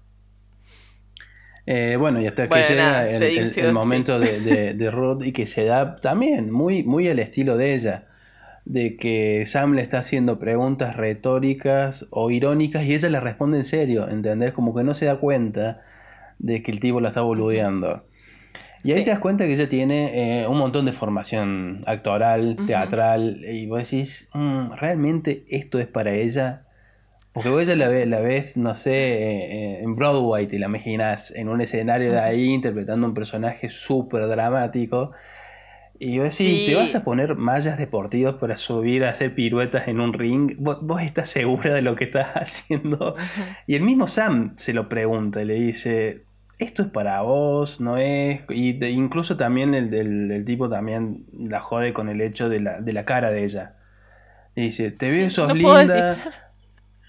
Eh, 1.65 1.95
bueno, 1.97 2.21
y 2.21 2.27
hasta 2.27 2.47
bueno, 2.47 2.63
que 2.63 2.73
llega 2.73 3.09
el, 3.09 3.23
el, 3.23 3.51
el, 3.57 3.73
momento 3.73 4.21
sí. 4.21 4.27
de, 4.27 4.39
de, 4.41 4.73
de 4.73 4.91
Rod 4.91 5.23
y 5.23 5.31
que 5.31 5.47
se 5.47 5.63
da 5.63 5.95
también 5.97 6.51
muy, 6.51 6.83
muy 6.83 7.07
al 7.07 7.19
estilo 7.19 7.57
de 7.57 7.73
ella. 7.73 8.07
De 8.65 8.95
que 8.95 9.43
Sam 9.45 9.73
le 9.73 9.81
está 9.81 9.99
haciendo 9.99 10.39
preguntas 10.39 10.95
retóricas 10.95 12.05
o 12.11 12.31
irónicas 12.31 12.83
y 12.83 12.93
ella 12.93 13.09
le 13.09 13.19
responde 13.19 13.57
en 13.57 13.65
serio, 13.65 14.07
¿entendés? 14.07 14.53
Como 14.53 14.73
que 14.73 14.83
no 14.85 14.93
se 14.93 15.05
da 15.05 15.17
cuenta 15.17 15.81
de 16.39 16.63
que 16.63 16.71
el 16.71 16.79
tipo 16.79 17.01
la 17.01 17.09
está 17.09 17.21
boludeando. 17.21 18.05
Y 18.83 18.91
ahí 18.91 18.99
sí. 18.99 19.03
te 19.05 19.11
das 19.11 19.19
cuenta 19.19 19.45
que 19.45 19.53
ella 19.53 19.69
tiene 19.69 20.41
eh, 20.41 20.47
un 20.47 20.57
montón 20.57 20.85
de 20.85 20.91
formación 20.91 21.83
actoral, 21.85 22.57
uh 22.59 22.61
-huh. 22.61 22.67
teatral, 22.67 23.43
y 23.45 23.65
vos 23.65 23.79
decís, 23.89 24.29
mmm, 24.33 24.73
¿realmente 24.73 25.45
esto 25.49 25.79
es 25.79 25.87
para 25.87 26.11
ella? 26.13 26.63
Porque 27.31 27.49
vos 27.49 27.63
ella 27.63 27.75
la, 27.75 27.87
ve, 27.87 28.05
la 28.05 28.19
ves, 28.19 28.57
no 28.57 28.75
sé, 28.75 28.91
eh, 28.93 29.83
en 29.83 29.95
Broadway, 29.95 30.47
te 30.47 30.59
la 30.59 30.67
imaginas 30.67 31.31
en 31.31 31.49
un 31.49 31.61
escenario 31.61 32.11
de 32.11 32.19
ahí 32.19 32.49
interpretando 32.49 33.07
un 33.07 33.13
personaje 33.13 33.69
súper 33.69 34.27
dramático. 34.27 35.13
Y 35.97 36.19
vos 36.19 36.37
decís, 36.37 36.59
sí. 36.59 36.65
¿te 36.67 36.75
vas 36.75 36.93
a 36.95 37.03
poner 37.03 37.35
mallas 37.35 37.77
deportivas 37.77 38.35
para 38.35 38.57
subir 38.57 39.05
a 39.05 39.09
hacer 39.11 39.33
piruetas 39.33 39.87
en 39.87 39.99
un 39.99 40.13
ring? 40.13 40.55
¿Vos, 40.59 40.79
vos 40.81 41.01
estás 41.01 41.29
segura 41.29 41.73
de 41.73 41.81
lo 41.81 41.95
que 41.95 42.03
estás 42.03 42.27
haciendo? 42.35 43.13
Uh 43.13 43.17
-huh. 43.17 43.57
Y 43.65 43.75
el 43.75 43.81
mismo 43.81 44.07
Sam 44.07 44.53
se 44.57 44.73
lo 44.73 44.89
pregunta, 44.89 45.43
le 45.43 45.55
dice, 45.55 46.23
esto 46.59 46.83
es 46.83 46.89
para 46.89 47.21
vos, 47.21 47.79
no 47.81 47.97
es. 47.97 48.41
Y 48.49 48.73
de, 48.73 48.91
incluso 48.91 49.37
también 49.37 49.73
el, 49.73 49.93
el, 49.93 50.31
el, 50.31 50.45
tipo 50.45 50.69
también 50.69 51.25
la 51.37 51.59
jode 51.59 51.93
con 51.93 52.09
el 52.09 52.21
hecho 52.21 52.49
de 52.49 52.59
la, 52.59 52.81
de 52.81 52.93
la 52.93 53.05
cara 53.05 53.31
de 53.31 53.43
ella. 53.43 53.75
Y 54.55 54.61
dice, 54.61 54.91
te 54.91 55.11
sí, 55.11 55.17
ves, 55.17 55.33
sos 55.33 55.47
no 55.47 55.55
linda, 55.55 56.17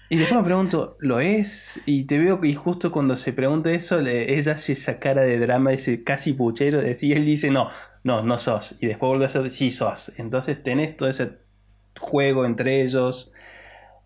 Y 0.09 0.17
después 0.17 0.39
me 0.39 0.45
pregunto, 0.45 0.97
¿lo 0.99 1.19
es? 1.19 1.79
Y 1.85 2.03
te 2.03 2.19
veo 2.19 2.39
y 2.43 2.53
justo 2.53 2.91
cuando 2.91 3.15
se 3.15 3.33
pregunta 3.33 3.71
eso, 3.71 3.99
ella 3.99 4.53
hace 4.53 4.73
esa 4.73 4.99
cara 4.99 5.23
de 5.23 5.39
drama, 5.39 5.73
ese 5.73 6.03
casi 6.03 6.33
puchero, 6.33 6.79
de 6.79 6.95
y 7.01 7.13
él 7.13 7.25
dice, 7.25 7.49
no, 7.49 7.69
no, 8.03 8.21
no 8.21 8.37
sos. 8.37 8.77
Y 8.81 8.87
después 8.87 9.09
vuelve 9.09 9.25
a 9.25 9.27
decir, 9.27 9.49
sí 9.49 9.71
sos. 9.71 10.11
Entonces 10.17 10.61
tenés 10.61 10.95
todo 10.95 11.09
ese 11.09 11.33
juego 11.99 12.45
entre 12.45 12.83
ellos, 12.83 13.33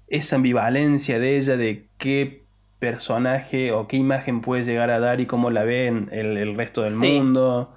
esa 0.08 0.38
ambivalencia 0.38 1.20
de 1.20 1.38
ella 1.38 1.58
de 1.58 1.88
qué 1.98 2.46
personaje 2.80 3.72
o 3.72 3.88
qué 3.88 3.98
imagen 3.98 4.42
puede 4.42 4.64
llegar 4.64 4.90
a 4.90 5.00
dar 5.00 5.20
y 5.20 5.26
cómo 5.26 5.50
la 5.50 5.64
ven 5.64 6.10
el, 6.12 6.38
el 6.38 6.56
resto 6.56 6.82
del 6.82 6.96
mundo. 6.96 7.76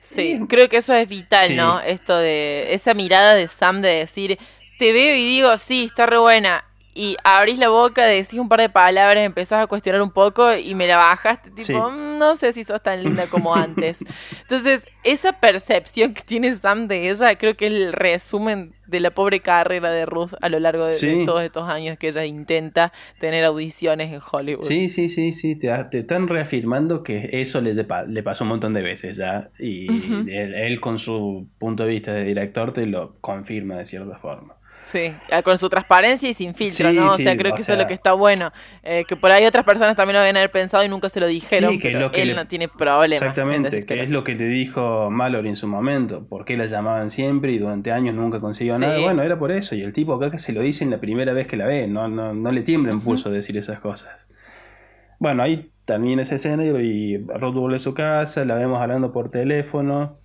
Sí, 0.00 0.40
creo 0.48 0.68
que 0.68 0.78
eso 0.78 0.92
es 0.94 1.08
vital, 1.08 1.56
¿no? 1.56 1.80
Esto 1.80 2.16
de 2.16 2.74
esa 2.74 2.94
mirada 2.94 3.34
de 3.34 3.48
Sam 3.48 3.80
de 3.80 3.88
decir, 3.88 4.38
te 4.78 4.92
veo 4.92 5.16
y 5.16 5.24
digo, 5.24 5.56
sí, 5.58 5.84
está 5.84 6.06
re 6.06 6.18
buena 6.18 6.64
y 6.94 7.16
abrís 7.24 7.58
la 7.58 7.68
boca, 7.68 8.06
decís 8.06 8.38
un 8.38 8.48
par 8.48 8.60
de 8.60 8.68
palabras, 8.68 9.24
empezás 9.24 9.64
a 9.64 9.66
cuestionar 9.66 10.00
un 10.00 10.12
poco 10.12 10.54
y 10.54 10.74
me 10.76 10.86
la 10.86 10.96
bajaste, 10.96 11.50
tipo, 11.50 11.90
mm, 11.90 12.18
no 12.18 12.36
sé 12.36 12.52
si 12.52 12.62
sos 12.62 12.80
tan 12.82 13.02
linda 13.02 13.26
como 13.30 13.54
antes. 13.54 14.04
Entonces, 14.42 14.86
esa 15.02 15.32
percepción 15.32 16.14
que 16.14 16.22
tiene 16.22 16.54
Sam 16.54 16.86
de 16.86 17.10
ella, 17.10 17.36
creo 17.36 17.56
que 17.56 17.66
es 17.66 17.72
el 17.72 17.92
resumen 17.92 18.74
de 18.86 19.00
la 19.00 19.10
pobre 19.10 19.40
carrera 19.40 19.90
de 19.90 20.06
Ruth 20.06 20.34
a 20.40 20.48
lo 20.48 20.60
largo 20.60 20.86
de, 20.86 21.24
todos 21.24 21.42
estos 21.42 21.68
años 21.68 21.98
que 21.98 22.08
ella 22.08 22.24
intenta 22.24 22.92
tener 23.18 23.44
audiciones 23.44 24.12
en 24.12 24.20
Hollywood. 24.30 24.64
Sí, 24.64 24.88
sí, 24.88 25.08
sí, 25.08 25.32
sí, 25.32 25.56
te, 25.56 25.98
están 25.98 26.28
reafirmando 26.28 27.02
que 27.02 27.30
eso 27.32 27.60
le, 27.60 27.74
le, 27.74 28.22
pasó 28.22 28.44
un 28.44 28.48
montón 28.48 28.72
de 28.72 28.82
veces 28.82 29.16
ya, 29.16 29.50
y 29.58 29.88
él 30.30 30.80
con 30.80 30.98
su 31.00 31.48
punto 31.58 31.84
de 31.84 31.90
vista 31.90 32.12
de 32.12 32.24
director 32.24 32.72
te 32.72 32.86
lo 32.86 33.16
confirma 33.20 33.76
de 33.76 33.84
cierta 33.84 34.16
forma. 34.18 34.54
Sí, 34.84 35.14
ah, 35.30 35.40
con 35.40 35.56
su 35.56 35.70
transparencia 35.70 36.28
y 36.28 36.34
sin 36.34 36.54
filtro, 36.54 36.92
¿no? 36.92 37.14
O 37.14 37.16
sea, 37.16 37.34
creo 37.38 37.54
que 37.54 37.62
eso 37.62 37.72
es 37.72 37.78
lo 37.78 37.86
que 37.86 37.94
está 37.94 38.12
bueno. 38.12 38.52
Eh, 38.82 39.04
que 39.08 39.16
por 39.16 39.30
ahí 39.30 39.46
otras 39.46 39.64
personas 39.64 39.96
también 39.96 40.14
lo 40.14 40.20
deben 40.20 40.36
haber 40.36 40.50
pensado 40.50 40.84
y 40.84 40.90
nunca 40.90 41.08
se 41.08 41.20
lo 41.20 41.26
dijeron, 41.26 41.78
que 41.78 41.90
pero 41.90 42.12
él 42.12 42.36
no 42.36 42.46
tiene 42.46 42.68
problema. 42.68 43.16
Exactamente, 43.16 43.86
que 43.86 44.02
es 44.02 44.10
lo 44.10 44.24
que 44.24 44.34
te 44.34 44.46
dijo 44.46 45.10
Mallory 45.10 45.48
en 45.48 45.56
su 45.56 45.66
momento. 45.66 46.26
¿Por 46.28 46.44
qué 46.44 46.58
la 46.58 46.66
llamaban 46.66 47.10
siempre 47.10 47.52
y 47.52 47.58
durante 47.58 47.92
años 47.92 48.14
nunca 48.14 48.40
consiguió 48.40 48.78
nada? 48.78 49.00
Bueno, 49.00 49.22
era 49.22 49.38
por 49.38 49.52
eso. 49.52 49.74
Y 49.74 49.80
el 49.80 49.94
tipo 49.94 50.14
acá 50.14 50.30
que 50.30 50.38
se 50.38 50.52
lo 50.52 50.60
dice 50.60 50.84
en 50.84 50.90
la 50.90 50.98
primera 50.98 51.32
vez 51.32 51.46
que 51.46 51.56
la 51.56 51.66
ve, 51.66 51.86
no, 51.86 52.06
no, 52.08 52.34
no 52.34 52.52
le 52.52 52.60
tiembla 52.60 52.92
en 52.92 53.00
pulso 53.00 53.30
decir 53.30 53.56
esas 53.56 53.80
cosas. 53.80 54.12
Bueno, 55.18 55.42
ahí 55.42 55.70
termina 55.86 56.22
esa 56.22 56.34
escena 56.34 56.62
y 56.62 57.16
Ruth 57.16 57.54
vuelve 57.54 57.76
a 57.76 57.80
su 57.80 57.94
casa, 57.94 58.44
la 58.44 58.56
vemos 58.56 58.82
hablando 58.82 59.12
por 59.12 59.30
teléfono 59.30 60.18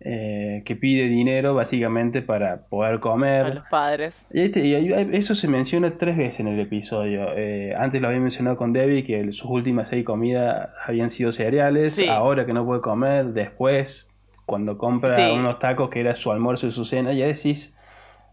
eh, 0.00 0.62
que 0.64 0.76
pide 0.76 1.08
dinero 1.08 1.54
básicamente 1.54 2.22
para 2.22 2.66
poder 2.68 3.00
comer. 3.00 3.46
A 3.46 3.54
los 3.54 3.68
padres. 3.68 4.26
Y, 4.32 4.40
este, 4.42 5.16
eso 5.16 5.34
se 5.34 5.46
menciona 5.46 5.98
tres 5.98 6.16
veces 6.16 6.40
en 6.40 6.48
el 6.48 6.60
episodio. 6.60 7.28
Eh, 7.36 7.74
antes 7.76 8.00
lo 8.00 8.08
había 8.08 8.20
mencionado 8.20 8.56
con 8.56 8.72
Debbie 8.72 9.04
que 9.04 9.32
sus 9.32 9.50
últimas 9.50 9.88
seis 9.88 10.04
comidas 10.04 10.70
habían 10.86 11.10
sido 11.10 11.32
cereales. 11.32 11.98
Ahora 12.08 12.46
que 12.46 12.52
no 12.52 12.64
puede 12.64 12.80
comer, 12.80 13.26
después, 13.26 14.10
cuando 14.46 14.78
compra 14.78 15.32
unos 15.34 15.58
tacos 15.58 15.90
que 15.90 16.00
era 16.00 16.14
su 16.14 16.30
almuerzo 16.30 16.66
y 16.66 16.72
su 16.72 16.84
cena, 16.84 17.12
ya 17.12 17.26
decís, 17.26 17.76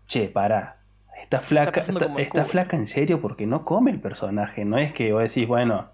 che, 0.07 0.29
para 0.29 0.77
Está 1.27 1.41
flaca, 1.41 1.81
está, 1.81 2.45
flaca 2.45 2.77
en 2.77 2.87
serio 2.87 3.19
porque 3.19 3.45
no 3.45 3.65
come 3.65 3.91
el 3.91 3.99
personaje. 3.99 4.63
No 4.63 4.77
es 4.77 4.93
que 4.93 5.11
vos 5.11 5.21
decís, 5.21 5.45
bueno, 5.45 5.89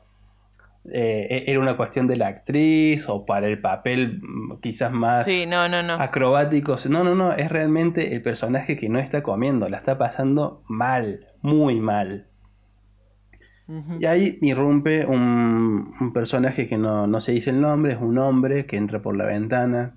eh, 0.92 1.46
era 1.48 1.60
una 1.60 1.78
cuestión 1.78 2.08
de 2.08 2.18
la 2.18 2.28
actriz 2.28 3.08
o 3.08 3.26
para 3.26 3.48
el 3.48 3.60
papel 3.60 4.20
mm, 4.22 4.60
quizás 4.62 4.92
más 4.92 5.26
acrobático. 6.00 6.76
No, 6.90 7.04
no, 7.04 7.16
no, 7.16 7.34
es 7.34 7.50
realmente 7.50 8.14
el 8.14 8.22
personaje 8.22 8.78
que 8.78 8.90
no 8.90 9.00
está 9.00 9.24
comiendo, 9.24 9.70
la 9.70 9.78
está 9.78 9.98
pasando 9.98 10.64
mal, 10.68 11.28
muy 11.42 11.80
mal. 11.80 12.28
Y 14.00 14.06
ahí 14.06 14.38
irrumpe 14.42 15.06
un, 15.06 15.94
un 16.00 16.14
personaje 16.14 16.68
que 16.68 16.78
no, 16.78 17.08
no, 17.08 17.22
se 17.22 17.32
dice 17.32 17.50
el 17.50 17.62
nombre, 17.62 17.94
es 17.94 18.00
un 18.00 18.18
hombre 18.18 18.66
que 18.66 18.76
entra 18.76 19.02
por 19.02 19.16
la 19.16 19.26
ventana, 19.26 19.96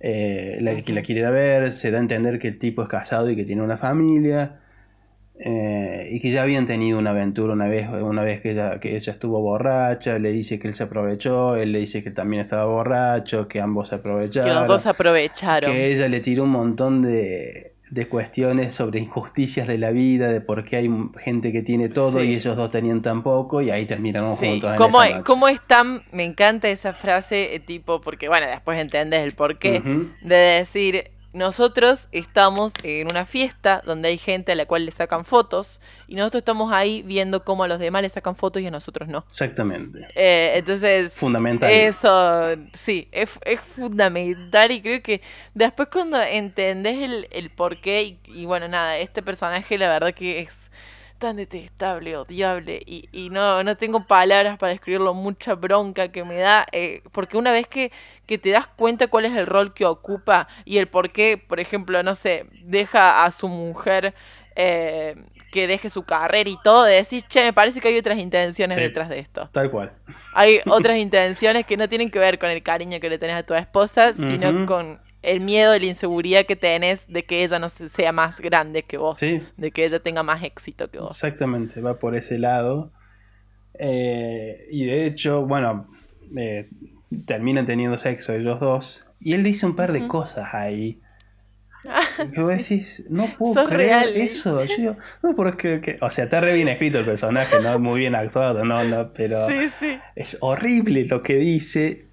eh, 0.00 0.58
la, 0.60 0.82
que 0.82 0.92
la 0.92 1.02
quiere 1.02 1.30
ver, 1.30 1.72
se 1.72 1.90
da 1.90 1.98
a 1.98 2.00
entender 2.00 2.38
que 2.38 2.48
el 2.48 2.58
tipo 2.58 2.82
es 2.82 2.88
casado 2.88 3.30
y 3.30 3.36
que 3.36 3.44
tiene 3.44 3.62
una 3.62 3.76
familia. 3.76 4.60
Eh, 5.38 6.08
y 6.12 6.20
que 6.20 6.30
ya 6.30 6.42
habían 6.42 6.66
tenido 6.66 6.98
una 6.98 7.10
aventura 7.10 7.52
una 7.52 7.66
vez, 7.66 7.88
una 7.90 8.22
vez 8.22 8.40
que 8.40 8.52
ella, 8.52 8.80
que 8.80 8.96
ella 8.96 9.12
estuvo 9.12 9.40
borracha, 9.40 10.18
le 10.18 10.32
dice 10.32 10.58
que 10.58 10.68
él 10.68 10.74
se 10.74 10.84
aprovechó, 10.84 11.56
él 11.56 11.72
le 11.72 11.80
dice 11.80 12.02
que 12.02 12.10
también 12.10 12.42
estaba 12.42 12.64
borracho, 12.64 13.46
que 13.46 13.60
ambos 13.60 13.90
se 13.90 13.96
aprovecharon. 13.96 14.48
Que 14.48 14.54
los 14.54 14.66
dos 14.66 14.86
aprovecharon. 14.86 15.70
Que 15.70 15.92
ella 15.92 16.08
le 16.08 16.20
tiró 16.20 16.44
un 16.44 16.50
montón 16.50 17.02
de, 17.02 17.72
de 17.90 18.08
cuestiones 18.08 18.72
sobre 18.72 18.98
injusticias 18.98 19.68
de 19.68 19.76
la 19.76 19.90
vida, 19.90 20.28
de 20.28 20.40
por 20.40 20.64
qué 20.64 20.76
hay 20.76 20.90
gente 21.22 21.52
que 21.52 21.60
tiene 21.60 21.90
todo 21.90 22.24
y 22.24 22.34
ellos 22.34 22.56
dos 22.56 22.70
tenían 22.70 23.02
tan 23.02 23.22
poco, 23.22 23.60
y 23.60 23.70
ahí 23.70 23.84
terminaron 23.84 24.36
juntos. 24.36 24.74
¿Cómo, 24.78 25.00
¿Cómo 25.24 25.48
están? 25.48 26.02
Me 26.12 26.24
encanta 26.24 26.70
esa 26.70 26.94
frase, 26.94 27.54
eh, 27.54 27.60
tipo, 27.60 28.00
porque 28.00 28.28
bueno, 28.28 28.46
después 28.46 28.78
entiendes 28.80 29.20
el 29.20 29.32
porqué, 29.32 29.82
de 30.22 30.34
decir 30.34 31.10
nosotros 31.36 32.08
estamos 32.12 32.72
en 32.82 33.08
una 33.08 33.26
fiesta 33.26 33.82
donde 33.84 34.08
hay 34.08 34.16
gente 34.16 34.52
a 34.52 34.54
la 34.54 34.64
cual 34.64 34.86
le 34.86 34.90
sacan 34.90 35.26
fotos 35.26 35.82
y 36.08 36.14
nosotros 36.14 36.40
estamos 36.40 36.72
ahí 36.72 37.02
viendo 37.02 37.44
cómo 37.44 37.64
a 37.64 37.68
los 37.68 37.78
demás 37.78 38.00
le 38.00 38.08
sacan 38.08 38.36
fotos 38.36 38.62
y 38.62 38.66
a 38.66 38.70
nosotros 38.70 39.06
no. 39.08 39.24
Exactamente. 39.28 40.08
Eh, 40.14 40.52
entonces... 40.56 41.12
Fundamental. 41.12 41.70
Eso, 41.70 42.56
sí, 42.72 43.08
es, 43.12 43.28
fundamental 43.76 44.70
y 44.70 44.80
creo 44.80 45.02
que 45.02 45.20
después 45.52 45.88
cuando 45.92 46.20
entendés 46.22 47.02
el, 47.02 47.28
el 47.30 47.50
porqué 47.50 48.02
y, 48.02 48.18
y 48.24 48.46
bueno, 48.46 48.66
nada, 48.68 48.96
este 48.96 49.22
personaje 49.22 49.76
la 49.76 49.88
verdad 49.88 50.14
que 50.14 50.40
es 50.40 50.70
tan 51.18 51.36
detestable, 51.36 52.16
odiable, 52.16 52.82
y, 52.86 53.08
y 53.12 53.30
no, 53.30 53.62
no 53.62 53.76
tengo 53.76 54.06
palabras 54.06 54.58
para 54.58 54.72
describirlo, 54.72 55.14
mucha 55.14 55.54
bronca 55.54 56.08
que 56.08 56.24
me 56.24 56.36
da, 56.36 56.66
eh, 56.72 57.02
porque 57.12 57.36
una 57.36 57.52
vez 57.52 57.66
que, 57.66 57.92
que 58.26 58.38
te 58.38 58.50
das 58.50 58.66
cuenta 58.66 59.08
cuál 59.08 59.24
es 59.24 59.36
el 59.36 59.46
rol 59.46 59.74
que 59.74 59.84
ocupa 59.84 60.48
y 60.64 60.78
el 60.78 60.88
por 60.88 61.10
qué, 61.10 61.42
por 61.46 61.60
ejemplo, 61.60 62.02
no 62.02 62.14
sé, 62.14 62.46
deja 62.62 63.24
a 63.24 63.30
su 63.30 63.48
mujer 63.48 64.14
eh, 64.54 65.16
que 65.52 65.66
deje 65.66 65.90
su 65.90 66.02
carrera 66.02 66.50
y 66.50 66.58
todo, 66.62 66.84
de 66.84 66.94
decir, 66.94 67.22
che, 67.22 67.44
me 67.44 67.52
parece 67.52 67.80
que 67.80 67.88
hay 67.88 67.98
otras 67.98 68.18
intenciones 68.18 68.76
detrás 68.76 69.08
de 69.08 69.18
esto. 69.18 69.48
Tal 69.52 69.70
cual. 69.70 69.92
Hay 70.34 70.60
otras 70.66 70.98
intenciones 70.98 71.64
que 71.64 71.76
no 71.76 71.88
tienen 71.88 72.10
que 72.10 72.18
ver 72.18 72.38
con 72.38 72.50
el 72.50 72.62
cariño 72.62 73.00
que 73.00 73.08
le 73.08 73.18
tenés 73.18 73.36
a 73.36 73.42
tu 73.42 73.54
esposa, 73.54 74.12
sino 74.12 74.66
con 74.66 75.00
el 75.22 75.40
miedo 75.40 75.74
y 75.74 75.80
la 75.80 75.86
inseguridad 75.86 76.46
que 76.46 76.56
tenés 76.56 77.06
de 77.08 77.24
que 77.24 77.42
ella 77.42 77.58
no 77.58 77.68
sea 77.68 78.12
más 78.12 78.40
grande 78.40 78.82
que 78.82 78.98
vos, 78.98 79.20
de 79.20 79.70
que 79.72 79.84
ella 79.84 80.00
tenga 80.00 80.22
más 80.22 80.42
éxito 80.42 80.90
que 80.90 80.98
vos. 80.98 81.12
Exactamente, 81.12 81.80
va 81.80 81.98
por 81.98 82.16
ese 82.16 82.38
lado. 82.38 82.92
Eh, 83.78 84.66
y 84.70 84.86
de 84.86 85.06
hecho, 85.06 85.46
bueno, 85.46 85.88
eh, 86.36 86.68
terminan 87.26 87.66
teniendo 87.66 87.98
sexo 87.98 88.32
ellos 88.32 88.60
dos. 88.60 89.04
Y 89.20 89.34
él 89.34 89.42
dice 89.42 89.66
un 89.66 89.76
par 89.76 89.92
de 89.92 90.06
cosas 90.06 90.54
ahí. 90.54 91.00
Ah, 91.88 92.02
que 92.32 92.40
vos 92.40 92.56
decís, 92.56 93.06
no 93.10 93.28
puedo 93.38 93.64
creer 93.66 94.16
eso. 94.16 94.64
no, 95.22 95.36
porque, 95.36 95.80
que, 95.80 95.96
o 96.00 96.10
sea, 96.10 96.24
está 96.24 96.40
re 96.40 96.54
bien 96.54 96.68
escrito 96.68 96.98
el 96.98 97.04
personaje, 97.04 97.60
¿no? 97.62 97.78
Muy 97.78 98.00
bien 98.00 98.14
actuado, 98.14 98.64
¿no? 98.64 98.82
no 98.84 99.12
pero 99.12 99.46
es 100.14 100.36
horrible 100.40 101.04
lo 101.04 101.22
que 101.22 101.36
dice. 101.36 102.05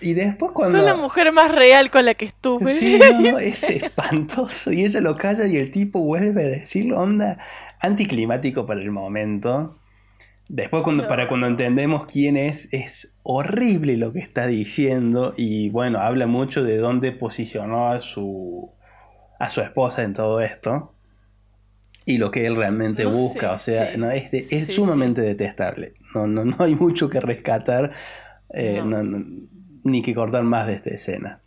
Y 0.00 0.14
después 0.14 0.52
cuando... 0.52 0.78
Soy 0.78 0.86
la 0.86 0.96
mujer 0.96 1.32
más 1.32 1.50
real 1.50 1.90
con 1.90 2.04
la 2.04 2.14
que 2.14 2.24
estuve. 2.24 2.66
Sí, 2.66 2.98
no, 2.98 3.38
es 3.38 3.62
espantoso. 3.64 4.72
Y 4.72 4.84
ella 4.84 5.00
lo 5.00 5.16
calla 5.16 5.46
y 5.46 5.56
el 5.56 5.70
tipo 5.70 6.00
vuelve 6.00 6.44
a 6.44 6.48
decirlo, 6.48 6.98
onda, 6.98 7.38
anticlimático 7.80 8.66
para 8.66 8.80
el 8.80 8.90
momento. 8.90 9.76
Después 10.48 10.82
cuando, 10.82 11.06
para 11.06 11.28
cuando 11.28 11.46
entendemos 11.46 12.06
quién 12.06 12.36
es, 12.36 12.68
es 12.72 13.14
horrible 13.22 13.96
lo 13.96 14.12
que 14.12 14.20
está 14.20 14.46
diciendo. 14.46 15.34
Y 15.36 15.68
bueno, 15.70 16.00
habla 16.00 16.26
mucho 16.26 16.64
de 16.64 16.78
dónde 16.78 17.12
posicionó 17.12 17.90
a 17.90 18.00
su, 18.00 18.72
a 19.38 19.50
su 19.50 19.60
esposa 19.60 20.02
en 20.02 20.14
todo 20.14 20.40
esto. 20.40 20.94
Y 22.06 22.18
lo 22.18 22.30
que 22.30 22.46
él 22.46 22.56
realmente 22.56 23.04
busca. 23.04 23.52
o 23.52 23.58
sea, 23.58 23.96
no, 23.96 24.10
es, 24.10 24.32
es 24.32 24.74
sumamente 24.74 25.20
detestable. 25.20 25.94
No, 26.14 26.26
no, 26.26 26.44
no 26.44 26.56
hay 26.58 26.74
mucho 26.74 27.08
que 27.08 27.20
rescatar. 27.20 27.92
Eh, 28.52 28.82
no 28.84 28.98
ni 29.84 30.02
que 30.02 30.14
cortar 30.14 30.42
más 30.42 30.66
de 30.66 30.74
esta 30.74 30.90
escena. 30.90 31.40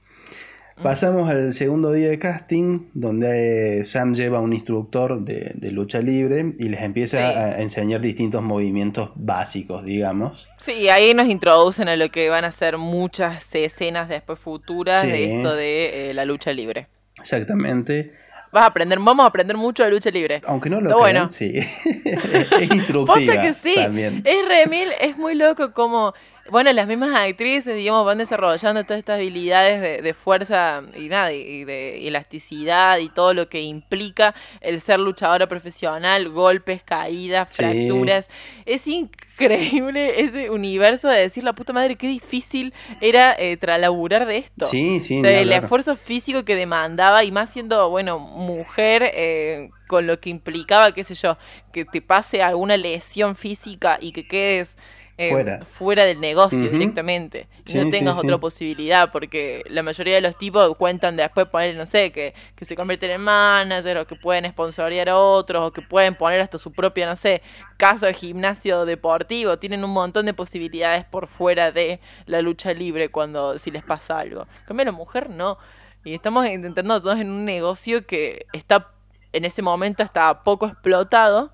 Pasamos 0.81 1.29
al 1.29 1.53
segundo 1.53 1.91
día 1.91 2.09
de 2.09 2.17
casting, 2.17 2.87
donde 2.93 3.83
Sam 3.83 4.15
lleva 4.15 4.39
a 4.39 4.41
un 4.41 4.53
instructor 4.53 5.23
de, 5.23 5.53
lucha 5.71 5.99
libre 5.99 6.55
y 6.57 6.67
les 6.69 6.81
empieza 6.81 7.19
a 7.29 7.61
enseñar 7.61 8.01
distintos 8.01 8.41
movimientos 8.41 9.11
básicos, 9.15 9.85
digamos. 9.85 10.47
Sí, 10.57 10.89
ahí 10.89 11.13
nos 11.13 11.27
introducen 11.27 11.89
a 11.89 11.95
lo 11.95 12.09
que 12.09 12.29
van 12.29 12.43
a 12.43 12.51
ser 12.51 12.77
muchas 12.77 13.53
escenas 13.55 14.09
después 14.09 14.39
futuras 14.39 15.03
de 15.03 15.29
esto 15.29 15.55
de 15.55 16.09
eh, 16.09 16.13
la 16.13 16.25
lucha 16.25 16.51
libre. 16.51 16.87
Exactamente. 17.17 18.11
Vas 18.51 18.63
a 18.63 18.67
aprender, 18.67 18.99
vamos 18.99 19.23
a 19.23 19.29
aprender 19.29 19.57
mucho 19.57 19.83
de 19.83 19.91
lucha 19.91 20.09
libre. 20.11 20.41
Aunque 20.45 20.69
no 20.69 20.81
lo 20.81 20.97
bueno. 20.97 21.29
sí. 21.31 21.53
es 22.05 22.71
instructiva 22.71 23.41
que 23.41 23.53
sí. 23.53 23.75
También. 23.75 24.21
Es 24.25 24.47
remil, 24.47 24.89
es 24.99 25.17
muy 25.17 25.35
loco 25.35 25.73
como 25.73 26.13
bueno, 26.49 26.73
las 26.73 26.87
mismas 26.87 27.15
actrices, 27.15 27.75
digamos, 27.75 28.05
van 28.05 28.17
desarrollando 28.17 28.83
todas 28.83 28.99
estas 28.99 29.15
habilidades 29.15 30.03
de, 30.03 30.13
fuerza 30.13 30.83
y 30.95 31.07
nada, 31.07 31.31
y 31.31 31.63
de 31.63 32.07
elasticidad 32.07 32.97
y 32.97 33.09
todo 33.09 33.33
lo 33.33 33.47
que 33.47 33.61
implica 33.61 34.35
el 34.59 34.81
ser 34.81 34.99
luchadora 34.99 35.47
profesional, 35.47 36.29
golpes, 36.29 36.83
caídas, 36.83 37.55
fracturas. 37.55 38.29
Es 38.65 38.87
increíble 38.87 40.21
ese 40.21 40.49
universo 40.49 41.07
de 41.07 41.21
decir, 41.21 41.45
la 41.45 41.53
puta 41.53 41.71
madre, 41.71 41.95
qué 41.95 42.07
difícil 42.07 42.73
era 42.99 43.33
eh, 43.39 43.55
tralaburar 43.55 44.25
de 44.25 44.37
esto. 44.37 44.65
Sí, 44.65 44.99
sí. 44.99 45.19
O 45.19 45.21
sea, 45.21 45.39
el 45.39 45.51
esfuerzo 45.51 45.95
físico 45.95 46.43
que 46.43 46.55
demandaba, 46.55 47.23
y 47.23 47.31
más 47.31 47.51
siendo, 47.51 47.89
bueno, 47.89 48.19
mujer, 48.19 49.03
eh, 49.15 49.69
con 49.87 50.07
lo 50.07 50.19
que 50.19 50.29
implicaba, 50.29 50.91
qué 50.91 51.05
sé 51.05 51.15
yo, 51.15 51.37
que 51.71 51.85
te 51.85 52.01
pase 52.01 52.41
alguna 52.41 52.75
lesión 52.75 53.35
física 53.35 53.97
y 54.01 54.11
que 54.11 54.27
quedes 54.27 54.77
eh, 55.17 55.59
fuera. 55.69 56.05
del 56.05 56.19
negocio 56.19 56.59
directamente. 56.59 57.47
y 57.65 57.75
no 57.75 57.89
tengas 57.89 58.17
otra 58.17 58.37
posibilidad, 58.37 59.11
porque 59.11 59.63
la 59.69 59.83
mayoría 59.83 60.15
de 60.15 60.21
los 60.21 60.37
tipos 60.37 60.75
cuentan 60.75 61.15
después 61.15 61.47
poner, 61.47 61.75
no 61.75 61.85
sé, 61.85 62.11
que, 62.11 62.33
que 62.55 62.65
se 62.65 62.75
convierten 62.75 63.11
en 63.11 63.21
manager 63.21 63.97
o 63.99 64.07
que 64.07 64.15
pueden 64.15 64.49
sponsorear 64.49 65.09
a 65.09 65.17
otros 65.17 65.67
o 65.67 65.71
que 65.71 65.81
pueden 65.81 66.15
poner 66.15 66.41
hasta 66.41 66.57
su 66.57 66.71
propia, 66.71 67.05
no 67.05 67.15
sé, 67.15 67.41
casa 67.77 68.07
de 68.07 68.13
gimnasio 68.13 68.85
deportivo. 68.85 69.57
Tienen 69.59 69.83
un 69.83 69.91
montón 69.91 70.25
de 70.25 70.33
posibilidades 70.33 71.05
por 71.05 71.27
fuera 71.27 71.71
de 71.71 71.99
la 72.25 72.41
lucha 72.41 72.73
libre 72.73 73.09
cuando 73.09 73.57
si 73.59 73.71
les 73.71 73.83
pasa 73.83 74.19
algo. 74.19 74.47
En 74.61 74.65
cambio, 74.65 74.85
la 74.85 74.91
mujer 74.91 75.29
no. 75.29 75.57
Y 76.03 76.13
estamos 76.13 76.47
intentando 76.47 77.01
todos 77.01 77.19
en 77.19 77.29
un 77.29 77.45
negocio 77.45 78.05
que 78.05 78.45
está 78.51 78.89
en 79.33 79.45
ese 79.45 79.61
momento 79.61 80.03
está 80.03 80.43
poco 80.43 80.67
explotado, 80.67 81.51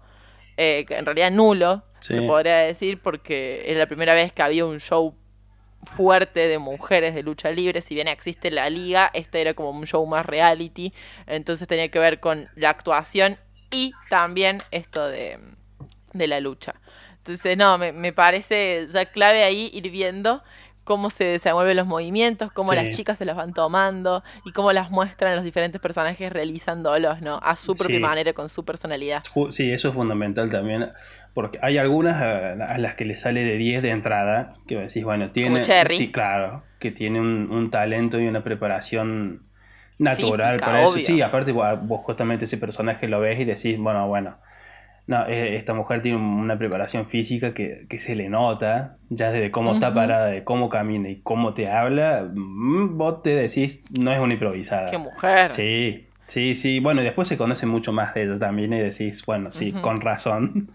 eh, 0.57 0.85
en 0.89 1.05
realidad 1.05 1.31
nulo, 1.31 1.83
se 1.99 2.21
podría 2.21 2.57
decir, 2.57 3.01
porque 3.01 3.63
es 3.67 3.77
la 3.77 3.87
primera 3.87 4.13
vez 4.13 4.31
que 4.31 4.41
había 4.41 4.65
un 4.65 4.79
show 4.79 5.15
fuerte 5.83 6.47
de 6.47 6.59
mujeres 6.59 7.15
de 7.15 7.23
lucha 7.23 7.51
libre, 7.51 7.81
si 7.81 7.95
bien 7.95 8.07
existe 8.07 8.51
la 8.51 8.69
liga, 8.69 9.09
este 9.13 9.41
era 9.41 9.53
como 9.53 9.71
un 9.71 9.85
show 9.85 10.05
más 10.05 10.25
reality, 10.25 10.93
entonces 11.25 11.67
tenía 11.67 11.89
que 11.89 11.99
ver 11.99 12.19
con 12.19 12.49
la 12.55 12.69
actuación 12.69 13.37
y 13.71 13.93
también 14.09 14.59
esto 14.71 15.07
de, 15.07 15.39
de 16.13 16.27
la 16.27 16.39
lucha. 16.39 16.75
Entonces, 17.17 17.57
no, 17.57 17.77
me, 17.77 17.91
me 17.91 18.11
parece 18.13 18.87
ya 18.89 19.05
clave 19.05 19.43
ahí 19.43 19.69
ir 19.73 19.89
viendo 19.91 20.41
cómo 20.89 21.11
se 21.11 21.23
desenvuelven 21.23 21.77
los 21.77 21.85
movimientos, 21.85 22.51
cómo 22.51 22.73
las 22.73 22.89
chicas 22.95 23.19
se 23.19 23.23
los 23.23 23.35
van 23.35 23.53
tomando 23.53 24.23
y 24.43 24.51
cómo 24.53 24.73
las 24.73 24.89
muestran 24.89 25.35
los 25.35 25.43
diferentes 25.43 25.79
personajes 25.79 26.33
realizándolos, 26.33 27.21
¿no? 27.21 27.39
A 27.43 27.55
su 27.55 27.75
propia 27.75 27.99
manera, 27.99 28.33
con 28.33 28.49
su 28.49 28.65
personalidad. 28.65 29.23
Sí, 29.51 29.71
eso 29.71 29.89
es 29.89 29.93
fundamental 29.93 30.49
también. 30.49 30.91
Porque 31.39 31.57
hay 31.61 31.77
algunas 31.77 32.21
a, 32.21 32.77
las 32.79 32.95
que 32.95 33.05
le 33.05 33.15
sale 33.15 33.45
de 33.45 33.55
10 33.55 33.81
de 33.81 33.91
entrada, 33.91 34.55
que 34.67 34.75
decís, 34.75 35.05
bueno, 35.05 35.31
tiene... 35.31 35.63
Sí, 35.63 36.11
claro, 36.11 36.63
que 36.79 36.91
tiene 36.91 37.21
un, 37.21 37.71
talento 37.71 38.19
y 38.19 38.27
una 38.27 38.43
preparación 38.43 39.43
natural 39.99 40.57
para 40.57 40.83
eso. 40.83 40.99
Sí, 40.99 41.21
aparte 41.21 41.53
vos 41.53 42.01
justamente 42.01 42.43
ese 42.43 42.57
personaje 42.57 43.07
lo 43.07 43.21
ves 43.21 43.39
y 43.39 43.45
decís, 43.45 43.77
bueno, 43.79 44.05
bueno, 44.09 44.35
no, 45.07 45.27
eh, 45.27 45.55
esta 45.55 45.73
mujer 45.73 46.01
tiene 46.01 46.17
una 46.17 46.57
preparación 46.57 47.07
física 47.07 47.53
que, 47.53 47.87
se 47.99 48.15
le 48.15 48.27
nota, 48.27 48.97
ya 49.07 49.31
desde 49.31 49.49
cómo 49.49 49.75
está 49.75 49.93
parada, 49.93 50.25
de 50.25 50.43
cómo 50.43 50.67
camina 50.67 51.07
y 51.07 51.21
cómo 51.21 51.53
te 51.53 51.69
habla, 51.69 52.29
mm, 52.35 52.97
vos 52.97 53.23
te 53.23 53.29
decís, 53.29 53.81
no 53.97 54.11
es 54.11 54.19
una 54.19 54.33
improvisada. 54.33 54.91
¡Qué 54.91 54.97
mujer! 54.97 55.53
Sí, 55.53 56.05
sí, 56.27 56.53
sí. 56.55 56.81
Bueno, 56.81 56.99
y 56.99 57.05
después 57.05 57.29
se 57.29 57.37
conoce 57.37 57.65
mucho 57.65 57.93
más 57.93 58.13
de 58.13 58.23
ella 58.23 58.37
también 58.37 58.73
y 58.73 58.79
decís, 58.79 59.25
bueno, 59.25 59.53
sí, 59.53 59.71
con 59.71 60.01
razón. 60.01 60.69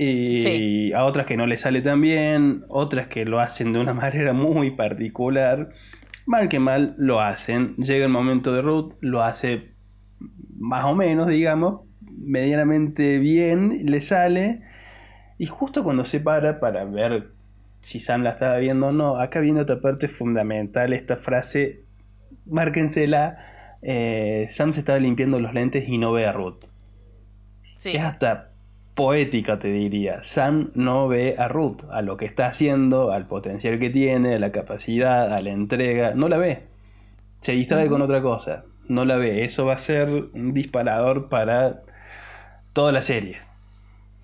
Y 0.00 0.92
a 0.92 1.04
otras 1.04 1.26
que 1.26 1.36
no 1.36 1.46
le 1.46 1.58
sale 1.58 1.82
tan 1.82 2.00
bien, 2.00 2.64
otras 2.68 3.08
que 3.08 3.24
lo 3.24 3.40
hacen 3.40 3.72
de 3.72 3.80
una 3.80 3.94
manera 3.94 4.32
muy 4.32 4.70
particular. 4.70 5.70
Mal 6.24 6.48
que 6.48 6.60
mal 6.60 6.94
lo 6.98 7.20
hacen. 7.20 7.74
Llega 7.76 8.04
el 8.04 8.12
momento 8.12 8.52
de 8.52 8.62
Ruth, 8.62 8.92
lo 9.00 9.22
hace 9.22 9.72
más 10.56 10.84
o 10.84 10.94
menos, 10.94 11.28
digamos, 11.28 11.80
medianamente 12.00 13.18
bien, 13.18 13.86
le 13.86 14.00
sale. 14.00 14.62
Y 15.36 15.46
justo 15.46 15.82
cuando 15.82 16.04
se 16.04 16.20
para 16.20 16.60
para 16.60 16.84
ver 16.84 17.30
si 17.80 17.98
Sam 17.98 18.22
la 18.22 18.30
estaba 18.30 18.58
viendo 18.58 18.88
o 18.88 18.92
no, 18.92 19.20
acá 19.20 19.40
viene 19.40 19.60
otra 19.60 19.80
parte 19.80 20.08
fundamental, 20.08 20.92
esta 20.92 21.16
frase, 21.16 21.84
márquensela, 22.46 23.38
eh, 23.82 24.46
Sam 24.50 24.72
se 24.72 24.80
estaba 24.80 24.98
limpiando 24.98 25.40
los 25.40 25.54
lentes 25.54 25.88
y 25.88 25.98
no 25.98 26.12
ve 26.12 26.26
a 26.26 26.32
Ruth. 26.32 26.64
Es 27.84 28.00
hasta 28.00 28.47
poética, 28.98 29.60
te 29.60 29.68
diría. 29.68 30.24
Sam 30.24 30.72
no 30.74 31.06
ve 31.06 31.36
a 31.38 31.46
Ruth, 31.46 31.84
a 31.88 32.02
lo 32.02 32.16
que 32.16 32.24
está 32.24 32.48
haciendo, 32.48 33.12
al 33.12 33.28
potencial 33.28 33.78
que 33.78 33.90
tiene, 33.90 34.34
a 34.34 34.38
la 34.40 34.50
capacidad, 34.50 35.32
a 35.32 35.40
la 35.40 35.50
entrega, 35.50 36.14
no 36.16 36.28
la 36.28 36.36
ve. 36.36 36.64
Se 37.40 37.52
distrae 37.52 37.88
con 37.88 38.02
otra 38.02 38.20
cosa, 38.22 38.64
no 38.88 39.04
la 39.04 39.14
ve. 39.14 39.44
Eso 39.44 39.64
va 39.66 39.74
a 39.74 39.78
ser 39.78 40.08
un 40.08 40.52
disparador 40.52 41.28
para 41.28 41.82
toda 42.72 42.90
la 42.90 43.02
serie. 43.02 43.38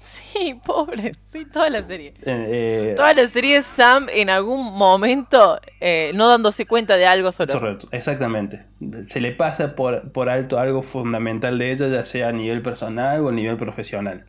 Sí, 0.01 0.61
pobre, 0.66 1.14
sí, 1.22 1.45
toda 1.45 1.70
la 1.70 1.81
serie. 1.85 2.14
Eh, 2.27 2.47
eh, 2.49 2.93
toda 2.97 3.14
la 3.14 3.29
serie 3.29 3.62
Sam 3.62 4.09
en 4.12 4.29
algún 4.29 4.77
momento 4.77 5.61
eh, 5.81 6.11
no 6.16 6.27
dándose 6.27 6.66
cuenta 6.66 6.97
de 6.97 7.07
algo 7.07 7.31
solo. 7.31 7.79
exactamente. 7.93 8.66
Se 9.03 9.20
le 9.20 9.31
pasa 9.31 9.77
por, 9.77 10.11
por 10.11 10.29
alto 10.29 10.59
algo 10.59 10.83
fundamental 10.83 11.61
de 11.61 11.70
ella, 11.70 11.87
ya 11.87 12.05
sea 12.05 12.31
a 12.31 12.33
nivel 12.33 12.61
personal 12.61 13.20
o 13.20 13.29
a 13.29 13.33
nivel 13.33 13.57
profesional. 13.57 14.25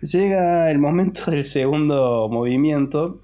Llega 0.00 0.70
el 0.70 0.78
momento 0.78 1.22
del 1.30 1.44
segundo 1.44 2.28
movimiento 2.30 3.20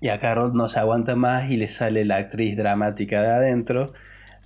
y 0.00 0.08
a 0.08 0.20
Carol 0.20 0.54
no 0.54 0.68
se 0.68 0.78
aguanta 0.78 1.16
más 1.16 1.50
y 1.50 1.56
le 1.56 1.68
sale 1.68 2.04
la 2.04 2.16
actriz 2.16 2.56
dramática 2.56 3.20
de 3.20 3.28
adentro. 3.28 3.92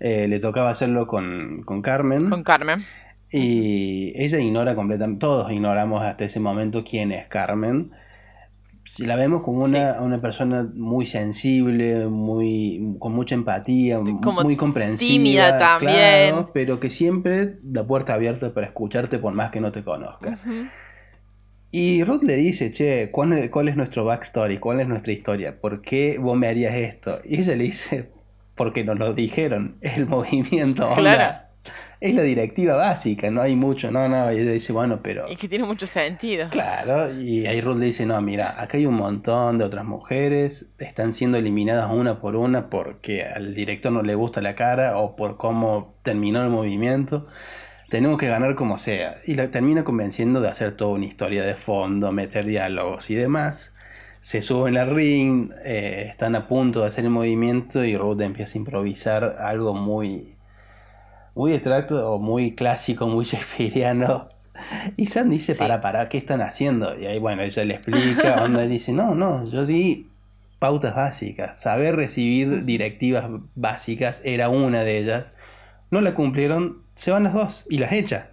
Eh, 0.00 0.26
le 0.28 0.40
tocaba 0.40 0.70
hacerlo 0.70 1.06
con, 1.06 1.64
Carmen. 1.82 2.30
Con 2.30 2.42
Carmen. 2.42 2.84
Y 3.30 4.12
ella 4.16 4.38
ignora 4.38 4.74
completamente, 4.74 5.20
todos 5.20 5.50
ignoramos 5.52 6.02
hasta 6.02 6.24
ese 6.24 6.40
momento 6.40 6.84
quién 6.84 7.12
es 7.12 7.26
Carmen. 7.28 7.92
Si 8.84 9.06
la 9.06 9.16
vemos 9.16 9.42
como 9.42 9.64
una, 9.64 10.02
una 10.02 10.20
persona 10.20 10.68
muy 10.74 11.06
sensible, 11.06 12.06
muy 12.08 12.96
con 12.98 13.14
mucha 13.14 13.34
empatía, 13.34 14.00
muy 14.00 14.56
comprensiva, 14.56 15.08
tímida 15.08 15.56
también, 15.56 16.48
pero 16.52 16.78
que 16.78 16.90
siempre 16.90 17.56
da 17.62 17.86
puerta 17.86 18.12
abierta 18.12 18.52
para 18.52 18.66
escucharte 18.66 19.18
por 19.18 19.32
más 19.32 19.50
que 19.50 19.60
no 19.60 19.72
te 19.72 19.82
conozca. 19.82 20.38
Y 21.74 22.04
Ruth 22.04 22.22
le 22.22 22.36
dice, 22.36 22.70
che, 22.70 23.10
¿cuál, 23.10 23.32
es 23.32 23.76
nuestro 23.76 24.04
backstory? 24.04 24.58
¿Cuál 24.58 24.80
es 24.80 24.88
nuestra 24.88 25.10
historia? 25.10 25.58
¿Por 25.58 25.80
qué 25.80 26.18
vos 26.18 26.36
me 26.36 26.46
harías 26.46 26.74
esto? 26.74 27.20
Y 27.24 27.40
ella 27.40 27.56
le 27.56 27.64
dice, 27.64 28.10
porque 28.54 28.84
nos 28.84 28.98
lo 28.98 29.14
dijeron, 29.14 29.78
es 29.80 29.96
el 29.96 30.06
movimiento. 30.08 30.92
Claro. 30.94 31.38
Es 31.98 32.14
la 32.14 32.22
directiva 32.22 32.76
básica, 32.76 33.30
no 33.30 33.40
hay 33.40 33.56
mucho, 33.56 33.90
no, 33.90 34.06
no. 34.06 34.30
Y 34.30 34.40
ella 34.40 34.52
dice, 34.52 34.74
bueno, 34.74 35.00
pero. 35.02 35.28
Es 35.28 35.38
que 35.38 35.48
tiene 35.48 35.64
mucho 35.64 35.86
sentido. 35.86 36.50
Claro, 36.50 37.18
y 37.18 37.46
ahí 37.46 37.62
Ruth 37.62 37.78
le 37.78 37.86
dice, 37.86 38.04
no, 38.04 38.20
mira, 38.20 38.60
acá 38.60 38.76
hay 38.76 38.84
un 38.84 38.96
montón 38.96 39.56
de 39.56 39.64
otras 39.64 39.86
mujeres, 39.86 40.66
están 40.78 41.14
siendo 41.14 41.38
eliminadas 41.38 41.90
una 41.90 42.20
por 42.20 42.36
una 42.36 42.68
porque 42.68 43.24
al 43.24 43.54
director 43.54 43.92
no 43.92 44.02
le 44.02 44.14
gusta 44.14 44.42
la 44.42 44.56
cara 44.56 44.98
o 44.98 45.16
por 45.16 45.38
cómo 45.38 45.94
terminó 46.02 46.42
el 46.42 46.50
movimiento 46.50 47.28
tenemos 47.92 48.18
que 48.18 48.26
ganar 48.26 48.54
como 48.54 48.78
sea. 48.78 49.18
Y 49.26 49.34
la 49.34 49.50
termina 49.50 49.84
convenciendo 49.84 50.40
de 50.40 50.48
hacer 50.48 50.78
toda 50.78 50.92
una 50.92 51.04
historia 51.04 51.42
de 51.42 51.56
fondo, 51.56 52.10
meter 52.10 52.46
diálogos 52.46 53.10
y 53.10 53.14
demás. 53.14 53.70
Se 54.22 54.40
suben 54.40 54.78
al 54.78 54.94
ring, 54.94 55.52
eh, 55.62 56.06
están 56.08 56.34
a 56.34 56.48
punto 56.48 56.80
de 56.80 56.86
hacer 56.86 57.04
el 57.04 57.10
movimiento 57.10 57.84
y 57.84 57.94
Ruth 57.94 58.22
empieza 58.22 58.54
a 58.54 58.60
improvisar 58.60 59.36
algo 59.40 59.74
muy, 59.74 60.36
muy 61.34 61.52
extracto 61.52 62.14
o 62.14 62.18
muy 62.18 62.54
clásico, 62.54 63.06
muy 63.08 63.24
shakespeariano. 63.26 64.30
Y 64.96 65.04
Sam 65.04 65.28
dice, 65.28 65.54
para, 65.54 65.82
para, 65.82 66.08
¿qué 66.08 66.16
están 66.16 66.40
haciendo? 66.40 66.98
Y 66.98 67.04
ahí, 67.04 67.18
bueno, 67.18 67.42
ella 67.42 67.62
le 67.62 67.74
explica, 67.74 68.42
onda, 68.42 68.62
dice, 68.62 68.94
no, 68.94 69.14
no, 69.14 69.46
yo 69.50 69.66
di 69.66 70.06
pautas 70.58 70.94
básicas. 70.94 71.60
Saber 71.60 71.94
recibir 71.96 72.64
directivas 72.64 73.26
básicas 73.54 74.22
era 74.24 74.48
una 74.48 74.82
de 74.82 74.96
ellas. 74.96 75.34
No 75.92 76.00
la 76.00 76.14
cumplieron, 76.14 76.78
se 76.94 77.10
van 77.10 77.24
las 77.24 77.34
dos 77.34 77.66
y 77.68 77.76
las 77.76 77.92
echa. 77.92 78.30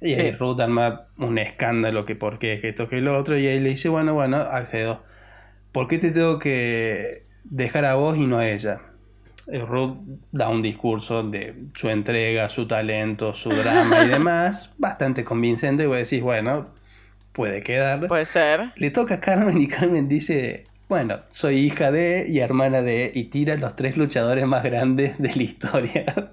Y 0.00 0.14
sí. 0.14 0.30
Ruth 0.32 0.58
arma 0.58 1.06
un 1.18 1.36
escándalo 1.36 2.06
que 2.06 2.16
por 2.16 2.38
qué, 2.38 2.60
que 2.60 2.70
esto, 2.70 2.88
que 2.88 3.02
lo 3.02 3.18
otro, 3.18 3.38
y 3.38 3.46
ahí 3.46 3.60
le 3.60 3.68
dice, 3.68 3.90
bueno, 3.90 4.14
bueno, 4.14 4.38
accedo. 4.38 5.02
¿Por 5.72 5.86
qué 5.86 5.98
te 5.98 6.12
tengo 6.12 6.38
que 6.38 7.24
dejar 7.44 7.84
a 7.84 7.96
vos 7.96 8.16
y 8.16 8.26
no 8.26 8.38
a 8.38 8.48
ella? 8.48 8.80
Ruth 9.46 9.98
da 10.32 10.48
un 10.48 10.62
discurso 10.62 11.22
de 11.22 11.54
su 11.74 11.90
entrega, 11.90 12.48
su 12.48 12.66
talento, 12.66 13.34
su 13.34 13.50
drama 13.50 14.04
y 14.04 14.08
demás, 14.16 14.72
bastante 14.78 15.24
convincente, 15.24 15.82
y 15.82 15.86
vos 15.86 15.98
decís, 15.98 16.22
bueno, 16.22 16.68
puede 17.32 17.62
quedar. 17.62 18.08
Puede 18.08 18.24
ser. 18.24 18.72
Le 18.76 18.90
toca 18.90 19.16
a 19.16 19.20
Carmen 19.20 19.60
y 19.60 19.68
Carmen 19.68 20.08
dice, 20.08 20.64
bueno, 20.88 21.20
soy 21.32 21.58
hija 21.58 21.90
de 21.90 22.26
y 22.28 22.38
hermana 22.38 22.80
de, 22.80 23.12
y 23.14 23.24
tira 23.24 23.56
los 23.56 23.76
tres 23.76 23.98
luchadores 23.98 24.46
más 24.46 24.64
grandes 24.64 25.18
de 25.18 25.34
la 25.34 25.42
historia. 25.42 26.30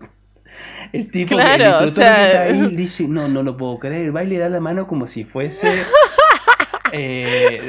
El 0.94 1.10
tipo 1.10 1.36
claro, 1.36 1.80
que, 1.80 1.86
o 1.86 1.88
sea... 1.88 2.44
ahí 2.44 2.68
dice, 2.76 3.08
no, 3.08 3.28
no 3.28 3.42
lo 3.42 3.58
puedo 3.58 3.80
creer. 3.80 4.16
Va 4.16 4.24
y 4.24 4.28
le 4.28 4.38
da 4.38 4.48
la 4.48 4.60
mano 4.60 4.88
como 4.88 5.08
si 5.08 5.24
fuese 5.24 5.74
eh, 6.92 7.60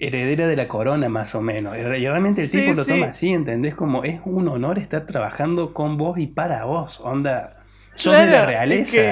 heredera 0.00 0.48
de 0.48 0.56
la 0.56 0.66
corona, 0.66 1.10
más 1.10 1.34
o 1.34 1.42
menos. 1.42 1.76
Y 1.76 1.82
realmente 1.82 2.44
el 2.44 2.50
tipo 2.50 2.72
lo 2.72 2.86
toma 2.86 3.06
así, 3.08 3.28
¿entendés? 3.28 3.74
Como 3.74 4.04
es 4.04 4.20
un 4.24 4.48
honor 4.48 4.78
estar 4.78 5.06
trabajando 5.06 5.74
con 5.74 5.98
vos 5.98 6.18
y 6.18 6.26
para 6.26 6.64
vos. 6.64 6.98
Onda, 7.00 7.62
sos 7.94 8.16
de 8.16 8.26
la 8.26 8.46
realeza. 8.46 9.02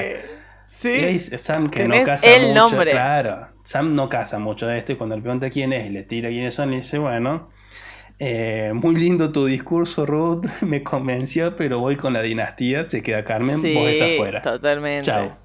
sí. 0.69 1.21
Sam 1.21 1.69
que 1.69 1.87
no 1.87 2.03
casa 2.05 2.27
el 2.27 2.55
nombre. 2.55 2.93
Claro, 2.93 3.49
Sam 3.63 3.95
no 3.95 4.09
casa 4.09 4.39
mucho 4.39 4.67
de 4.67 4.79
esto 4.79 4.93
y 4.93 4.97
cuando 4.97 5.17
le 5.17 5.23
pregunta 5.23 5.51
quién 5.51 5.75
es 5.75 5.87
y 5.87 5.91
le 5.91 6.03
tira 6.03 6.31
quiénes 6.31 6.55
son, 6.55 6.71
le 6.71 6.79
dice, 6.79 6.97
bueno, 6.97 7.51
eh, 8.19 8.73
muy 8.75 8.95
lindo 8.95 9.33
tu 9.33 9.47
discurso, 9.47 10.07
Ruth, 10.07 10.45
me 10.63 10.83
convenció, 10.83 11.57
pero 11.57 11.81
voy 11.81 11.97
con 11.97 12.13
la 12.13 12.23
dinastía, 12.23 12.89
se 12.89 13.03
queda 13.03 13.25
Carmen, 13.25 13.61
vos 13.61 13.89
estás 13.89 14.17
fuera. 14.17 14.43
Totalmente. 14.43 15.07
Chao. 15.07 15.37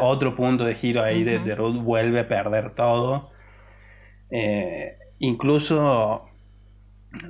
otro 0.00 0.34
punto 0.34 0.64
de 0.64 0.74
giro 0.74 1.02
ahí 1.02 1.24
de, 1.24 1.54
Ruth, 1.54 1.82
vuelve 1.82 2.20
a 2.20 2.28
perder 2.28 2.74
todo. 2.74 3.30
Eh, 4.30 4.96
incluso 5.18 6.28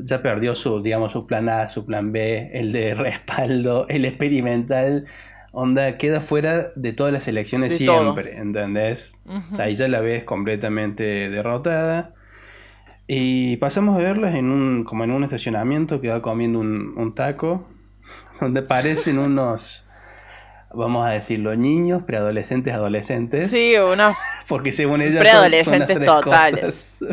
ya 0.01 0.23
perdió 0.23 0.55
su, 0.55 0.83
digamos, 0.83 1.13
su 1.13 1.27
plan 1.27 1.49
A, 1.49 1.69
su 1.69 1.85
plan 1.85 2.13
B, 2.13 2.51
el 2.53 2.73
de 2.73 2.95
respaldo, 2.95 3.87
el 3.89 4.05
experimental. 4.05 5.07
Onda, 5.53 5.97
queda 5.97 6.21
fuera 6.21 6.71
de 6.77 6.93
todas 6.93 7.13
las 7.13 7.27
elecciones 7.29 7.79
siempre, 7.79 8.37
¿entendés? 8.37 9.19
Ahí 9.59 9.75
ya 9.75 9.89
la 9.89 10.01
ves 10.01 10.25
completamente 10.25 11.31
derrotada. 11.31 12.13
Y 13.09 13.57
pasamos 13.59 13.97
a 13.97 14.03
verlas 14.03 14.35
en 14.35 14.51
un, 14.51 14.85
como 14.85 15.05
en 15.05 15.13
un 15.13 15.23
estacionamiento 15.23 16.01
que 16.01 16.09
va 16.09 16.23
comiendo 16.23 16.59
un, 16.59 17.15
taco, 17.15 17.69
donde 18.41 18.63
parecen 18.63 19.19
unos, 19.19 19.87
vamos 20.75 21.07
a 21.07 21.11
decirlo, 21.11 21.55
niños, 21.55 22.03
preadolescentes, 22.03 22.75
adolescentes. 22.75 23.51
Sí, 23.51 23.75
unos 23.77 24.17
porque 24.49 24.73
según 24.73 25.03
ella 25.03 25.21
preadolescentes 25.21 26.05
totales. 26.05 27.01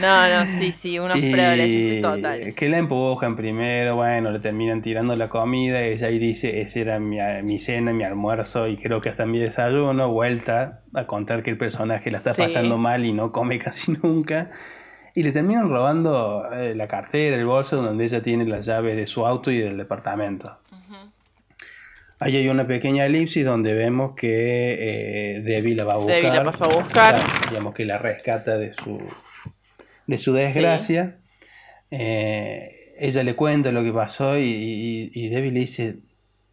No, 0.00 0.28
no, 0.30 0.46
sí, 0.46 0.72
sí, 0.72 0.98
unos 0.98 1.18
preadolescentes 1.18 2.00
totales. 2.00 2.54
Que 2.54 2.70
la 2.70 2.78
empujan 2.78 3.36
primero, 3.36 3.96
bueno, 3.96 4.30
le 4.30 4.38
terminan 4.38 4.80
tirando 4.80 5.14
la 5.14 5.28
comida, 5.28 5.86
y 5.86 5.92
ella 5.92 6.06
ahí 6.06 6.18
dice, 6.18 6.62
ese 6.62 6.80
era 6.80 6.98
mi, 6.98 7.18
mi, 7.42 7.58
cena, 7.58 7.92
mi 7.92 8.02
almuerzo 8.02 8.66
y 8.66 8.78
creo 8.78 9.02
que 9.02 9.10
hasta 9.10 9.26
mi 9.26 9.38
desayuno, 9.38 10.10
vuelta 10.10 10.80
a 10.94 11.06
contar 11.06 11.42
que 11.42 11.50
el 11.50 11.58
personaje 11.58 12.10
la 12.10 12.18
está 12.18 12.32
pasando 12.32 12.78
mal 12.78 13.04
y 13.04 13.12
no 13.12 13.30
come 13.30 13.58
casi 13.58 13.92
nunca. 13.92 14.52
Y 15.16 15.22
le 15.22 15.30
terminan 15.30 15.70
robando 15.70 16.50
eh, 16.52 16.74
la 16.74 16.88
cartera, 16.88 17.36
el 17.36 17.46
bolso, 17.46 17.80
donde 17.80 18.04
ella 18.04 18.20
tiene 18.20 18.44
las 18.46 18.66
llaves 18.66 18.96
de 18.96 19.06
su 19.06 19.24
auto 19.24 19.52
y 19.52 19.58
del 19.58 19.76
departamento. 19.76 20.58
Ahí 22.18 22.36
hay 22.36 22.48
una 22.48 22.66
pequeña 22.66 23.06
elipsis 23.06 23.44
donde 23.44 23.74
vemos 23.74 24.14
que 24.16 25.36
eh, 25.36 25.40
Debbie 25.40 25.74
la 25.74 25.84
va 25.84 25.94
a 25.94 25.96
buscar. 25.96 26.16
Debbie 26.16 26.30
la 26.30 26.44
pasa 26.44 26.64
a 26.64 26.68
buscar. 26.68 27.20
digamos 27.48 27.74
que 27.74 27.84
la 27.84 27.98
rescata 27.98 28.56
de 28.56 28.72
su, 28.74 29.00
de 30.06 30.18
su 30.18 30.32
desgracia. 30.32 31.18
Eh, 31.90 32.94
ella 32.98 33.22
le 33.22 33.36
cuenta 33.36 33.72
lo 33.72 33.84
que 33.84 33.92
pasó 33.92 34.38
y, 34.38 35.10
y, 35.12 35.28
Debbie 35.28 35.50
le 35.50 35.60
dice, 35.60 35.98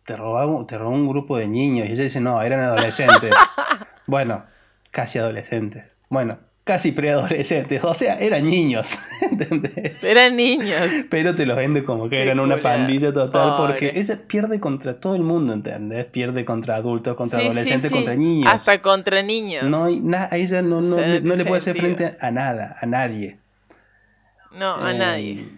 te, 0.05 0.17
robó, 0.17 0.65
te 0.65 0.77
robó 0.77 0.91
un 0.91 1.07
grupo 1.07 1.37
de 1.37 1.47
niños. 1.47 1.87
Y 1.87 1.93
ella 1.93 2.03
dice, 2.03 2.19
no, 2.19 2.41
eran 2.41 2.59
adolescentes. 2.59 3.33
bueno, 4.07 4.45
casi 4.91 5.19
adolescentes. 5.19 5.95
Bueno, 6.09 6.39
casi 6.71 6.93
preadolescentes, 6.93 7.83
o 7.83 7.93
sea, 7.93 8.17
eran 8.17 8.45
niños, 8.45 8.97
¿entendés? 9.21 10.01
Eran 10.05 10.37
niños. 10.37 10.87
Pero 11.09 11.35
te 11.35 11.45
los 11.45 11.57
vende 11.57 11.83
como 11.83 12.07
que 12.07 12.21
eran 12.21 12.39
una 12.39 12.61
pandilla 12.61 13.11
total, 13.11 13.55
porque 13.57 13.91
ella 13.99 14.17
pierde 14.25 14.61
contra 14.61 14.97
todo 14.97 15.15
el 15.15 15.21
mundo, 15.21 15.51
¿entendés? 15.51 16.05
Pierde 16.05 16.45
contra 16.45 16.77
adultos, 16.77 17.17
contra 17.17 17.41
adolescentes, 17.41 17.91
contra 17.91 18.15
niños. 18.15 18.49
Hasta 18.49 18.81
contra 18.81 19.21
niños. 19.21 19.63
No 19.63 19.83
hay 19.83 20.01
a 20.15 20.37
ella 20.37 20.61
no, 20.61 20.79
no, 20.79 20.95
le 20.95 21.43
puede 21.43 21.57
hacer 21.57 21.77
frente 21.77 22.15
a 22.17 22.31
nada, 22.31 22.77
a 22.79 22.85
nadie. 22.85 23.37
No, 24.53 24.81
a 24.81 24.91
eh, 24.91 24.97
nadie. 24.97 25.49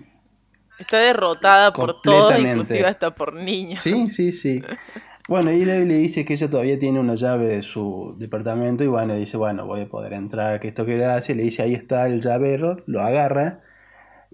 Está 0.80 0.98
derrotada 0.98 1.74
por 1.74 2.02
todo, 2.02 2.36
inclusive 2.36 2.88
hasta 2.88 3.14
por 3.14 3.36
niños. 3.36 3.82
Sí, 3.82 4.08
sí, 4.08 4.32
sí. 4.32 4.64
Bueno, 5.28 5.52
y 5.52 5.64
le, 5.64 5.86
le 5.86 5.98
dice 5.98 6.26
que 6.26 6.34
ella 6.34 6.50
todavía 6.50 6.78
tiene 6.78 7.00
una 7.00 7.16
llave 7.16 7.48
de 7.48 7.62
su 7.62 8.16
departamento 8.18 8.84
y 8.84 8.88
bueno, 8.88 9.16
dice, 9.16 9.38
bueno, 9.38 9.66
voy 9.66 9.82
a 9.82 9.88
poder 9.88 10.14
entrar, 10.14 10.60
que 10.60 10.68
esto 10.68 10.86
que 10.86 11.04
hace, 11.06 11.34
le 11.34 11.44
dice, 11.44 11.64
ahí 11.64 11.74
está 11.74 12.08
el 12.08 12.20
llavero, 12.22 12.82
lo 12.88 13.02
agarra 13.02 13.62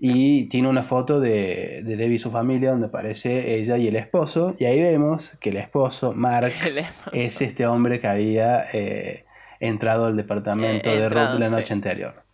y 0.01 0.45
tiene 0.45 0.67
una 0.69 0.83
foto 0.83 1.19
de, 1.19 1.81
de 1.83 1.95
Debbie 1.97 2.15
y 2.15 2.19
su 2.19 2.31
familia 2.31 2.71
donde 2.71 2.87
aparece 2.87 3.55
ella 3.55 3.77
y 3.77 3.87
el 3.87 3.97
esposo 3.97 4.55
y 4.57 4.65
ahí 4.65 4.81
vemos 4.81 5.33
que 5.39 5.49
el 5.49 5.57
esposo, 5.57 6.13
Mark, 6.13 6.53
es 7.13 7.41
este 7.41 7.67
hombre 7.67 7.99
que 7.99 8.07
había 8.07 8.65
eh, 8.73 9.25
entrado 9.59 10.05
al 10.05 10.15
departamento 10.15 10.89
eh, 10.89 10.99
de 10.99 11.09
Ruth 11.09 11.37
la 11.37 11.49
noche 11.49 11.73
anterior. 11.73 12.28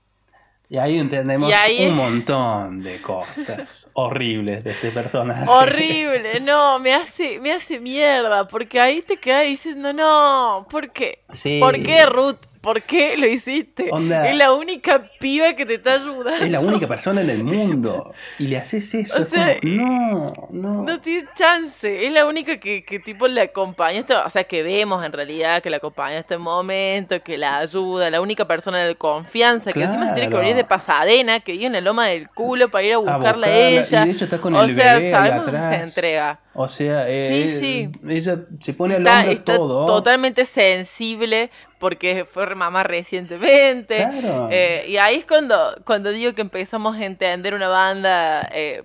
Y 0.70 0.78
ahí 0.78 0.98
entendemos 0.98 1.52
un 1.80 1.96
montón 1.96 2.82
de 2.82 3.02
cosas 3.02 3.88
horribles 3.94 4.64
de 4.64 4.72
este 4.72 4.92
personaje. 4.92 5.46
Horrible, 5.48 6.40
no, 6.42 6.80
me 6.80 6.94
hace, 6.94 7.40
me 7.40 7.52
hace 7.54 7.80
mierda, 7.80 8.48
porque 8.48 8.80
ahí 8.80 9.02
te 9.02 9.18
quedas 9.18 9.44
diciendo, 9.44 9.94
no, 9.94 10.66
¿por 10.70 10.92
qué? 10.92 11.20
¿Por 11.60 11.82
qué 11.84 12.06
Ruth 12.06 12.40
¿Por 12.66 12.82
qué 12.82 13.16
lo 13.16 13.28
hiciste? 13.28 13.92
es 13.92 14.36
la 14.36 14.52
única 14.54 15.08
piba 15.20 15.54
que 15.54 15.68
te 15.68 15.76
está 15.76 15.94
ayudando. 15.94 16.44
Es 16.44 16.50
la 16.50 16.60
única 16.60 16.88
persona 16.96 17.22
en 17.22 17.30
el 17.30 17.44
mundo. 17.44 18.12
Y 18.40 18.48
le 18.48 18.58
haces 18.58 18.92
eso. 18.96 19.24
no, 19.62 20.34
no. 20.50 20.84
No 20.84 21.00
tiene 21.00 21.30
chance. 21.36 22.08
Es 22.08 22.12
la 22.12 22.26
única 22.26 22.60
que, 22.60 22.84
que 22.84 23.00
tipo 23.00 23.28
le 23.28 23.42
acompaña. 23.42 24.04
o 24.26 24.30
sea, 24.32 24.46
que 24.46 24.64
vemos 24.64 25.06
en 25.06 25.12
realidad 25.12 25.62
que 25.62 25.70
la 25.70 25.78
acompaña 25.78 26.18
este 26.18 26.40
momento, 26.40 27.22
que 27.22 27.38
la 27.38 27.60
ayuda. 27.60 28.10
La 28.10 28.20
única 28.20 28.48
persona 28.48 28.80
de 28.80 28.96
confianza. 28.96 29.72
Que 29.72 29.84
encima 29.84 30.08
se 30.08 30.16
tiene 30.16 30.30
que 30.30 30.38
venir 30.38 30.56
de 30.56 30.64
Pasadena, 30.64 31.42
que 31.42 31.52
vive 31.52 31.68
en 31.68 31.74
la 31.74 31.82
loma 31.82 32.08
del 32.08 32.30
culo 32.30 32.70
para 32.70 32.84
ir 32.84 32.94
a 32.94 32.98
buscarla 32.98 33.46
a, 33.46 33.56
ella. 33.56 34.04
Y 34.04 34.08
de 34.08 34.12
hecho 34.14 34.26
está 34.26 34.42
con 34.42 34.56
o 34.56 34.68
sea, 34.70 35.00
sabemos 35.12 35.46
que 35.46 35.62
se 35.62 35.76
entrega. 35.76 36.40
O 36.58 36.70
sea, 36.70 37.10
eh, 37.10 37.92
ella 38.08 38.40
se 38.62 38.74
pone 38.74 38.96
al 38.96 39.06
hombro 39.06 39.32
está 39.32 39.56
todo. 39.58 39.86
Totalmente 39.86 40.46
sensible 40.46 41.52
porque 41.80 42.24
fue 42.24 42.56
mamá 42.56 42.84
recientemente. 42.84 44.08
Eh, 44.50 44.86
y 44.88 44.96
ahí 44.96 45.18
es 45.18 45.26
cuando, 45.26 45.76
cuando 45.84 46.12
digo 46.12 46.34
que 46.34 46.42
empezamos 46.42 46.96
a 46.96 47.04
entender 47.04 47.54
una 47.54 47.68
banda, 47.68 48.50
eh, 48.54 48.84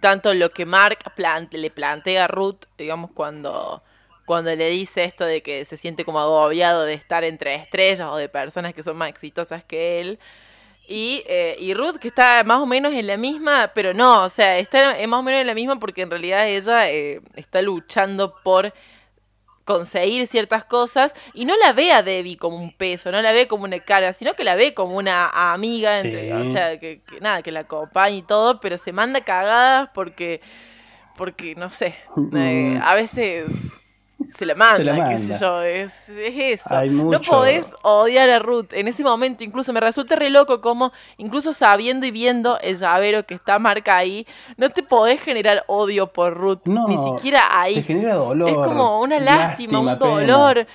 tanto 0.00 0.34
lo 0.34 0.50
que 0.50 0.66
Mark 0.66 0.98
le 1.52 1.70
plantea 1.70 2.24
a 2.24 2.26
Ruth, 2.26 2.64
digamos, 2.76 3.12
cuando, 3.12 3.84
cuando 4.24 4.52
le 4.52 4.68
dice 4.70 5.04
esto 5.04 5.24
de 5.24 5.42
que 5.42 5.64
se 5.64 5.76
siente 5.76 6.04
como 6.04 6.18
agobiado 6.18 6.82
de 6.82 6.94
estar 6.94 7.22
entre 7.22 7.54
estrellas 7.54 8.08
o 8.10 8.16
de 8.16 8.28
personas 8.28 8.74
que 8.74 8.82
son 8.82 8.96
más 8.96 9.08
exitosas 9.08 9.62
que 9.62 10.00
él. 10.00 10.18
Y, 10.88 11.22
eh, 11.26 11.56
y 11.58 11.74
Ruth, 11.74 11.96
que 11.96 12.08
está 12.08 12.42
más 12.44 12.58
o 12.58 12.66
menos 12.66 12.92
en 12.92 13.06
la 13.06 13.16
misma, 13.16 13.70
pero 13.74 13.94
no, 13.94 14.24
o 14.24 14.28
sea, 14.28 14.58
está 14.58 14.96
más 15.06 15.20
o 15.20 15.22
menos 15.22 15.40
en 15.40 15.46
la 15.46 15.54
misma 15.54 15.78
porque 15.78 16.02
en 16.02 16.10
realidad 16.10 16.48
ella 16.48 16.88
está 17.36 17.62
luchando 17.62 18.34
por 18.42 18.72
conseguir 19.64 20.26
ciertas 20.26 20.64
cosas 20.64 21.14
y 21.34 21.44
no 21.44 21.56
la 21.56 21.72
ve 21.72 21.92
a 21.92 22.02
Debbie 22.02 22.36
como 22.36 22.56
un 22.56 22.72
peso, 22.72 23.12
no 23.12 23.22
la 23.22 23.32
ve 23.32 23.46
como 23.46 23.64
una 23.64 23.78
cara, 23.80 24.12
sino 24.12 24.34
que 24.34 24.44
la 24.44 24.54
ve 24.54 24.74
como 24.74 24.96
una 24.96 25.52
amiga, 25.52 25.98
o 26.00 26.52
sea, 26.52 26.78
que, 26.78 27.00
nada, 27.20 27.42
que 27.42 27.52
la 27.52 27.60
acompaña 27.60 28.16
y 28.16 28.22
todo, 28.22 28.60
pero 28.60 28.78
se 28.78 28.92
manda 28.92 29.20
cagadas 29.22 29.90
porque, 29.94 30.40
porque 31.16 31.54
no 31.54 31.70
sé, 31.70 31.96
eh, 32.34 32.78
a 32.82 32.94
veces 32.94 33.80
se 34.28 34.46
la 34.46 34.54
manda, 34.54 35.08
qué 35.08 35.18
sé 35.18 35.38
yo, 35.38 35.62
es, 35.62 36.08
eso. 36.08 36.84
No 36.84 37.20
podés 37.20 37.68
odiar 37.82 38.30
a 38.30 38.38
Ruth 38.38 38.72
en 38.72 38.88
ese 38.88 39.02
momento, 39.02 39.44
incluso 39.44 39.72
me 39.72 39.80
resulta 39.80 40.16
re 40.16 40.30
loco 40.30 40.60
como, 40.60 40.92
incluso 41.16 41.52
sabiendo 41.52 42.06
y 42.06 42.10
viendo 42.10 42.58
el 42.60 42.76
llavero 42.78 43.24
que 43.24 43.34
está 43.34 43.58
marca 43.58 43.96
ahí, 43.96 44.26
no 44.56 44.70
te 44.70 44.82
podés 44.82 45.20
generar 45.20 45.64
odio 45.66 46.06
por 46.08 46.34
Ruth, 46.34 46.60
ni 46.66 46.98
siquiera 46.98 47.40
ahí. 47.50 47.74
Te 47.76 47.82
genera 47.82 48.14
dolor. 48.14 48.50
Es 48.50 48.56
como 48.56 49.00
una 49.00 49.18
lástima, 49.18 49.78
un 49.80 49.98
dolor. 49.98 50.66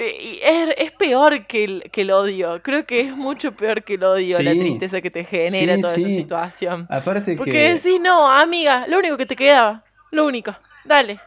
Y 0.00 0.38
es, 0.42 0.74
es, 0.76 0.92
peor 0.92 1.46
que 1.46 1.64
el, 1.64 1.82
que 1.90 2.02
el 2.02 2.12
odio. 2.12 2.62
Creo 2.62 2.86
que 2.86 3.00
es 3.00 3.16
mucho 3.16 3.52
peor 3.52 3.82
que 3.82 3.94
el 3.94 4.04
odio, 4.04 4.40
la 4.40 4.52
tristeza 4.52 5.00
que 5.00 5.10
te 5.10 5.24
genera 5.24 5.76
toda 5.80 5.94
esa 5.94 6.08
situación. 6.08 6.86
Aparte 6.88 7.34
Porque 7.34 7.50
que... 7.50 7.74
decís, 7.74 8.00
no, 8.00 8.30
amiga, 8.30 8.86
lo 8.86 8.98
único 8.98 9.16
que 9.16 9.26
te 9.26 9.34
quedaba, 9.34 9.84
lo 10.12 10.24
único, 10.24 10.54
dale. 10.84 11.20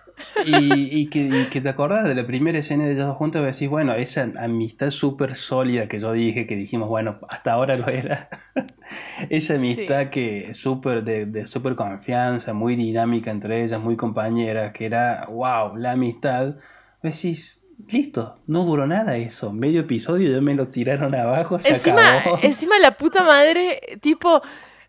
Y, 0.46 1.10
que, 1.10 1.62
te 1.62 1.70
acordás 1.70 2.06
de 2.06 2.16
la 2.16 2.26
primera 2.26 2.60
escena 2.60 2.86
de 2.86 2.94
ellos 2.94 3.08
dos 3.08 3.18
juntos 3.18 3.42
y 3.42 3.46
decís, 3.46 3.70
bueno, 3.70 3.94
esa 3.94 4.32
amistad 4.40 4.90
súper 4.90 5.36
sólida 5.36 5.88
que 5.88 6.00
yo 6.00 6.12
dije, 6.14 6.48
que 6.48 6.56
dijimos, 6.56 6.90
bueno, 6.90 7.20
hasta 7.30 7.54
ahora 7.54 7.76
lo 7.76 7.88
era. 7.88 8.30
esa 9.30 9.56
amistad 9.56 10.10
que 10.10 10.54
súper 10.54 11.04
de, 11.04 11.26
de 11.26 11.46
súper 11.48 11.76
confianza, 11.76 12.54
muy 12.54 12.76
dinámica 12.76 13.32
entre 13.32 13.64
ellas, 13.64 13.80
muy 13.82 13.96
compañera, 13.96 14.74
que 14.74 14.86
era, 14.86 15.28
wow, 15.30 15.76
la 15.76 15.92
amistad. 15.92 16.56
Decís, 17.04 17.62
listo, 17.88 18.38
no 18.48 18.64
duró 18.66 18.88
nada 18.88 19.18
eso. 19.18 19.54
Medio 19.54 19.82
episodio 19.82 20.32
ya 20.32 20.42
me 20.42 20.56
lo 20.56 20.68
tiraron 20.68 21.16
abajo. 21.16 21.60
Se 21.60 21.70
encima, 21.70 22.02
encima 22.42 22.80
la 22.80 22.92
puta 22.92 23.24
madre, 23.24 23.80
tipo 24.02 24.42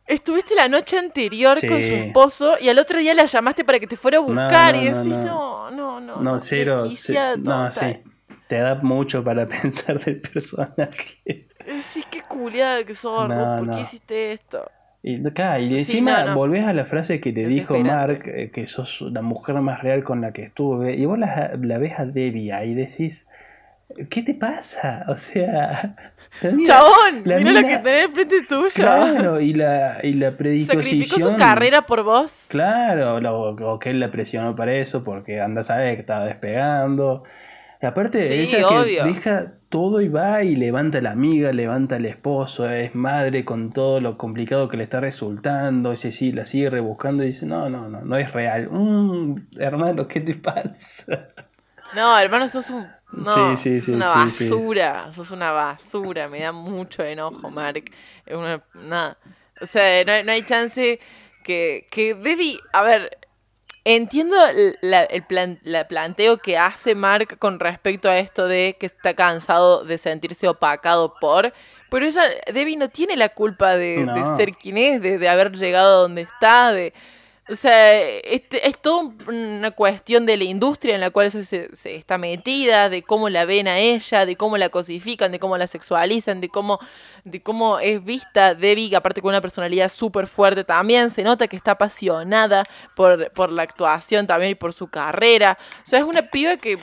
Estuviste 0.06 0.54
la 0.54 0.68
noche 0.68 0.98
anterior 0.98 1.58
con 1.66 1.80
su 1.80 1.94
esposo 1.94 2.56
y 2.60 2.68
al 2.68 2.78
otro 2.78 2.98
día 2.98 3.14
la 3.14 3.24
llamaste 3.24 3.64
para 3.64 3.78
que 3.78 3.86
te 3.86 3.96
fuera 3.96 4.18
a 4.18 4.20
buscar 4.20 4.74
y 4.76 4.84
decís, 4.84 5.06
no, 5.24 5.70
no, 5.70 6.00
no. 6.00 6.16
No, 6.20 6.38
cero. 6.38 6.84
no, 7.38 7.70
sí. 7.70 7.96
Te 8.48 8.56
da 8.58 8.74
mucho 8.82 9.22
para 9.24 9.46
pensar 9.62 9.98
del 10.04 10.20
personaje. 10.20 11.46
Decís 11.64 12.06
qué 12.10 12.20
culiada 12.22 12.84
que 12.84 12.94
sos, 12.94 13.28
No, 13.28 13.56
¿por 13.58 13.66
no. 13.68 13.74
qué 13.74 13.80
hiciste 13.82 14.32
esto? 14.32 14.68
Y, 15.04 15.26
acá, 15.26 15.58
y 15.58 15.68
Sí, 15.68 15.78
encima 15.78 16.20
no, 16.22 16.30
no. 16.30 16.34
volvés 16.36 16.64
a 16.64 16.72
la 16.74 16.84
frase 16.84 17.20
que 17.20 17.32
te 17.32 17.46
dijo. 17.46 17.76
Mark, 17.78 18.22
eh, 18.26 18.50
que 18.52 18.66
sos 18.66 19.00
la 19.00 19.22
mujer 19.22 19.54
más 19.56 19.80
real 19.82 20.04
con 20.04 20.20
la 20.20 20.32
que 20.32 20.42
estuve, 20.42 20.94
y 20.96 21.04
vos 21.06 21.18
la, 21.18 21.52
la 21.60 21.78
ves 21.78 21.98
a 21.98 22.04
Debbie 22.04 22.52
ahí 22.52 22.70
y 22.70 22.74
decís, 22.74 23.26
¿qué 24.10 24.22
te 24.22 24.34
pasa? 24.34 25.04
O 25.08 25.16
sea, 25.16 25.96
la 26.42 26.50
mina- 26.50 26.64
Chabón, 26.66 27.22
mira 27.24 27.52
lo 27.52 27.68
que 27.68 27.78
tenés 27.78 28.04
enfrente 28.06 28.42
tuyo. 28.48 28.70
Claro, 28.74 29.40
y 29.40 29.52
la, 29.54 29.98
y 30.02 30.14
la 30.14 30.36
predisposición. 30.36 30.84
Sacrificó 31.04 31.30
su 31.32 31.36
carrera 31.36 31.82
por 31.82 32.02
vos. 32.02 32.46
Claro, 32.48 33.20
lo- 33.20 33.50
o 33.50 33.78
que 33.78 33.90
él 33.90 34.00
la 34.00 34.10
presionó 34.10 34.54
para 34.56 34.74
eso, 34.74 35.04
porque 35.04 35.40
anda 35.40 35.60
a 35.60 35.64
saber 35.64 35.94
que 35.94 36.00
estaba 36.00 36.24
despegando. 36.24 37.24
Y 37.80 37.86
aparte, 37.86 38.28
Sí, 38.28 38.34
ella 38.54 38.68
que 38.68 39.02
deja 39.04 39.52
todo 39.68 40.00
y 40.00 40.08
va 40.08 40.44
y 40.44 40.54
levanta 40.54 40.98
a 40.98 41.00
la 41.00 41.10
amiga, 41.10 41.52
levanta 41.52 41.96
al 41.96 42.06
esposo, 42.06 42.70
es 42.70 42.94
madre 42.94 43.44
con 43.44 43.72
todo 43.72 44.00
lo 44.00 44.16
complicado 44.18 44.68
que 44.68 44.76
le 44.76 44.84
está 44.84 45.00
resultando, 45.00 45.92
y 45.92 45.96
se 45.96 46.12
sí, 46.12 46.30
la 46.30 46.46
sigue 46.46 46.70
rebuscando 46.70 47.24
y 47.24 47.28
dice, 47.28 47.44
no, 47.44 47.68
no, 47.68 47.88
no, 47.88 48.02
no 48.02 48.16
es 48.16 48.32
real. 48.32 48.68
Mm, 48.70 49.48
hermano, 49.58 50.06
¿qué 50.06 50.20
te 50.20 50.34
pasa? 50.36 51.30
No, 51.94 52.16
hermano, 52.18 52.48
sos 52.48 52.70
un. 52.70 52.86
No, 53.12 53.56
Sí, 53.56 53.70
sí, 53.70 53.76
sos 53.78 53.86
sí, 53.86 53.92
una 53.92 54.08
basura. 54.08 55.12
Sos 55.12 55.30
una 55.30 55.52
basura. 55.52 56.28
Me 56.28 56.40
da 56.40 56.52
mucho 56.52 57.02
enojo, 57.04 57.50
Mark. 57.50 57.84
Es 58.26 58.34
una. 58.36 58.62
Nada. 58.74 59.16
O 59.60 59.66
sea, 59.66 60.04
no, 60.04 60.12
hay- 60.12 60.24
no 60.24 60.32
hay 60.32 60.42
chance 60.44 60.98
que, 61.44 61.86
que 61.90 62.14
Debbie. 62.14 62.58
A 62.72 62.82
ver. 62.82 63.18
Entiendo 63.84 64.36
el, 64.46 64.78
la- 64.80 65.02
el 65.02 65.24
plan, 65.24 65.58
la 65.64 65.88
planteo 65.88 66.38
que 66.38 66.56
hace 66.56 66.94
Mark 66.94 67.36
con 67.40 67.58
respecto 67.58 68.08
a 68.08 68.16
esto 68.18 68.46
de 68.46 68.76
que 68.78 68.86
está 68.86 69.14
cansado 69.14 69.84
de 69.84 69.98
sentirse 69.98 70.46
opacado 70.46 71.14
por. 71.20 71.52
Pero 71.90 72.06
ella, 72.06 72.22
Debbie 72.52 72.76
no 72.76 72.88
tiene 72.90 73.16
la 73.16 73.30
culpa 73.30 73.74
de, 73.76 74.06
ser 74.36 74.52
quien 74.52 74.78
es, 74.78 75.02
de, 75.02 75.18
de 75.18 75.28
haber 75.28 75.50
llegado 75.56 76.02
donde 76.02 76.22
está, 76.22 76.70
de, 76.72 76.94
o 77.52 77.54
sea, 77.54 78.00
este, 78.00 78.66
es 78.68 78.78
toda 78.80 79.12
una 79.28 79.70
cuestión 79.72 80.26
de 80.26 80.36
la 80.36 80.44
industria 80.44 80.94
en 80.94 81.00
la 81.00 81.10
cual 81.10 81.30
se, 81.30 81.44
se- 81.44 81.94
está 81.94 82.18
metida, 82.18 82.88
de 82.88 83.02
cómo 83.02 83.28
la 83.28 83.44
ven 83.44 83.68
a 83.68 83.78
ella, 83.78 84.26
de 84.26 84.36
cómo 84.36 84.56
la 84.56 84.70
cosifican, 84.70 85.30
de 85.30 85.38
cómo 85.38 85.56
la 85.58 85.66
sexualizan, 85.66 86.40
de 86.40 86.48
cómo, 86.48 86.78
de 87.24 87.42
cómo 87.42 87.78
es 87.78 88.02
vista 88.04 88.54
Debbie, 88.54 88.96
aparte 88.96 89.20
con 89.22 89.28
una 89.30 89.40
personalidad 89.40 89.88
súper 89.88 90.26
fuerte 90.26 90.64
también, 90.64 91.10
se 91.10 91.22
nota 91.22 91.46
que 91.46 91.56
está 91.56 91.72
apasionada 91.72 92.64
por, 92.96 93.30
por 93.32 93.52
la 93.52 93.62
actuación 93.62 94.26
también 94.26 94.52
y 94.52 94.54
por 94.54 94.72
su 94.72 94.88
carrera. 94.88 95.58
O 95.84 95.88
sea, 95.88 95.98
es 96.00 96.04
una 96.04 96.22
piba 96.30 96.56
que, 96.56 96.78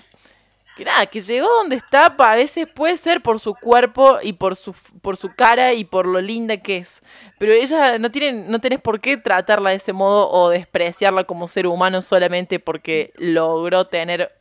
que 0.75 0.85
nada, 0.85 1.05
que 1.07 1.19
llegó 1.21 1.47
donde 1.47 1.75
está, 1.75 2.05
a 2.17 2.35
veces 2.35 2.67
puede 2.73 2.95
ser 2.95 3.21
por 3.21 3.39
su 3.39 3.53
cuerpo 3.53 4.19
y 4.21 4.33
por 4.33 4.55
su, 4.55 4.73
por 5.01 5.17
su 5.17 5.33
cara 5.35 5.73
y 5.73 5.83
por 5.83 6.05
lo 6.05 6.21
linda 6.21 6.57
que 6.57 6.77
es. 6.77 7.01
Pero 7.37 7.51
ella 7.51 7.97
no 7.99 8.11
tiene, 8.11 8.45
no 8.47 8.59
tenés 8.59 8.79
por 8.79 9.01
qué 9.01 9.17
tratarla 9.17 9.71
de 9.71 9.75
ese 9.75 9.91
modo 9.93 10.29
o 10.29 10.49
despreciarla 10.49 11.25
como 11.25 11.47
ser 11.47 11.67
humano 11.67 12.01
solamente 12.01 12.59
porque 12.59 13.11
logró 13.17 13.87
tener 13.87 14.38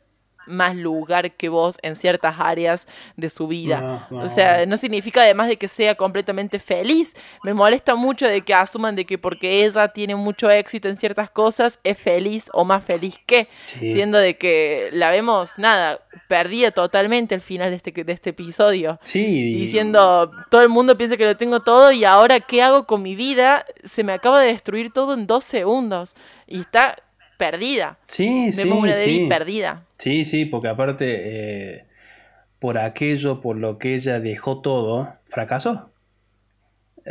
más 0.49 0.75
lugar 0.75 1.31
que 1.31 1.47
vos 1.49 1.77
en 1.81 1.95
ciertas 1.95 2.35
áreas 2.39 2.87
de 3.15 3.29
su 3.29 3.47
vida. 3.47 3.79
No, 3.81 4.07
no. 4.09 4.25
O 4.25 4.29
sea, 4.29 4.65
no 4.65 4.75
significa 4.77 5.21
además 5.21 5.47
de 5.47 5.57
que 5.57 5.67
sea 5.67 5.95
completamente 5.95 6.59
feliz. 6.59 7.15
Me 7.43 7.53
molesta 7.53 7.95
mucho 7.95 8.27
de 8.27 8.41
que 8.41 8.53
asuman 8.53 8.95
de 8.95 9.05
que 9.05 9.17
porque 9.17 9.63
ella 9.63 9.87
tiene 9.89 10.15
mucho 10.15 10.49
éxito 10.49 10.87
en 10.89 10.95
ciertas 10.95 11.29
cosas 11.29 11.79
es 11.83 11.97
feliz 11.97 12.49
o 12.53 12.65
más 12.65 12.83
feliz 12.83 13.15
que, 13.25 13.47
Sí. 13.63 13.91
siendo 13.91 14.17
de 14.17 14.37
que 14.37 14.89
la 14.91 15.11
vemos 15.11 15.51
nada, 15.57 15.99
perdida 16.27 16.71
totalmente 16.71 17.35
al 17.35 17.41
final 17.41 17.69
de 17.69 17.75
este, 17.77 17.91
de 18.03 18.11
este 18.13 18.31
episodio 18.31 18.99
Sí, 19.03 19.53
diciendo, 19.53 20.31
todo 20.49 20.61
el 20.61 20.69
mundo 20.69 20.97
piensa 20.97 21.17
que 21.17 21.25
lo 21.25 21.37
tengo 21.37 21.59
todo 21.61 21.91
y 21.91 22.03
ahora 22.05 22.39
qué 22.39 22.61
hago 22.63 22.85
con 22.85 23.01
mi 23.01 23.15
vida, 23.15 23.65
se 23.83 24.03
me 24.03 24.13
acaba 24.13 24.41
de 24.41 24.47
destruir 24.47 24.91
todo 24.91 25.13
en 25.13 25.27
dos 25.27 25.43
segundos 25.43 26.15
y 26.47 26.61
está 26.61 26.97
perdida. 27.39 27.97
Sí, 28.07 28.51
sí, 28.51 28.61
Vemos 28.63 28.83
una 28.83 28.95
Debbie 28.95 29.17
sí. 29.23 29.25
perdida. 29.27 29.85
Sí, 29.97 30.25
sí, 30.25 30.45
porque 30.45 30.67
aparte, 30.67 31.05
eh, 31.77 31.85
por 32.59 32.77
aquello 32.77 33.39
por 33.41 33.55
lo 33.57 33.77
que 33.79 33.95
ella 33.95 34.19
dejó 34.19 34.59
todo, 34.61 35.15
fracasó. 35.29 35.89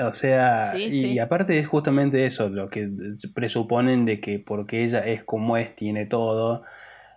O 0.00 0.12
sea, 0.12 0.72
Sí, 0.74 0.84
y, 0.84 0.90
sí. 0.92 1.06
y 1.14 1.18
aparte 1.18 1.58
es 1.58 1.66
justamente 1.66 2.24
eso, 2.26 2.48
lo 2.50 2.68
que 2.68 2.88
presuponen 3.34 4.04
de 4.04 4.20
que 4.20 4.38
porque 4.38 4.84
ella 4.84 5.00
es 5.06 5.24
como 5.24 5.56
es, 5.56 5.74
tiene 5.74 6.06
todo. 6.06 6.62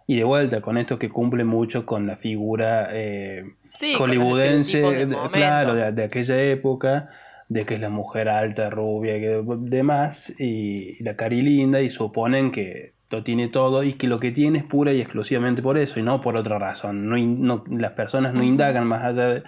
Y 0.07 0.15
de 0.17 0.23
vuelta, 0.23 0.61
con 0.61 0.77
esto 0.77 0.97
que 0.97 1.09
cumple 1.09 1.43
mucho 1.43 1.85
con 1.85 2.07
la 2.07 2.15
figura 2.15 2.89
eh, 2.91 3.43
hollywoodense, 3.97 4.81
de- 4.81 5.17
claro, 5.31 5.75
de, 5.75 5.91
de 5.91 6.03
aquella 6.03 6.41
época, 6.41 7.09
de 7.49 7.65
que 7.65 7.75
es 7.75 7.81
la 7.81 7.89
mujer 7.89 8.29
alta, 8.29 8.69
rubia 8.69 9.17
y 9.17 9.21
que- 9.21 9.43
demás, 9.59 10.33
y, 10.39 10.95
y 10.99 11.03
la 11.03 11.15
cari 11.15 11.41
linda, 11.41 11.81
y 11.81 11.89
suponen 11.89 12.51
que 12.51 12.93
lo 13.11 13.23
tiene 13.23 13.49
todo 13.49 13.83
y 13.83 13.93
que 13.93 14.07
lo 14.07 14.19
que 14.19 14.31
tiene 14.31 14.59
es 14.59 14.65
pura 14.65 14.93
y 14.93 15.01
exclusivamente 15.01 15.61
por 15.61 15.77
eso 15.77 15.99
y 15.99 16.03
no 16.03 16.21
por 16.21 16.37
otra 16.37 16.57
razón. 16.57 17.09
No, 17.09 17.63
las 17.69 17.91
personas 17.91 18.33
no 18.33 18.43
indagan 18.43 18.87
más 18.87 19.03
allá 19.03 19.27
de, 19.27 19.43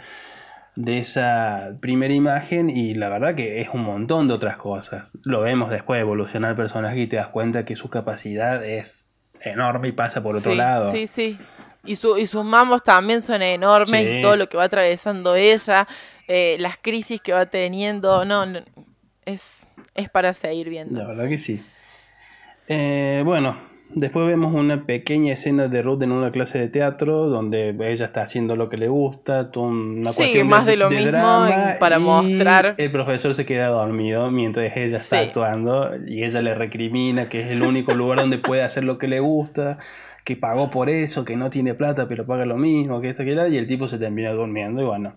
de 0.76 0.98
esa 1.00 1.72
primera 1.80 2.14
imagen 2.14 2.70
y 2.70 2.94
la 2.94 3.10
verdad 3.10 3.36
que 3.36 3.62
es 3.62 3.70
un 3.74 3.84
montón 3.84 4.28
de 4.28 4.34
otras 4.34 4.58
cosas. 4.58 5.18
Lo 5.24 5.42
vemos 5.42 5.72
después 5.72 6.00
evolucionar 6.02 6.52
el 6.52 6.58
personaje 6.58 7.00
y 7.00 7.08
te 7.08 7.16
das 7.16 7.30
cuenta 7.30 7.66
que 7.66 7.76
su 7.76 7.90
capacidad 7.90 8.64
es 8.66 9.12
enorme 9.42 9.90
y 9.90 9.92
pasa 9.94 10.22
por 10.22 10.36
otro 10.36 10.52
sí, 10.52 10.58
lado. 10.58 10.92
Sí, 10.92 11.08
sí. 11.08 11.38
Y, 11.86 11.96
su, 11.96 12.18
y 12.18 12.28
sus 12.28 12.46
mamos 12.46 12.82
también 12.84 13.22
son 13.22 13.42
enormes 13.42 13.90
Sí. 14.08 14.18
y 14.18 14.22
todo 14.22 14.38
lo 14.38 14.48
que 14.48 14.56
va 14.58 14.64
atravesando 14.66 15.36
ella, 15.36 15.88
eh, 16.28 16.56
las 16.60 16.78
crisis 16.78 17.20
que 17.22 17.34
va 17.34 17.46
teniendo, 17.48 18.24
no, 18.24 18.46
no, 18.46 18.60
es, 19.26 19.68
es 19.94 20.10
para 20.10 20.34
seguir 20.34 20.70
viendo. 20.70 20.98
La 20.98 21.08
verdad 21.08 21.28
que 21.28 21.38
sí. 21.38 21.62
Eh, 22.68 23.22
bueno, 23.26 23.58
después 23.90 24.26
vemos 24.26 24.56
una 24.56 24.86
pequeña 24.86 25.34
escena 25.34 25.68
de 25.68 25.82
Ruth 25.82 26.02
en 26.04 26.12
una 26.12 26.32
clase 26.32 26.58
de 26.60 26.68
teatro 26.70 27.28
donde 27.28 27.76
ella 27.92 28.06
está 28.06 28.24
haciendo 28.24 28.56
lo 28.56 28.70
que 28.70 28.78
le 28.78 28.88
gusta, 28.88 29.50
una 29.56 30.12
Sí, 30.12 30.18
cuestión 30.18 30.48
más 30.48 30.66
de 30.66 30.78
lo 30.78 30.90
mismo 30.90 31.12
drama 31.12 31.76
para 31.80 31.98
y 31.98 32.00
mostrar- 32.00 32.76
El 32.78 32.92
profesor 32.92 33.36
se 33.36 33.46
queda 33.46 33.68
dormido 33.68 34.32
mientras 34.32 34.76
ella 34.78 34.96
está 34.96 35.20
Sí. 35.20 35.26
actuando 35.28 35.92
y 36.08 36.24
ella 36.24 36.42
le 36.42 36.56
recrimina 36.56 37.28
que 37.30 37.42
es 37.42 37.52
el 37.52 37.64
único 37.64 37.94
lugar 37.94 38.20
donde 38.20 38.38
puede 38.38 38.64
hacer 38.64 38.84
lo 38.86 38.98
que 38.98 39.08
le 39.08 39.20
gusta, 39.20 39.78
que 40.24 40.38
pagó 40.38 40.72
por 40.72 40.90
eso, 40.90 41.26
que 41.26 41.36
no 41.36 41.50
tiene 41.50 41.74
plata 41.74 42.08
pero 42.08 42.26
paga 42.26 42.46
lo 42.46 42.56
mismo, 42.58 43.02
que 43.02 43.10
esto 43.10 43.26
que 43.26 43.36
lo 43.36 43.46
y 43.48 43.58
el 43.58 43.68
tipo 43.68 43.90
se 43.90 43.98
termina 43.98 44.32
durmiendo 44.32 44.82
y 44.82 44.86
bueno, 44.86 45.14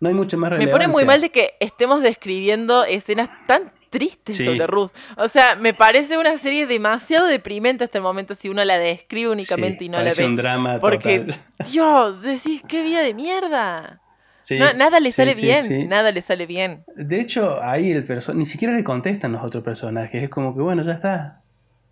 no 0.00 0.08
hay 0.08 0.14
mucha 0.14 0.36
más 0.36 0.50
Me 0.50 0.56
relevancia. 0.58 0.70
pone 0.86 0.92
muy 0.92 1.04
mal 1.06 1.20
de 1.22 1.30
que 1.30 1.52
estemos 1.60 2.02
describiendo 2.02 2.84
escenas 2.84 3.30
tan 3.46 3.72
tristes 3.90 4.36
Sí. 4.36 4.44
sobre 4.44 4.66
Ruth. 4.66 4.90
O 5.16 5.28
sea, 5.28 5.56
me 5.56 5.74
parece 5.74 6.16
una 6.16 6.38
serie 6.38 6.66
demasiado 6.66 7.26
deprimente 7.26 7.84
hasta 7.84 7.98
el 7.98 8.02
momento 8.04 8.34
si 8.34 8.48
uno 8.48 8.64
la 8.64 8.78
describe 8.78 9.30
únicamente 9.30 9.80
Sí, 9.80 9.84
y 9.86 9.88
no 9.90 10.00
la 10.00 10.12
ve. 10.16 10.24
un 10.24 10.36
drama 10.36 10.78
Porque, 10.78 11.18
total. 11.20 11.40
Dios, 11.72 12.22
decís, 12.22 12.62
qué 12.66 12.82
vida 12.82 13.00
de 13.02 13.12
mierda. 13.14 14.00
Sí, 14.38 14.58
No, 14.58 14.72
nada 14.72 15.00
le 15.00 15.12
sale 15.12 15.34
bien, 15.34 15.88
nada 15.90 16.12
le 16.12 16.22
sale 16.22 16.46
bien. 16.46 16.84
De 16.96 17.20
hecho, 17.20 17.62
ahí 17.62 17.90
el 17.92 18.04
perso 18.04 18.32
ni 18.32 18.46
siquiera 18.46 18.72
le 18.74 18.82
contestan 18.82 19.32
los 19.32 19.42
otros 19.44 19.62
personajes. 19.62 20.22
Es 20.22 20.30
como 20.30 20.54
que, 20.56 20.62
bueno, 20.62 20.82
ya 20.82 20.92
está. 20.92 21.42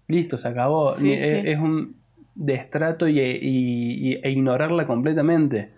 Listo, 0.07 0.39
se 0.39 0.49
acabó. 0.49 0.95
Es, 0.97 1.03
es 1.05 1.59
un 1.59 1.97
destrato 2.35 3.07
y, 3.07 3.21
y- 3.21 4.13
y- 4.13 4.21
e 4.23 4.31
ignorarla 4.31 4.87
completamente. 4.87 5.73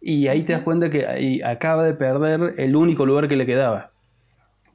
Y 0.00 0.26
ahí 0.28 0.42
te 0.42 0.54
das 0.54 0.62
cuenta 0.62 0.88
que 0.90 1.40
acaba 1.44 1.84
de 1.84 1.94
perder 1.94 2.54
el 2.58 2.74
único 2.74 3.04
lugar 3.06 3.28
que 3.28 3.36
le 3.36 3.46
quedaba. 3.46 3.91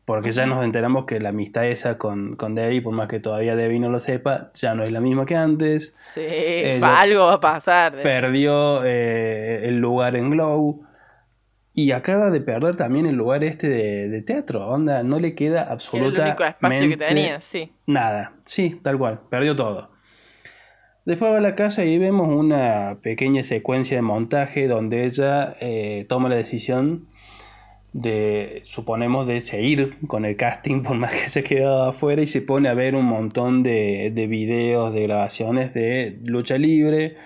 Porque 0.08 0.32
ya 0.32 0.46
nos 0.46 0.64
enteramos 0.64 1.04
que 1.04 1.20
la 1.20 1.30
amistad 1.30 1.68
esa 1.68 1.98
con, 1.98 2.38
con 2.38 2.56
Debbie, 2.56 2.82
por 2.82 2.94
más 2.94 3.10
que 3.10 3.20
todavía 3.20 3.58
Debbie 3.58 3.82
no 3.82 3.90
lo 3.90 4.00
sepa, 4.00 4.52
ya 4.54 4.74
no 4.74 4.86
es 4.86 4.92
la 4.94 5.02
misma 5.02 5.26
que 5.26 5.36
antes. 5.36 5.94
Sí, 5.98 6.22
Ella 6.24 6.98
algo 6.98 7.26
va 7.26 7.34
a 7.34 7.40
pasar. 7.42 8.02
Perdió 8.04 8.86
eh, 8.86 9.68
el 9.68 9.80
lugar 9.80 10.16
en 10.16 10.30
Glow. 10.30 10.86
Y 11.74 11.92
acaba 11.92 12.30
de 12.30 12.40
perder 12.40 12.78
también 12.78 13.06
el 13.06 13.16
lugar 13.16 13.44
este 13.44 13.68
de, 13.68 14.08
de 14.08 14.22
teatro. 14.22 14.66
Onda, 14.70 15.04
no 15.04 15.20
le 15.20 15.36
queda 15.36 15.36
que 15.36 15.46
era 15.48 15.64
el 15.64 15.72
absolutamente 15.74 16.22
único 16.22 16.44
espacio 16.46 16.88
que 16.88 16.98
tenía, 16.98 17.42
sí. 17.42 17.74
nada. 17.86 18.32
Sí, 18.46 18.80
tal 18.82 18.98
cual. 18.98 19.20
Perdió 19.30 19.58
todo. 19.58 19.92
Después 21.04 21.34
va 21.34 21.40
a 21.40 21.42
la 21.42 21.56
casa 21.56 21.84
y 21.84 21.98
vemos 21.98 22.30
una 22.30 23.00
pequeña 23.02 23.44
secuencia 23.44 23.98
de 23.98 24.04
montaje 24.04 24.70
donde 24.70 25.04
ella 25.04 25.58
eh, 25.60 26.06
toma 26.08 26.30
la 26.30 26.38
decisión 26.38 27.10
de, 27.94 28.64
suponemos, 28.66 29.28
de 29.28 29.42
seguir 29.42 29.98
con 30.08 30.26
el 30.26 30.36
casting 30.36 30.84
por 30.84 30.96
más 30.96 31.12
que 31.12 31.30
se 31.30 31.44
quedado 31.44 31.84
afuera 31.90 32.22
y 32.22 32.28
se 32.28 32.42
pone 32.42 32.70
a 32.70 32.74
ver 32.74 32.96
un 32.96 33.06
montón 33.06 33.64
de, 33.64 34.12
de 34.14 34.28
videos, 34.28 34.94
de 34.94 35.04
grabaciones 35.04 35.74
de 35.74 36.18
lucha 36.24 36.58
libre, 36.58 37.18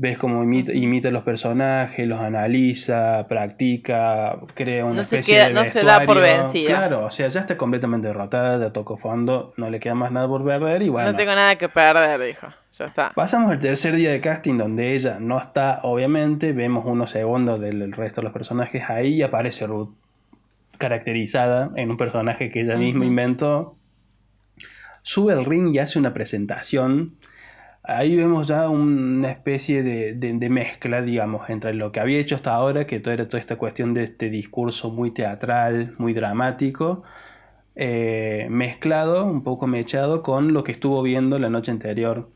ves 0.00 0.16
cómo 0.16 0.44
imita, 0.44 0.72
imita 0.72 1.10
los 1.10 1.24
personajes, 1.24 2.06
los 2.06 2.20
analiza, 2.20 3.26
practica, 3.28 4.38
crea 4.54 4.84
una 4.84 4.94
No 4.98 5.02
se 5.02 5.16
especie 5.16 5.34
queda- 5.34 5.48
de 5.48 5.54
no 5.54 5.64
se 5.64 5.82
da 5.82 6.06
por 6.06 6.20
vencida. 6.20 6.68
Claro, 6.68 7.04
o 7.04 7.10
sea, 7.10 7.26
ya 7.28 7.40
está 7.40 7.56
completamente 7.56 8.06
derrotada, 8.06 8.60
ya 8.64 8.72
tocó 8.72 8.96
fondo, 8.96 9.52
no 9.56 9.68
le 9.70 9.80
queda 9.80 9.96
más 9.96 10.12
nada 10.12 10.28
por 10.28 10.44
perder 10.44 10.82
y 10.82 10.88
bueno. 10.88 11.10
No 11.10 11.16
tengo 11.18 11.34
nada 11.34 11.56
que 11.56 11.68
perder, 11.68 12.20
dijo. 12.22 12.46
Ya 12.78 12.84
está. 12.84 13.10
Pasamos 13.16 13.50
al 13.50 13.58
tercer 13.58 13.96
día 13.96 14.12
de 14.12 14.20
casting 14.20 14.56
donde 14.56 14.94
ella 14.94 15.18
no 15.20 15.36
está, 15.40 15.80
obviamente, 15.82 16.52
vemos 16.52 16.84
unos 16.86 17.10
segundos 17.10 17.60
del 17.60 17.90
resto 17.90 18.20
de 18.20 18.26
los 18.26 18.32
personajes 18.32 18.88
ahí 18.88 19.14
y 19.16 19.22
aparece 19.22 19.66
Ruth 19.66 19.90
caracterizada 20.78 21.70
en 21.74 21.90
un 21.90 21.96
personaje 21.96 22.50
que 22.50 22.60
ella 22.60 22.76
misma 22.76 23.04
inventó. 23.04 23.74
Sube 25.02 25.32
al 25.32 25.44
ring 25.44 25.74
y 25.74 25.78
hace 25.78 25.98
una 25.98 26.12
presentación. 26.14 27.16
Ahí 27.90 28.16
vemos 28.16 28.46
ya 28.48 28.68
una 28.68 29.30
especie 29.32 29.82
de, 29.82 30.12
de- 30.14 30.34
de 30.34 30.50
mezcla, 30.50 31.00
digamos, 31.02 31.48
entre 31.48 31.72
lo 31.74 31.90
que 31.90 32.00
había 32.00 32.18
hecho 32.20 32.34
hasta 32.36 32.54
ahora, 32.54 32.86
que 32.86 33.00
todo 33.00 33.14
era 33.14 33.28
toda 33.28 33.40
esta 33.40 33.56
cuestión 33.56 33.94
de 33.94 34.04
este 34.04 34.28
discurso 34.30 34.90
muy 34.90 35.10
teatral, 35.12 35.94
muy 35.98 36.12
dramático, 36.12 37.02
eh, 37.76 38.48
mezclado, 38.50 39.26
un 39.26 39.44
poco 39.44 39.66
mechado 39.68 40.22
con 40.22 40.52
lo 40.54 40.64
que 40.64 40.72
estuvo 40.72 41.02
viendo 41.02 41.38
la 41.38 41.50
noche 41.50 41.70
anterior 41.72 42.30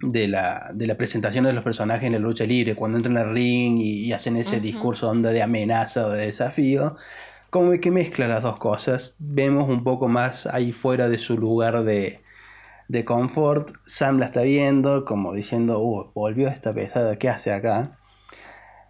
de 0.00 0.28
la, 0.28 0.70
de 0.74 0.86
la 0.88 0.96
presentación 0.98 1.44
de 1.46 1.52
los 1.54 1.64
personajes 1.64 2.04
en 2.06 2.14
la 2.14 2.20
lucha 2.20 2.44
libre, 2.46 2.76
cuando 2.76 2.98
entran 2.98 3.16
al 3.18 3.32
ring 3.34 3.78
y, 3.80 4.04
y 4.06 4.12
hacen 4.12 4.36
ese 4.36 4.60
discurso 4.60 5.10
onda 5.10 5.30
de 5.32 5.42
amenaza 5.42 6.06
o 6.06 6.10
de 6.10 6.26
desafío, 6.26 6.96
como 7.50 7.72
que 7.80 7.90
mezcla 7.92 8.28
las 8.28 8.42
dos 8.44 8.58
cosas, 8.58 9.16
vemos 9.20 9.68
un 9.70 9.84
poco 9.84 10.08
más 10.08 10.46
ahí 10.46 10.72
fuera 10.72 11.08
de 11.10 11.18
su 11.18 11.38
lugar 11.38 11.84
de, 11.84 12.23
de 12.88 13.04
confort, 13.04 13.74
Sam 13.84 14.18
la 14.18 14.26
está 14.26 14.42
viendo 14.42 15.04
como 15.04 15.32
diciendo, 15.32 15.80
uh, 15.80 16.10
volvió 16.14 16.48
esta 16.48 16.74
pesada, 16.74 17.16
¿qué 17.16 17.28
hace 17.28 17.52
acá? 17.52 17.98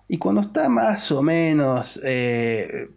Y 0.08 0.18
cuando 0.18 0.40
está 0.40 0.68
más 0.68 1.10
o 1.12 1.22
menos 1.22 2.00
eh, 2.04 2.88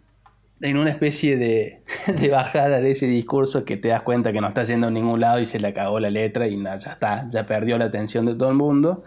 en 0.60 0.76
una 0.76 0.90
especie 0.90 1.36
de, 1.36 1.82
bajada 2.30 2.80
de 2.80 2.90
ese 2.90 3.06
discurso 3.06 3.64
que 3.64 3.76
te 3.76 3.88
das 3.88 4.02
cuenta 4.02 4.32
que 4.32 4.40
no 4.40 4.48
está 4.48 4.64
yendo 4.64 4.88
a 4.88 4.90
ningún 4.90 5.20
lado 5.20 5.40
y 5.40 5.46
se 5.46 5.58
le 5.58 5.68
acabó 5.68 6.00
la 6.00 6.10
letra 6.10 6.48
y 6.48 6.56
no, 6.56 6.76
ya 6.78 6.92
está, 6.92 7.28
ya 7.30 7.46
perdió 7.46 7.78
la 7.78 7.86
atención 7.86 8.26
de 8.26 8.34
todo 8.34 8.50
el 8.50 8.56
mundo. 8.56 9.04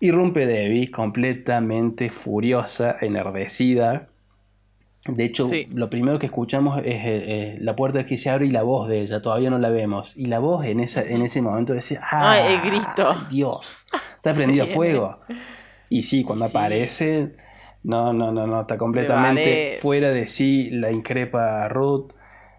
Irrumpe 0.00 0.46
Debbie 0.46 0.90
completamente 0.90 2.10
furiosa, 2.10 2.96
enardecida. 3.00 4.08
De 5.06 5.24
hecho, 5.24 5.46
Sí. 5.46 5.66
lo 5.74 5.90
primero 5.90 6.18
que 6.20 6.26
escuchamos 6.26 6.78
es 6.84 6.94
eh, 6.94 7.02
eh, 7.04 7.56
la 7.60 7.74
puerta 7.74 8.06
que 8.06 8.16
se 8.18 8.30
abre 8.30 8.46
y 8.46 8.50
la 8.50 8.62
voz 8.62 8.88
de 8.88 9.00
ella, 9.00 9.20
todavía 9.20 9.50
no 9.50 9.58
la 9.58 9.70
vemos. 9.70 10.16
Y 10.16 10.26
la 10.26 10.38
voz 10.38 10.64
en, 10.64 10.78
esa, 10.78 11.02
en 11.02 11.22
ese 11.22 11.42
momento 11.42 11.72
decía, 11.74 12.00
¡ah! 12.08 12.32
Ay, 12.32 12.54
el 12.54 12.60
grito. 12.70 13.16
Dios, 13.28 13.84
está 14.16 14.32
prendido 14.34 14.66
Sí. 14.66 14.72
fuego. 14.74 15.18
Y 15.88 16.04
sí, 16.04 16.22
cuando 16.22 16.46
Sí. 16.46 16.50
aparece, 16.56 17.30
no, 17.82 18.12
no, 18.12 18.30
no, 18.30 18.46
no, 18.46 18.60
está 18.60 18.78
completamente 18.78 19.78
fuera 19.82 20.10
de 20.10 20.28
sí, 20.28 20.70
la 20.70 20.92
increpa 20.92 21.68
Ruth. 21.68 22.12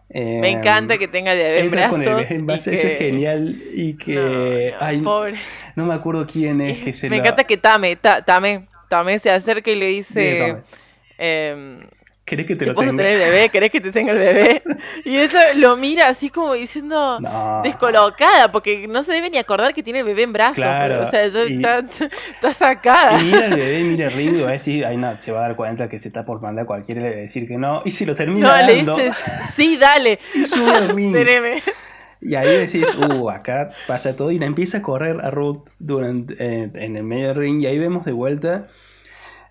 Eh, 0.09 0.39
Me 0.41 0.49
encanta 0.49 0.97
que 0.97 1.07
tenga 1.07 1.31
el 1.31 1.69
bebé 1.69 1.87
con 1.89 2.01
el 2.01 2.27
que- 2.27 2.55
es 2.55 2.97
genial. 2.99 3.57
Y 3.73 3.93
que. 3.93 4.13
No, 4.15 4.29
no, 4.29 4.75
ay, 4.81 5.01
pobre. 5.01 5.35
no 5.77 5.85
me 5.85 5.93
acuerdo 5.93 6.27
quién 6.27 6.59
es 6.61 6.79
que 6.83 6.93
se 6.93 7.09
Me 7.09 7.17
encanta 7.17 7.45
que 7.45 7.55
Tame, 7.57 7.95
Ta- 7.95 8.21
Tame, 8.23 8.67
Tame 8.89 9.17
se 9.17 9.31
acerca 9.31 9.71
y 9.71 9.75
le 9.75 9.85
dice. 9.87 10.57
¿Querés 12.25 12.47
que 12.47 12.55
te 12.55 12.65
¿te 12.65 12.71
lo 12.71 12.75
tenga? 12.79 12.91
tener 12.91 13.07
el 13.07 13.19
bebé? 13.19 13.49
¿Querés 13.49 13.69
que 13.69 13.81
te 13.81 13.91
tenga 13.91 14.13
el 14.13 14.17
bebé? 14.17 14.63
Y 15.05 15.17
ella 15.17 15.53
lo 15.55 15.75
mira 15.75 16.07
así 16.07 16.29
como 16.29 16.53
diciendo 16.53 17.19
No. 17.19 17.61
descolocada, 17.63 18.49
porque 18.51 18.87
no 18.87 19.03
se 19.03 19.11
debe 19.11 19.29
ni 19.29 19.37
acordar 19.37 19.73
que 19.73 19.83
tiene 19.83 19.99
el 19.99 20.05
bebé 20.05 20.23
en 20.23 20.31
brazos. 20.33 20.55
Claro, 20.55 20.95
pero, 20.95 21.07
o 21.07 21.11
sea, 21.11 21.23
ella 21.25 21.43
y- 21.45 21.55
está, 21.55 21.79
está 21.79 22.53
sacada. 22.53 23.19
Y 23.21 23.25
mira 23.25 23.45
el 23.47 23.55
bebé, 23.55 23.83
mira 23.83 24.07
el 24.07 24.13
ring 24.13 24.35
y 24.37 24.41
va 24.41 24.49
a 24.49 24.53
decir, 24.53 24.85
ay 24.85 24.95
no, 24.95 25.19
se 25.21 25.31
va 25.33 25.39
a 25.39 25.41
dar 25.49 25.55
cuenta 25.57 25.89
que 25.89 25.99
se 25.99 26.07
está 26.07 26.25
por 26.25 26.41
mandar 26.41 26.65
cualquiera 26.65 27.01
y 27.01 27.03
le 27.03 27.09
va 27.09 27.15
a 27.17 27.19
decir 27.21 27.45
que 27.47 27.57
no. 27.57 27.81
Y 27.83 27.91
si 27.91 28.05
lo 28.05 28.15
termina 28.15 28.57
No, 28.61 28.67
le 28.67 28.75
dices, 28.75 29.15
sí, 29.55 29.77
dale, 29.77 30.19
y 30.33 30.45
sube. 30.45 31.61
Y 32.21 32.35
ahí 32.35 32.55
decís, 32.57 32.95
uh, 32.95 33.29
acá 33.29 33.71
pasa 33.85 34.15
todo 34.15 34.31
y 34.31 34.39
la 34.39 34.45
empieza 34.45 34.77
a 34.77 34.81
correr 34.81 35.17
a 35.21 35.29
Ruth 35.29 35.67
durante, 35.79 36.35
eh, 36.39 36.69
en 36.73 36.95
el 36.95 37.03
medio 37.03 37.27
del 37.27 37.35
ring 37.35 37.61
y 37.61 37.65
ahí 37.67 37.77
vemos 37.77 38.05
de 38.05 38.13
vuelta 38.13 38.67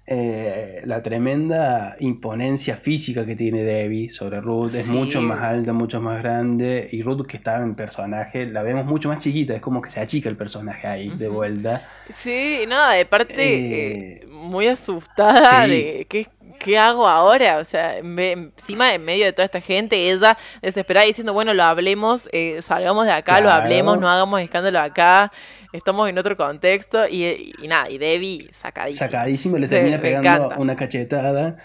eh, 0.07 0.83
la 0.85 1.03
tremenda 1.03 1.97
imponencia 2.01 2.77
física 2.77 3.25
que 3.27 3.37
tiene 3.37 3.63
Debbie 3.63 4.11
sobre 4.11 4.41
Ruth. 4.41 4.75
Es 4.75 4.87
mucho 4.87 5.23
más 5.23 5.41
alta, 5.43 5.73
mucho 5.73 6.01
más 6.01 6.23
grande 6.23 6.89
y 6.93 7.03
Ruth 7.03 7.27
que 7.27 7.37
estaba 7.37 7.63
en 7.65 7.75
personaje 7.77 8.47
la 8.47 8.63
vemos 8.63 8.85
mucho 8.87 9.09
más 9.09 9.19
chiquita, 9.21 9.55
es 9.55 9.61
como 9.63 9.81
que 9.83 9.91
se 9.91 10.01
achica 10.01 10.29
el 10.29 10.37
personaje 10.37 10.89
ahí 10.89 11.17
de 11.17 11.29
vuelta. 11.29 11.89
Sí, 12.09 12.65
no, 12.69 12.89
de 12.91 13.07
parte 13.07 13.33
Eh, 13.37 14.23
eh, 14.23 14.27
muy 14.27 14.67
asustada 14.67 15.67
sí. 15.67 15.67
de 15.69 16.07
¿qué, 16.09 16.29
qué 16.63 16.79
hago 16.79 17.07
ahora, 17.09 17.59
o 17.59 17.65
sea, 17.65 17.97
ve- 18.03 18.33
encima 18.33 18.95
en 18.95 19.05
medio 19.05 19.25
de 19.25 19.33
toda 19.33 19.45
esta 19.47 19.61
gente, 19.61 20.11
ella 20.11 20.37
desesperada 20.63 21.07
diciendo, 21.07 21.33
bueno, 21.33 21.53
lo 21.55 21.63
hablemos, 21.65 22.29
eh, 22.33 22.63
salgamos 22.63 23.07
de 23.07 23.13
acá, 23.13 23.41
lo 23.41 23.51
hablemos, 23.51 23.99
no 23.99 24.09
hagamos 24.09 24.41
escándalo 24.41 24.79
acá, 24.81 25.33
estamos 25.73 26.09
en 26.09 26.19
otro 26.19 26.37
contexto 26.37 27.07
y, 27.09 27.53
y 27.63 27.69
nada, 27.69 27.91
y 27.91 27.99
Debbie 27.99 28.49
sacadísima. 28.53 29.07
Sacadísimo, 29.07 29.59
le 29.59 29.67
Sí, 29.67 29.71
termina 29.75 29.97
me 29.97 30.03
pegando 30.03 30.55
una 30.59 30.77
cachetada. 30.77 31.57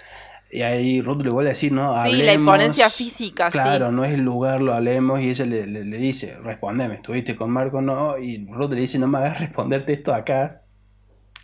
Y 0.49 0.61
ahí 0.61 1.01
Ruth 1.01 1.21
le 1.23 1.29
vuelve 1.29 1.49
a 1.49 1.53
decir, 1.53 1.73
no, 1.73 1.93
Sí, 1.93 1.99
hablemos. 1.99 2.25
la 2.25 2.33
imponencia 2.33 2.89
física, 2.89 3.51
sí. 3.51 3.57
Claro, 3.59 3.91
no 3.91 4.05
es 4.05 4.13
el 4.13 4.21
lugar, 4.21 4.61
lo 4.61 4.73
hablemos. 4.73 5.19
Y 5.19 5.29
ella 5.29 5.45
le, 5.45 5.67
le- 5.67 5.83
le 5.83 5.97
dice, 5.97 6.37
respondeme, 6.41 6.95
¿estuviste 6.95 7.35
con 7.35 7.49
Marco? 7.51 7.81
No. 7.81 8.17
Y 8.17 8.47
Ruth 8.49 8.71
le 8.71 8.79
dice, 8.79 8.97
no 8.97 9.07
me 9.07 9.17
hagas 9.17 9.39
responderte 9.41 9.91
esto 9.91 10.13
acá. 10.13 10.61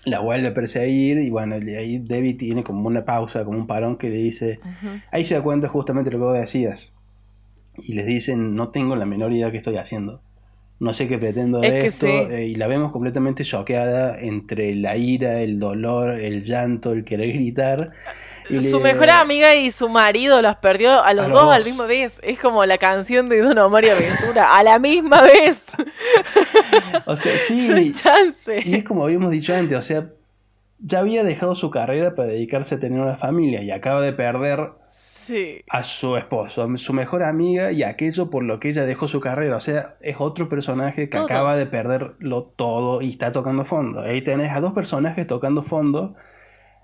La 0.05 0.19
vuelve 0.19 0.49
a 0.49 0.53
perseguir. 0.53 1.17
Y 1.19 1.29
bueno, 1.29 1.55
ahí 1.55 1.99
Debbie 1.99 2.33
tiene 2.33 2.63
como 2.63 2.87
una 2.87 3.05
pausa, 3.05 3.43
como 3.45 3.57
un 3.57 3.67
parón 3.67 3.97
que 3.97 4.09
le 4.09 4.17
dice. 4.17 4.59
Ahí 5.11 5.23
se 5.23 5.35
da 5.35 5.41
cuenta 5.41 5.67
justamente 5.67 6.11
lo 6.11 6.17
que 6.19 6.23
vos 6.25 6.39
decías. 6.39 6.93
Y 7.77 7.93
les 7.93 8.05
dicen, 8.05 8.55
no 8.55 8.69
tengo 8.69 8.95
la 8.95 9.05
menor 9.05 9.31
idea 9.33 9.51
qué 9.51 9.57
estoy 9.57 9.77
haciendo. 9.77 10.21
No 10.79 10.91
sé 10.91 11.07
qué 11.07 11.17
pretendo 11.17 11.61
de 11.61 11.67
Es 11.67 11.73
que 11.81 11.87
esto. 11.87 12.05
sí. 12.07 12.33
eh, 12.35 12.47
y 12.47 12.55
la 12.55 12.67
vemos 12.67 12.91
completamente 12.91 13.45
choqueada 13.45 14.19
entre 14.19 14.75
la 14.75 14.97
ira, 14.97 15.39
el 15.39 15.59
dolor, 15.59 16.19
el 16.19 16.43
llanto, 16.43 16.91
el 16.91 17.05
querer 17.05 17.31
gritar. 17.33 17.91
Su 18.61 18.79
mejor 18.79 19.09
amiga 19.09 19.55
y 19.55 19.71
su 19.71 19.89
marido 19.89 20.41
los 20.41 20.55
perdió 20.57 21.03
a 21.03 21.13
los 21.13 21.25
A 21.25 21.27
los 21.29 21.41
dos, 21.41 21.51
al 21.53 21.59
dos. 21.61 21.67
mismo 21.67 21.83
vez. 21.85 22.19
Es 22.23 22.39
como 22.39 22.65
la 22.65 22.77
canción 22.77 23.29
de 23.29 23.41
Don 23.41 23.57
Omar 23.57 23.85
y 23.85 23.89
Aventura, 23.89 24.55
a 24.55 24.63
la 24.63 24.79
misma 24.79 25.21
vez. 25.21 25.65
O 27.05 27.15
sea, 27.15 27.33
No 27.49 27.75
hay 27.75 27.93
sí. 27.93 28.01
chance. 28.03 28.61
Y 28.65 28.75
es 28.75 28.83
como 28.83 29.03
habíamos 29.03 29.31
dicho 29.31 29.53
antes, 29.55 29.77
o 29.77 29.81
sea, 29.81 30.09
ya 30.79 30.99
había 30.99 31.23
dejado 31.23 31.55
su 31.55 31.69
carrera 31.69 32.15
para 32.15 32.29
dedicarse 32.29 32.75
a 32.75 32.79
tener 32.79 32.99
una 32.99 33.15
familia 33.15 33.61
y 33.61 33.71
acaba 33.71 34.01
de 34.01 34.13
perder 34.13 34.69
Sí. 35.25 35.61
a 35.69 35.85
su 35.85 36.17
esposo, 36.17 36.63
a 36.63 36.77
su 36.77 36.91
mejor 36.91 37.23
amiga 37.23 37.71
y 37.71 37.83
aquello 37.83 38.29
por 38.29 38.43
lo 38.43 38.59
que 38.59 38.67
ella 38.69 38.85
dejó 38.85 39.07
su 39.07 39.21
carrera. 39.21 39.55
O 39.55 39.61
sea, 39.61 39.95
es 40.01 40.17
otro 40.19 40.49
personaje 40.49 41.07
que 41.09 41.17
Todo. 41.17 41.23
acaba 41.25 41.55
de 41.55 41.65
perderlo 41.65 42.43
todo 42.57 43.01
y 43.01 43.11
está 43.11 43.31
tocando 43.31 43.63
fondo. 43.63 44.01
Ahí 44.01 44.21
tenés 44.21 44.51
a 44.53 44.59
dos 44.59 44.73
personajes 44.73 45.25
tocando 45.25 45.63
fondo 45.63 46.15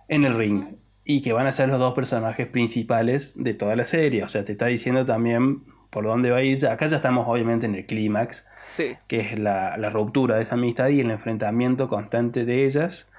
en 0.07 0.23
el 0.23 0.37
ring 0.37 0.63
y 1.11 1.23
que 1.23 1.33
van 1.33 1.47
a 1.47 1.51
ser 1.51 1.69
los 1.69 1.79
dos 1.79 1.95
personajes 1.95 2.45
principales 2.45 3.33
de 3.35 3.55
toda 3.55 3.75
la 3.75 3.87
serie. 3.87 4.23
O 4.23 4.29
sea, 4.29 4.43
te 4.43 4.51
está 4.51 4.67
diciendo 4.67 5.05
también 5.05 5.63
por 5.89 6.05
dónde 6.05 6.29
va 6.29 6.37
a 6.37 6.43
ir. 6.43 6.63
Acá 6.67 6.85
ya 6.85 6.97
estamos 6.97 7.25
obviamente 7.27 7.65
en 7.65 7.73
el 7.73 7.87
clímax 7.87 8.45
Sí. 8.67 8.95
que 9.07 9.21
es 9.21 9.39
la, 9.39 9.75
la 9.77 9.89
ruptura 9.89 10.35
de 10.35 10.43
esa 10.43 10.53
amistad 10.53 10.89
y 10.89 10.99
el 10.99 11.09
enfrentamiento 11.09 11.89
constante 11.89 12.45
de 12.45 12.67
ellas, 12.67 13.09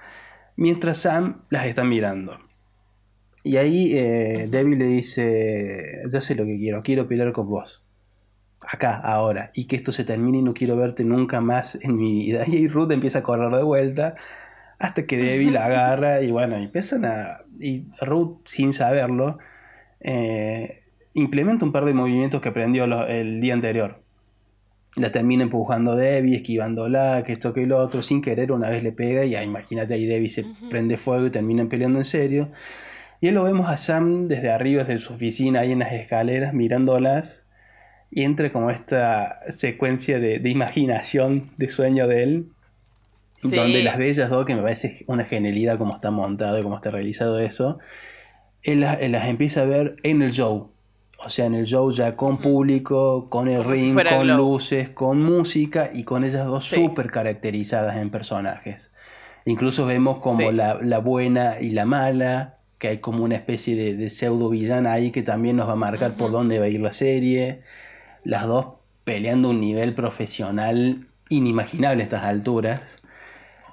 mientras 0.55 0.99
Sam 0.99 1.41
las 1.49 1.65
está 1.65 1.83
mirando. 1.83 2.39
Y 3.43 3.57
ahí 3.57 3.91
eh, 3.93 4.47
Debbie 4.49 4.77
le 4.77 4.85
dice, 4.85 6.03
yo 6.09 6.21
sé 6.21 6.35
lo 6.35 6.45
que 6.45 6.57
quiero, 6.57 6.83
quiero 6.83 7.09
pelear 7.09 7.33
con 7.33 7.49
vos. 7.49 7.83
Acá, 8.61 8.95
ahora. 8.95 9.51
Y 9.53 9.65
que 9.65 9.75
esto 9.75 9.91
se 9.91 10.05
termine 10.05 10.37
y 10.37 10.43
no 10.43 10.53
quiero 10.53 10.77
verte 10.77 11.03
nunca 11.03 11.41
más 11.41 11.77
en 11.81 11.97
mi 11.97 12.23
vida. 12.23 12.43
Y 12.47 12.55
ahí 12.55 12.67
Ruth 12.69 12.91
empieza 12.91 13.19
a 13.19 13.23
correr 13.23 13.51
de 13.53 13.63
vuelta 13.63 14.15
hasta 14.79 15.05
que 15.05 15.17
Debbie 15.17 15.51
la 15.51 15.65
agarra 15.65 16.21
y 16.21 16.31
bueno, 16.31 16.55
empiezan 16.55 17.03
a... 17.03 17.41
Y 17.61 17.85
Ruth, 18.01 18.39
sin 18.45 18.73
saberlo, 18.73 19.37
eh, 19.99 20.81
implementa 21.13 21.65
un 21.65 21.71
par 21.71 21.85
de 21.85 21.93
movimientos 21.93 22.41
que 22.41 22.49
aprendió 22.49 22.87
lo- 22.87 23.07
el 23.07 23.39
día 23.41 23.53
anterior 23.53 24.01
la 24.97 25.09
termina 25.11 25.43
empujando 25.43 25.95
Debbie, 25.95 26.35
esquivándola, 26.35 27.23
que 27.25 27.31
esto 27.33 27.53
que 27.53 27.65
lo 27.65 27.77
otro, 27.77 28.01
sin 28.01 28.21
querer 28.21 28.51
una 28.51 28.69
vez 28.69 28.83
le 28.83 28.91
pega 28.91 29.23
y 29.23 29.35
ah, 29.35 29.43
imagínate 29.43 29.93
ahí 29.93 30.05
Debbie 30.05 30.27
se 30.27 30.45
prende 30.69 30.97
fuego 30.97 31.27
y 31.27 31.31
terminan 31.31 31.69
peleando 31.69 31.99
en 31.99 32.05
serio. 32.05 32.49
Y 33.21 33.27
ahí 33.27 33.33
lo 33.33 33.43
vemos 33.43 33.69
a 33.69 33.77
Sam 33.77 34.27
desde 34.27 34.51
arriba, 34.51 34.83
desde 34.83 34.99
su 34.99 35.13
oficina, 35.13 35.61
ahí 35.61 35.71
en 35.71 35.79
las 35.79 35.93
escaleras, 35.93 36.53
mirándolas. 36.53 37.45
Y 38.09 38.23
entra 38.23 38.51
como 38.51 38.69
esta 38.69 39.39
secuencia 39.49 40.19
de, 40.19 40.39
de 40.39 40.49
imaginación, 40.49 41.51
de 41.57 41.69
sueño 41.69 42.07
de 42.07 42.23
él, 42.23 42.45
Sí. 43.41 43.55
donde 43.55 43.83
las 43.83 43.97
bellas 43.97 44.29
dos, 44.29 44.45
que 44.45 44.55
me 44.55 44.61
parece 44.61 45.03
una 45.07 45.25
genialidad 45.25 45.77
como 45.77 45.95
está 45.95 46.11
montado 46.11 46.59
y 46.59 46.63
cómo 46.63 46.75
está 46.75 46.91
realizado 46.91 47.39
eso, 47.39 47.79
él 48.63 48.81
las, 48.81 49.01
él 49.01 49.13
las 49.13 49.27
empieza 49.27 49.61
a 49.61 49.65
ver 49.65 49.95
en 50.03 50.21
el 50.21 50.31
show. 50.31 50.69
O 51.23 51.29
sea, 51.29 51.45
en 51.45 51.53
el 51.53 51.65
show 51.65 51.91
ya 51.91 52.15
con 52.15 52.39
público, 52.39 53.29
con 53.29 53.47
el 53.47 53.59
Como 53.59 53.71
ring, 53.71 53.95
con 53.95 54.27
luces, 54.27 54.89
con 54.89 55.21
música 55.21 55.91
y 55.93 56.03
con 56.03 56.23
ellas 56.23 56.47
dos 56.47 56.65
Sí. 56.65 56.75
súper 56.75 57.11
caracterizadas 57.11 57.97
en 57.97 58.09
personajes. 58.09 58.91
Incluso 59.45 59.85
vemos 59.85 60.19
como 60.19 60.51
la, 60.51 60.79
la, 60.81 60.99
buena 60.99 61.59
y 61.59 61.71
la 61.71 61.85
mala, 61.85 62.57
que 62.77 62.89
hay 62.89 62.97
como 62.97 63.23
una 63.23 63.35
especie 63.35 63.75
de, 63.75 64.09
pseudo 64.09 64.49
villana 64.49 64.93
ahí 64.93 65.11
que 65.11 65.23
también 65.23 65.57
nos 65.57 65.67
va 65.67 65.73
a 65.73 65.75
marcar 65.75 66.15
por 66.15 66.31
dónde 66.31 66.59
va 66.59 66.65
a 66.65 66.69
ir 66.69 66.81
la 66.81 66.93
serie. 66.93 67.61
Las 68.23 68.47
dos 68.47 68.67
peleando 69.03 69.49
un 69.49 69.61
nivel 69.61 69.93
profesional 69.93 71.07
inimaginable 71.29 72.01
a 72.01 72.05
estas 72.05 72.23
alturas. 72.23 73.00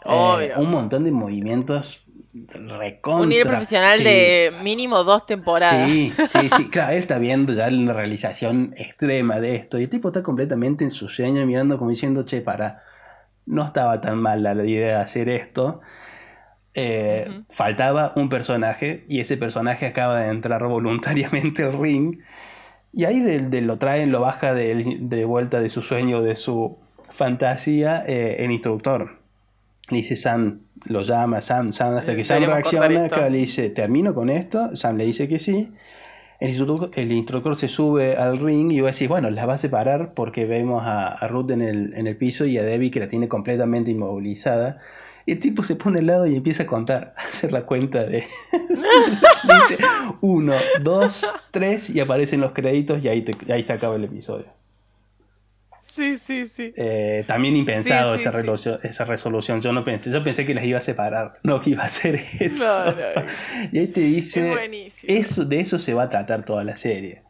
Eh, 0.05 0.53
un 0.57 0.71
montón 0.71 1.05
de 1.05 1.11
movimientos 1.11 2.05
recontra. 2.33 3.23
Un 3.23 3.29
nivel 3.29 3.47
profesional 3.47 4.03
de 4.03 4.53
mínimo 4.63 5.05
dos 5.05 5.27
temporadas. 5.27 5.91
Sí, 5.91 6.13
sí, 6.29 6.49
sí. 6.57 6.69
Claro, 6.71 6.93
él 6.93 6.99
está 6.99 7.19
viendo 7.19 7.53
ya 7.53 7.71
la 7.71 7.93
realización 7.93 8.75
extrema 8.77 9.41
de 9.41 9.57
esto. 9.57 9.79
Y 9.79 9.85
el 9.85 9.91
tipo 9.91 10.09
está 10.09 10.23
completamente 10.23 10.85
en 10.85 10.91
su 10.91 11.09
sueño 11.09 11.45
mirando 11.47 11.79
como 11.79 11.91
diciendo, 11.91 12.25
che, 12.25 12.41
para 12.41 12.83
no 13.47 13.65
estaba 13.65 14.01
tan 14.01 14.21
mal 14.21 14.43
la, 14.43 14.53
idea 14.65 14.97
de 14.97 15.03
hacer 15.03 15.29
esto. 15.29 15.81
Eh, 16.75 17.43
faltaba 17.51 18.13
un 18.15 18.29
personaje 18.29 19.05
y 19.09 19.21
ese 19.21 19.37
personaje 19.37 19.87
acaba 19.87 20.21
de 20.21 20.29
entrar 20.29 20.63
voluntariamente 20.65 21.65
al 21.65 21.79
ring. 21.79 22.21
Y 22.93 23.05
ahí 23.05 23.21
de, 23.21 23.61
lo 23.61 23.79
traen, 23.79 24.13
lo 24.13 24.21
baja 24.21 24.55
de, 24.55 25.25
vuelta 25.27 25.61
de 25.61 25.69
su 25.69 25.83
sueño, 25.83 26.23
de 26.23 26.37
su 26.37 26.79
fantasía, 27.11 28.05
eh, 28.07 28.37
el 28.41 28.51
instructor. 28.51 29.18
Le 29.91 29.99
dice 29.99 30.17
Sam, 30.17 30.61
lo 30.87 31.03
llama 31.03 31.41
Sam, 31.41 31.73
Sam 31.73 31.97
hasta 31.97 32.15
que 32.15 32.25
Sam 32.25 32.45
reacciona, 32.45 32.89
le 32.89 33.39
dice, 33.39 33.71
termino 33.71 34.15
con 34.15 34.29
esto, 34.29 34.77
Sam 34.77 34.97
le 34.97 35.07
dice 35.07 35.29
que 35.29 35.39
sí. 35.39 35.73
El 36.41 36.51
instructor, 36.51 36.91
el 36.95 37.11
instructor 37.11 37.57
se 37.57 37.69
sube 37.69 38.17
al 38.17 38.39
ring 38.39 38.71
y 38.71 38.81
va 38.81 38.89
a 38.89 38.93
decir, 38.93 39.09
bueno, 39.09 39.31
la 39.31 39.45
va 39.47 39.55
a 39.55 39.59
separar 39.59 40.15
porque 40.15 40.45
vemos 40.45 40.83
a, 40.85 41.27
Ruth 41.29 41.51
en 41.51 41.63
el, 41.63 41.95
en 41.95 42.07
el, 42.07 42.17
piso 42.17 42.45
y 42.45 42.59
a 42.59 42.63
Debbie 42.63 42.91
que 42.91 43.01
la 43.01 43.09
tiene 43.09 43.29
completamente 43.29 43.91
inmovilizada. 43.91 44.79
Y 45.27 45.33
el 45.33 45.41
tipo 45.41 45.63
se 45.63 45.75
pone 45.75 45.99
al 45.99 46.07
lado 46.07 46.27
y 46.27 46.37
empieza 46.37 46.63
a 46.63 46.67
contar, 46.67 47.15
a 47.19 47.23
hacer 47.23 47.51
la 47.51 47.63
cuenta 47.67 48.05
de... 48.05 48.25
Dice, 49.43 49.79
uno, 50.21 50.55
dos, 50.83 51.29
tres 51.51 51.91
y 51.91 51.99
aparecen 51.99 52.41
los 52.41 52.53
créditos 52.53 53.03
y 53.03 53.09
ahí, 53.09 53.25
ahí 53.51 53.63
se 53.63 53.73
acaba 53.73 53.97
el 53.97 54.05
episodio. 54.05 54.58
Sí, 55.95 56.17
sí, 56.17 56.47
sí. 56.47 56.73
Eh, 56.77 57.25
también 57.27 57.57
impensado 57.57 58.15
esa, 58.15 58.31
resolución, 58.31 58.79
esa 58.83 59.05
resolución. 59.05 59.61
Yo 59.61 59.73
no 59.73 59.85
pensé, 59.85 60.11
yo 60.11 60.23
pensé 60.23 60.47
que 60.47 60.55
las 60.55 60.65
iba 60.65 60.79
a 60.79 60.83
separar, 60.83 61.39
no 61.43 61.61
que 61.61 61.71
iba 61.71 61.83
a 61.83 61.87
hacer 61.87 62.21
eso. 62.41 62.85
y 63.73 63.79
ahí 63.79 63.87
te 63.89 64.01
dice, 64.01 64.53
eso, 65.05 65.45
de 65.45 65.61
eso 65.61 65.79
se 65.79 65.95
va 65.95 66.05
a 66.05 66.09
tratar 66.09 66.45
toda 66.45 66.65
la 66.65 66.77
serie. 66.77 67.23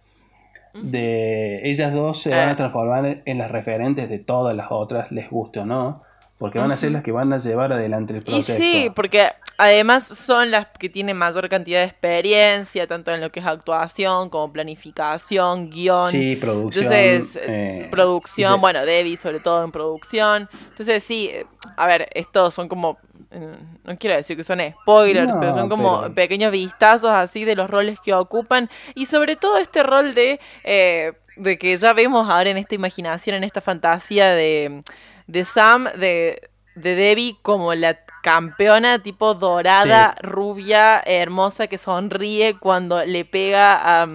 De 0.74 1.68
ellas 1.68 1.92
dos 1.92 2.22
se 2.22 2.30
van 2.30 2.50
a 2.50 2.52
ah. 2.52 2.56
transformar 2.56 3.22
en 3.24 3.38
las 3.38 3.50
referentes 3.50 4.08
de 4.08 4.18
todas 4.18 4.54
las 4.54 4.68
otras, 4.70 5.10
les 5.10 5.28
guste 5.28 5.60
o 5.60 5.66
no, 5.66 6.04
porque 6.38 6.58
van 6.58 6.70
a 6.70 6.76
ser 6.76 6.92
las 6.92 7.02
que 7.02 7.10
van 7.10 7.32
a 7.32 7.38
llevar 7.38 7.72
adelante 7.72 8.14
el 8.14 8.22
proyecto. 8.22 8.52
sí, 8.52 8.88
porque 8.94 9.28
Además, 9.60 10.06
son 10.06 10.52
las 10.52 10.68
que 10.78 10.88
tienen 10.88 11.16
mayor 11.16 11.48
cantidad 11.48 11.80
de 11.80 11.86
experiencia, 11.86 12.86
tanto 12.86 13.12
en 13.12 13.20
lo 13.20 13.32
que 13.32 13.40
es 13.40 13.46
actuación 13.46 14.30
como 14.30 14.52
planificación, 14.52 15.68
guion. 15.68 16.06
Sí, 16.06 16.36
producción. 16.36 16.84
Entonces, 16.84 17.42
eh, 17.42 17.88
producción, 17.90 18.60
bueno, 18.60 18.86
Debbie 18.86 19.16
sobre 19.16 19.40
todo 19.40 19.64
en 19.64 19.72
producción. 19.72 20.48
Entonces, 20.68 21.02
sí, 21.02 21.30
eh, 21.32 21.44
a 21.76 21.88
ver, 21.88 22.08
estos 22.14 22.54
son 22.54 22.68
como, 22.68 22.98
eh, 23.32 23.56
no 23.82 23.98
quiero 23.98 24.14
decir 24.14 24.36
que 24.36 24.44
son 24.44 24.60
spoilers, 24.60 25.32
pero 25.40 25.52
son 25.52 25.68
como 25.68 26.14
pequeños 26.14 26.52
vistazos 26.52 27.10
así 27.10 27.44
de 27.44 27.56
los 27.56 27.68
roles 27.68 27.98
que 27.98 28.14
ocupan. 28.14 28.70
Y 28.94 29.06
sobre 29.06 29.34
todo 29.34 29.58
este 29.58 29.82
rol 29.82 30.14
de, 30.14 30.38
de 31.34 31.58
que 31.58 31.76
ya 31.76 31.92
vemos 31.94 32.30
ahora 32.30 32.48
en 32.48 32.58
esta 32.58 32.76
imaginación, 32.76 33.34
en 33.34 33.42
esta 33.42 33.60
fantasía 33.60 34.30
de, 34.30 34.84
de 35.26 35.44
Sam, 35.44 35.88
de, 35.96 36.48
de 36.76 36.94
Debbie 36.94 37.36
como 37.42 37.74
la 37.74 37.98
campeona 38.22 38.98
tipo 38.98 39.34
dorada, 39.34 40.16
rubia, 40.22 41.02
hermosa, 41.04 41.66
que 41.66 41.78
sonríe 41.78 42.56
cuando 42.58 43.04
le 43.04 43.24
pega 43.24 44.02
a, 44.02 44.06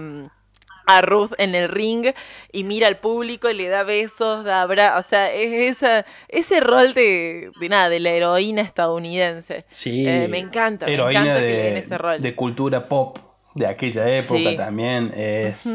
Ruth 1.00 1.32
en 1.38 1.54
el 1.54 1.70
ring 1.70 2.12
y 2.52 2.64
mira 2.64 2.88
al 2.88 2.98
público 2.98 3.48
y 3.48 3.54
le 3.54 3.68
da 3.68 3.84
besos, 3.84 4.44
da 4.44 4.60
abrazos, 4.60 5.06
o 5.06 5.08
sea, 5.08 5.32
es 5.32 5.76
esa, 5.76 6.04
ese 6.28 6.60
rol 6.60 6.92
de, 6.92 7.50
de 7.58 7.68
nada, 7.70 7.88
de 7.88 8.00
la 8.00 8.10
heroína 8.10 8.60
estadounidense. 8.60 9.64
Sí, 9.70 10.06
eh, 10.06 10.28
me 10.28 10.38
encanta, 10.38 10.84
me 10.84 10.94
encanta 10.94 11.40
que 11.40 11.40
le 11.40 11.62
den 11.62 11.76
ese 11.78 11.96
rol. 11.96 12.20
De 12.20 12.36
cultura 12.36 12.86
pop 12.86 13.18
de 13.54 13.66
aquella 13.66 14.08
época 14.10 14.56
también, 14.56 15.12
es 15.16 15.72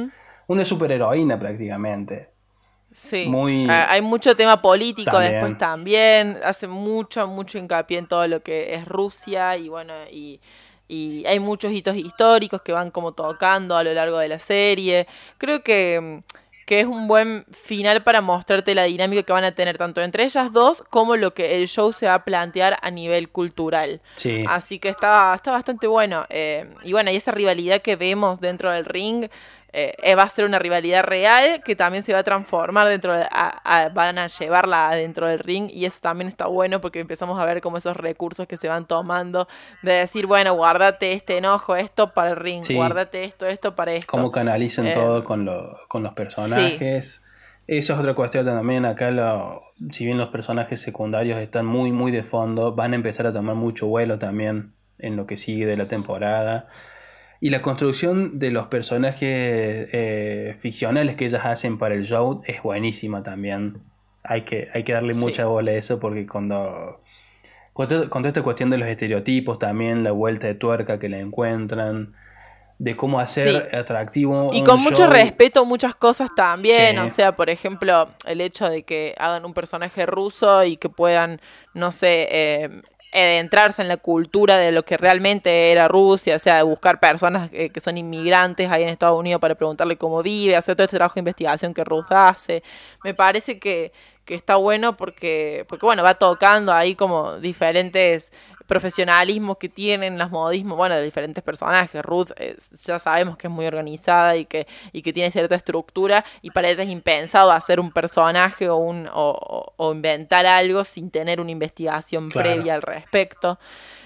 una 0.47 0.63
superheroína 0.63 1.39
prácticamente. 1.39 2.28
Sí, 2.99 3.31
hay 3.69 4.01
mucho 4.01 4.35
tema 4.35 4.61
político 4.61 5.19
después 5.19 5.57
también, 5.57 6.37
hace 6.43 6.67
mucho, 6.67 7.25
mucho 7.27 7.57
hincapié 7.57 7.97
en 7.97 8.07
todo 8.07 8.27
lo 8.27 8.43
que 8.43 8.75
es 8.75 8.85
Rusia 8.85 9.55
y 9.55 9.69
bueno, 9.69 9.93
y, 10.11 10.41
y 10.89 11.25
hay 11.25 11.39
muchos 11.39 11.71
hitos 11.71 11.95
históricos 11.95 12.61
que 12.61 12.73
van 12.73 12.91
como 12.91 13.13
tocando 13.13 13.77
a 13.77 13.83
lo 13.85 13.93
largo 13.93 14.17
de 14.17 14.27
la 14.27 14.37
serie. 14.37 15.07
Creo 15.37 15.63
que, 15.63 16.23
que 16.65 16.81
es 16.81 16.85
un 16.85 17.07
buen 17.07 17.45
final 17.51 18.03
para 18.03 18.19
mostrarte 18.19 18.75
la 18.75 18.83
dinámica 18.83 19.23
que 19.23 19.31
van 19.31 19.45
a 19.45 19.53
tener 19.53 19.77
tanto 19.77 20.01
entre 20.01 20.25
ellas 20.25 20.51
dos 20.51 20.83
como 20.89 21.15
lo 21.15 21.33
que 21.33 21.55
el 21.55 21.69
show 21.69 21.93
se 21.93 22.05
va 22.05 22.15
a 22.15 22.25
plantear 22.25 22.77
a 22.81 22.91
nivel 22.91 23.29
cultural. 23.29 24.01
Sí. 24.15 24.43
Así 24.45 24.77
que 24.77 24.89
está, 24.89 25.33
está 25.35 25.51
bastante 25.51 25.87
bueno. 25.87 26.25
Eh, 26.29 26.69
y 26.83 26.91
bueno, 26.91 27.11
y 27.11 27.15
esa 27.15 27.31
rivalidad 27.31 27.81
que 27.81 27.95
vemos 27.95 28.41
dentro 28.41 28.69
del 28.71 28.83
ring 28.83 29.29
eh, 29.71 30.15
va 30.15 30.23
a 30.23 30.29
ser 30.29 30.45
una 30.45 30.57
rivalidad 30.57 31.03
real 31.03 31.61
que 31.63 31.75
también 31.75 32.03
se 32.03 32.13
va 32.13 32.19
a 32.19 32.23
transformar 32.23 32.87
dentro 32.87 33.13
de, 33.13 33.25
van 33.93 34.17
a 34.17 34.27
llevarla 34.27 34.91
dentro 34.95 35.27
del 35.27 35.39
ring 35.39 35.69
y 35.71 35.85
eso 35.85 35.99
también 36.01 36.27
está 36.27 36.47
bueno 36.47 36.81
porque 36.81 36.99
empezamos 36.99 37.39
a 37.39 37.45
ver 37.45 37.61
como 37.61 37.77
esos 37.77 37.95
recursos 37.95 38.47
que 38.47 38.57
se 38.57 38.67
van 38.67 38.85
tomando 38.87 39.47
de 39.83 39.93
decir, 39.93 40.25
bueno, 40.25 40.53
guárdate 40.53 41.13
este 41.13 41.37
enojo, 41.37 41.75
esto 41.75 42.13
para 42.13 42.31
el 42.31 42.35
ring, 42.35 42.63
guárdate 42.73 43.23
esto, 43.23 43.45
esto 43.45 43.75
para 43.75 43.93
esto. 43.93 44.11
Cómo 44.11 44.31
canalizan 44.31 44.87
eh, 44.87 44.93
todo 44.93 45.23
con, 45.23 45.49
con 45.87 46.03
los 46.03 46.13
personajes. 46.13 47.21
Eso 47.67 47.93
es 47.93 47.99
otra 47.99 48.15
cuestión 48.15 48.47
también. 48.47 48.83
Acá, 48.85 49.11
lo, 49.11 49.61
si 49.91 50.03
bien 50.03 50.17
los 50.17 50.29
personajes 50.29 50.81
secundarios 50.81 51.39
están 51.39 51.67
muy, 51.67 51.91
muy 51.91 52.11
de 52.11 52.23
fondo, 52.23 52.73
van 52.73 52.93
a 52.93 52.95
empezar 52.95 53.27
a 53.27 53.33
tomar 53.33 53.53
mucho 53.53 53.85
vuelo 53.85 54.17
también 54.17 54.71
en 54.97 55.15
lo 55.15 55.27
que 55.27 55.37
sigue 55.37 55.67
de 55.67 55.77
la 55.77 55.87
temporada. 55.87 56.67
Y 57.41 57.51
la 57.51 57.61
construcción 57.61 58.37
de 58.37 58.51
los 58.51 58.67
personajes 58.67 59.21
eh, 59.21 60.57
ficcionales 60.61 61.15
que 61.15 61.25
ellas 61.25 61.45
hacen 61.45 61.77
para 61.77 61.95
el 61.95 62.05
show 62.05 62.41
es 62.45 62.61
buenísima 62.61 63.23
también. 63.23 63.81
Hay 64.23 64.43
que, 64.43 64.67
hay 64.73 64.83
que 64.83 64.91
darle 64.91 65.13
mucha 65.13 65.45
bola 65.45 65.71
a 65.71 65.75
eso 65.75 65.99
porque 65.99 66.27
cuando, 66.27 66.99
cuando, 67.73 68.27
esta 68.27 68.43
cuestión 68.43 68.69
de 68.69 68.77
los 68.77 68.89
estereotipos 68.89 69.57
también, 69.57 70.03
la 70.03 70.11
vuelta 70.11 70.47
de 70.47 70.55
tuerca 70.55 70.99
que 70.99 71.07
le 71.07 71.21
encuentran, 71.21 72.13
de 72.77 72.97
cómo 72.97 73.21
hacer 73.21 73.73
atractivo. 73.73 74.49
Y 74.53 74.61
con 74.63 74.81
mucho 74.81 75.07
respeto 75.07 75.63
muchas 75.65 75.95
cosas 75.95 76.29
también, 76.35 76.99
o 76.99 77.07
sea, 77.07 77.37
por 77.37 77.49
ejemplo, 77.49 78.09
el 78.25 78.41
hecho 78.41 78.69
de 78.69 78.83
que 78.83 79.15
hagan 79.17 79.45
un 79.45 79.53
personaje 79.53 80.05
ruso 80.05 80.65
y 80.65 80.75
que 80.75 80.89
puedan, 80.89 81.39
no 81.73 81.93
sé, 81.93 82.27
eh, 82.31 82.81
adentrarse 83.11 83.81
en 83.81 83.87
la 83.87 83.97
cultura 83.97 84.57
de 84.57 84.71
lo 84.71 84.83
que 84.83 84.97
realmente 84.97 85.71
era 85.71 85.87
Rusia, 85.87 86.35
o 86.35 86.39
sea, 86.39 86.57
de 86.57 86.63
buscar 86.63 86.99
personas 86.99 87.49
que, 87.49 87.71
son 87.79 87.97
inmigrantes 87.97 88.69
ahí 88.69 88.83
en 88.83 88.89
Estados 88.89 89.17
Unidos 89.17 89.41
para 89.41 89.55
preguntarle 89.55 89.97
cómo 89.97 90.21
vive, 90.21 90.55
hacer 90.55 90.75
todo 90.75 90.85
este 90.85 90.97
trabajo 90.97 91.15
de 91.15 91.21
investigación 91.21 91.73
que 91.73 91.83
Ruth 91.83 92.11
hace. 92.11 92.63
Me 93.03 93.13
parece 93.13 93.59
que, 93.59 93.91
que 94.25 94.35
está 94.35 94.57
bueno 94.57 94.95
porque, 94.95 95.65
porque, 95.67 95.85
bueno, 95.85 96.03
va 96.03 96.13
tocando 96.15 96.71
ahí 96.71 96.95
como 96.95 97.37
diferentes 97.39 98.31
profesionalismo 98.69 99.55
que 99.55 99.67
tienen 99.67 100.17
las 100.19 100.29
modismos, 100.29 100.77
bueno, 100.77 100.95
de 100.95 101.03
diferentes 101.03 101.43
personajes. 101.43 102.01
Ruth 102.03 102.29
eh, 102.37 102.55
ya 102.85 102.99
sabemos 102.99 103.35
que 103.35 103.47
es 103.47 103.51
muy 103.51 103.65
organizada 103.65 104.37
y 104.37 104.45
que, 104.45 104.67
y 104.93 105.01
que 105.01 105.11
tiene 105.11 105.31
cierta 105.31 105.55
estructura 105.55 106.23
y 106.43 106.51
para 106.51 106.69
ella 106.69 106.83
es 106.83 106.89
impensado 106.89 107.51
hacer 107.51 107.79
un 107.79 107.91
personaje 107.91 108.69
o, 108.69 108.77
un, 108.77 109.09
o, 109.11 109.73
inventar 109.91 110.45
algo 110.45 110.83
sin 110.83 111.09
tener 111.09 111.41
una 111.41 111.49
investigación 111.49 112.29
previa 112.29 112.75
al 112.75 112.83
respecto. 112.83 113.57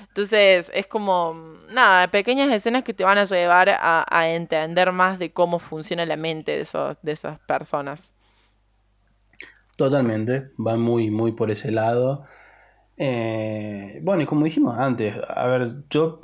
Entonces 0.08 0.72
es 0.74 0.88
como, 0.88 1.58
nada, 1.70 2.08
pequeñas 2.08 2.50
escenas 2.50 2.84
que 2.84 2.94
te 2.94 3.04
van 3.04 3.18
a 3.18 3.26
llevar 3.26 3.70
a, 3.70 4.06
a 4.10 4.30
entender 4.30 4.94
más 4.94 5.20
de 5.20 5.34
cómo 5.34 5.60
funciona 5.60 6.06
la 6.06 6.16
mente 6.16 6.54
de, 6.54 6.62
esos, 6.62 6.96
de 7.02 7.12
esas 7.12 7.38
personas. 7.40 8.14
Totalmente, 9.76 10.52
va 10.58 10.78
muy, 10.78 11.10
muy 11.10 11.34
por 11.34 11.52
ese 11.52 11.70
lado. 11.70 12.26
Eh, 13.06 14.00
bueno, 14.02 14.24
y 14.24 14.26
como 14.26 14.46
dijimos 14.46 14.80
antes, 14.80 15.14
a 15.28 15.46
ver, 15.48 15.84
yo 15.90 16.22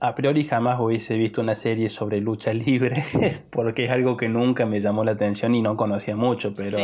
a 0.00 0.14
priori 0.14 0.44
jamás 0.44 0.78
hubiese 0.78 1.16
visto 1.16 1.40
una 1.40 1.56
serie 1.56 1.88
sobre 1.88 2.20
lucha 2.20 2.52
libre, 2.54 3.02
porque 3.50 3.86
es 3.86 3.90
algo 3.90 4.16
que 4.16 4.28
nunca 4.28 4.64
me 4.64 4.80
llamó 4.80 5.02
la 5.02 5.10
atención 5.10 5.56
y 5.56 5.60
no 5.60 5.76
conocía 5.76 6.14
mucho, 6.14 6.54
pero 6.54 6.78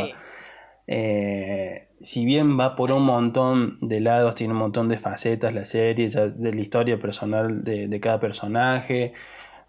eh, 0.89 1.87
si 2.01 2.25
bien 2.25 2.59
va 2.59 2.75
por 2.75 2.91
un 2.91 3.05
montón 3.05 3.79
de 3.81 4.01
lados, 4.01 4.35
tiene 4.35 4.53
un 4.53 4.59
montón 4.59 4.89
de 4.89 4.99
facetas 4.99 5.55
la 5.55 5.65
serie, 5.65 6.09
de 6.09 6.53
la 6.53 6.61
historia 6.61 6.99
personal 6.99 7.63
de, 7.63 8.01
cada 8.01 8.19
personaje, 8.19 9.13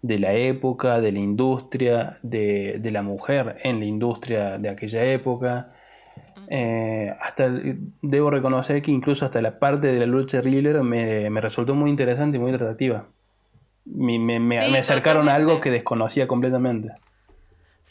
de 0.02 0.18
la 0.18 0.32
época, 0.34 1.00
de 1.00 1.12
la 1.12 1.20
industria, 1.20 2.18
de, 2.22 2.78
de 2.80 2.90
la 2.90 3.02
mujer 3.02 3.58
en 3.62 3.78
la 3.78 3.84
industria 3.84 4.58
de 4.58 4.70
aquella 4.70 5.04
época. 5.04 5.72
Eh, 6.54 7.10
hasta 7.18 7.50
debo 8.02 8.30
reconocer 8.30 8.82
que 8.82 8.90
incluso 8.90 9.24
hasta 9.24 9.40
la 9.40 9.58
parte 9.58 9.86
de 9.86 9.98
la 10.00 10.04
lucha 10.04 10.42
thriller 10.42 10.82
me, 10.82 11.30
me 11.30 11.40
resultó 11.40 11.74
muy 11.74 11.88
interesante 11.88 12.36
y 12.36 12.40
muy 12.40 12.52
atractiva. 12.52 13.06
Me, 13.86 14.18
me, 14.18 14.38
me 14.38 14.58
acercaron 14.58 15.30
a 15.30 15.34
algo 15.34 15.62
que 15.62 15.70
desconocía 15.70 16.28
completamente. 16.28 16.90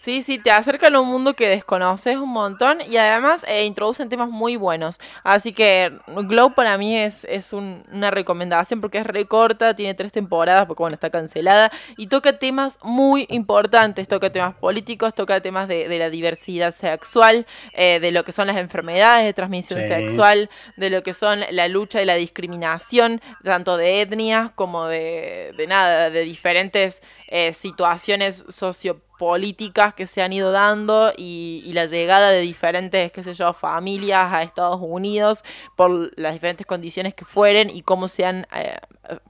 Sí, 0.04 0.24
sí, 0.24 0.40
te 0.40 0.50
acercan 0.50 0.96
a 0.96 1.00
un 1.00 1.10
mundo 1.10 1.36
que 1.36 1.48
desconoces 1.48 2.18
un 2.18 2.30
montón 2.30 2.80
y 2.82 2.98
además 2.98 3.46
eh, 3.48 3.66
introducen 3.66 4.10
temas 4.10 4.30
muy 4.30 4.56
buenos. 4.56 5.00
Así 5.24 5.54
que 5.54 5.96
Glow 6.08 6.56
para 6.56 6.76
mí 6.80 6.98
es, 6.98 7.24
es 7.26 7.54
una 7.54 8.10
recomendación 8.10 8.82
porque 8.82 8.98
es 8.98 9.06
recorta, 9.06 9.76
tiene 9.76 9.94
tres 9.94 10.12
temporadas 10.12 10.66
porque 10.66 10.82
bueno, 10.82 10.96
está 10.96 11.12
cancelada 11.12 11.72
y 11.98 12.08
toca 12.08 12.40
temas 12.40 12.80
muy 12.82 13.28
importantes, 13.30 14.08
toca 14.08 14.32
temas 14.32 14.56
políticos, 14.56 15.14
toca 15.14 15.40
temas 15.40 15.68
de, 15.68 15.88
la 16.00 16.10
diversidad 16.10 16.74
sexual, 16.74 17.46
eh, 17.74 18.00
de 18.00 18.12
lo 18.12 18.24
que 18.24 18.32
son 18.32 18.48
las 18.48 18.58
enfermedades 18.58 19.26
de 19.26 19.34
transmisión 19.34 19.84
sexual, 19.84 20.50
de 20.78 20.90
lo 20.90 21.04
que 21.04 21.14
son 21.14 21.42
la 21.52 21.68
lucha 21.68 22.02
y 22.02 22.06
la 22.06 22.16
discriminación, 22.16 23.22
tanto 23.44 23.78
de 23.78 24.02
etnias 24.02 24.50
como 24.56 24.88
de, 24.88 25.54
de 25.56 25.68
nada, 25.68 26.10
de 26.10 26.22
diferentes 26.22 27.04
eh, 27.28 27.54
situaciones 27.54 28.44
sociopolíticas 28.50 29.11
políticas 29.22 29.94
que 29.94 30.08
se 30.08 30.24
han 30.24 30.34
ido 30.34 30.52
dando 30.52 31.14
y, 31.16 31.70
la 31.76 31.86
llegada 31.86 32.32
de 32.32 32.42
diferentes, 32.42 33.12
qué 33.12 33.22
sé 33.22 33.36
yo, 33.36 33.54
familias 33.54 34.34
a 34.34 34.42
Estados 34.42 34.80
Unidos 34.82 35.44
por 35.76 36.12
las 36.20 36.34
diferentes 36.34 36.66
condiciones 36.66 37.14
que 37.14 37.24
fueren 37.24 37.70
y 37.70 37.84
cómo 37.84 38.08
se 38.08 38.26
han 38.26 38.48
eh, 38.52 38.80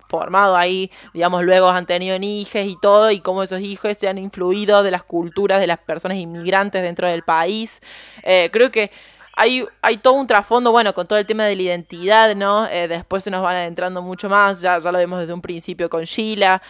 formado 0.08 0.56
ahí, 0.56 0.90
digamos, 1.14 1.44
luego 1.44 1.68
han 1.68 1.86
tenido 1.88 2.16
hijos 2.16 2.62
y 2.64 2.78
todo 2.82 3.12
y 3.12 3.20
cómo 3.20 3.44
esos 3.44 3.60
hijos 3.60 3.98
se 3.98 4.08
han 4.08 4.18
influido 4.18 4.82
de 4.82 4.92
las 4.92 5.04
culturas 5.04 5.60
de 5.60 5.68
las 5.68 5.80
personas 5.80 6.18
inmigrantes 6.18 6.82
dentro 6.82 7.10
del 7.10 7.24
país. 7.24 7.82
Eh, 8.24 8.50
creo 8.50 8.72
que 8.72 8.92
hay, 9.36 9.66
hay 9.82 9.98
todo 9.98 10.14
un 10.14 10.26
trasfondo, 10.26 10.72
bueno, 10.72 10.94
con 10.94 11.06
todo 11.06 11.20
el 11.20 11.26
tema 11.26 11.44
de 11.44 11.58
la 11.58 11.64
identidad, 11.64 12.34
¿no? 12.34 12.66
Eh, 12.66 12.88
después 12.88 13.26
se 13.26 13.30
nos 13.30 13.42
van 13.42 13.58
adentrando 13.58 14.02
mucho 14.02 14.30
más, 14.30 14.62
ya, 14.62 14.80
ya 14.80 14.90
lo 14.90 14.98
vemos 14.98 15.20
desde 15.20 15.34
un 15.34 15.42
principio 15.42 15.90
con 15.90 16.06
Sheila 16.06 16.62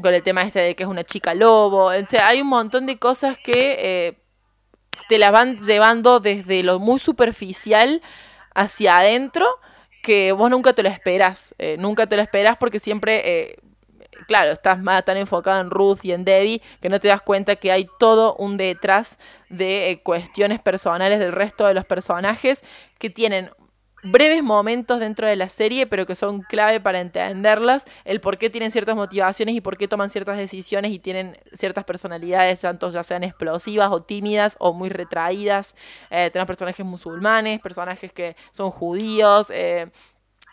con 0.00 0.14
el 0.14 0.22
tema 0.22 0.42
este 0.42 0.60
de 0.60 0.76
que 0.76 0.82
es 0.82 0.88
una 0.88 1.04
chica 1.04 1.34
lobo. 1.34 1.86
O 1.86 2.06
sea, 2.06 2.28
hay 2.28 2.40
un 2.40 2.48
montón 2.48 2.86
de 2.86 2.98
cosas 2.98 3.38
que 3.38 3.76
eh, 3.78 4.18
te 5.08 5.18
las 5.18 5.32
van 5.32 5.60
llevando 5.60 6.20
desde 6.20 6.62
lo 6.62 6.78
muy 6.78 6.98
superficial 6.98 8.02
hacia 8.54 8.98
adentro 8.98 9.46
que 10.02 10.32
vos 10.32 10.50
nunca 10.50 10.72
te 10.72 10.82
lo 10.82 10.88
esperas. 10.88 11.54
Eh, 11.58 11.76
nunca 11.78 12.06
te 12.06 12.16
lo 12.16 12.22
esperas 12.22 12.56
porque 12.56 12.78
siempre, 12.78 13.22
eh, 13.24 13.56
claro, 14.28 14.52
estás 14.52 14.78
más 14.78 15.04
tan 15.04 15.16
enfocado 15.16 15.60
en 15.60 15.70
Ruth 15.70 16.00
y 16.04 16.12
en 16.12 16.24
Debbie 16.24 16.62
que 16.80 16.88
no 16.88 17.00
te 17.00 17.08
das 17.08 17.22
cuenta 17.22 17.56
que 17.56 17.72
hay 17.72 17.88
todo 17.98 18.36
un 18.36 18.56
detrás 18.56 19.18
de 19.48 20.00
cuestiones 20.04 20.60
personales 20.60 21.18
del 21.18 21.32
resto 21.32 21.66
de 21.66 21.74
los 21.74 21.84
personajes 21.84 22.62
que 22.98 23.10
tienen 23.10 23.50
breves 24.10 24.42
momentos 24.42 25.00
dentro 25.00 25.26
de 25.26 25.36
la 25.36 25.48
serie, 25.48 25.86
pero 25.86 26.06
que 26.06 26.14
son 26.14 26.42
clave 26.42 26.80
para 26.80 27.00
entenderlas, 27.00 27.86
el 28.04 28.20
por 28.20 28.38
qué 28.38 28.50
tienen 28.50 28.70
ciertas 28.70 28.96
motivaciones 28.96 29.54
y 29.54 29.60
por 29.60 29.76
qué 29.76 29.88
toman 29.88 30.10
ciertas 30.10 30.36
decisiones 30.36 30.92
y 30.92 30.98
tienen 30.98 31.38
ciertas 31.52 31.84
personalidades, 31.84 32.60
tanto 32.60 32.90
ya 32.90 33.02
sean 33.02 33.24
explosivas 33.24 33.90
o 33.92 34.02
tímidas 34.02 34.56
o 34.60 34.72
muy 34.72 34.88
retraídas. 34.88 35.74
Eh, 36.10 36.30
tenemos 36.32 36.46
personajes 36.46 36.84
musulmanes, 36.84 37.60
personajes 37.60 38.12
que 38.12 38.36
son 38.50 38.70
judíos, 38.70 39.48
eh, 39.50 39.90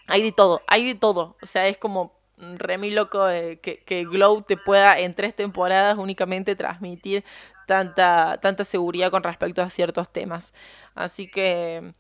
hay 0.08 0.22
de 0.24 0.32
todo, 0.32 0.62
hay 0.68 0.86
de 0.86 0.95
todo. 0.95 1.38
O 1.41 1.45
sea, 1.45 1.68
es 1.68 1.78
como 1.78 2.14
remi 2.38 2.89
loco 2.91 3.30
eh, 3.30 3.60
que, 3.62 3.80
que 3.80 4.04
Glow 4.06 4.41
te 4.41 4.58
pueda 4.58 4.99
en 4.99 5.14
tres 5.14 5.36
temporadas 5.36 5.97
únicamente 5.97 6.56
transmitir 6.56 7.24
tanta, 7.68 8.39
tanta 8.41 8.64
seguridad 8.64 9.12
con 9.12 9.24
respecto 9.24 9.62
a 9.62 9.70
ciertos 9.70 10.12
temas. 10.12 10.54
Así 10.95 11.28
que 11.30 11.93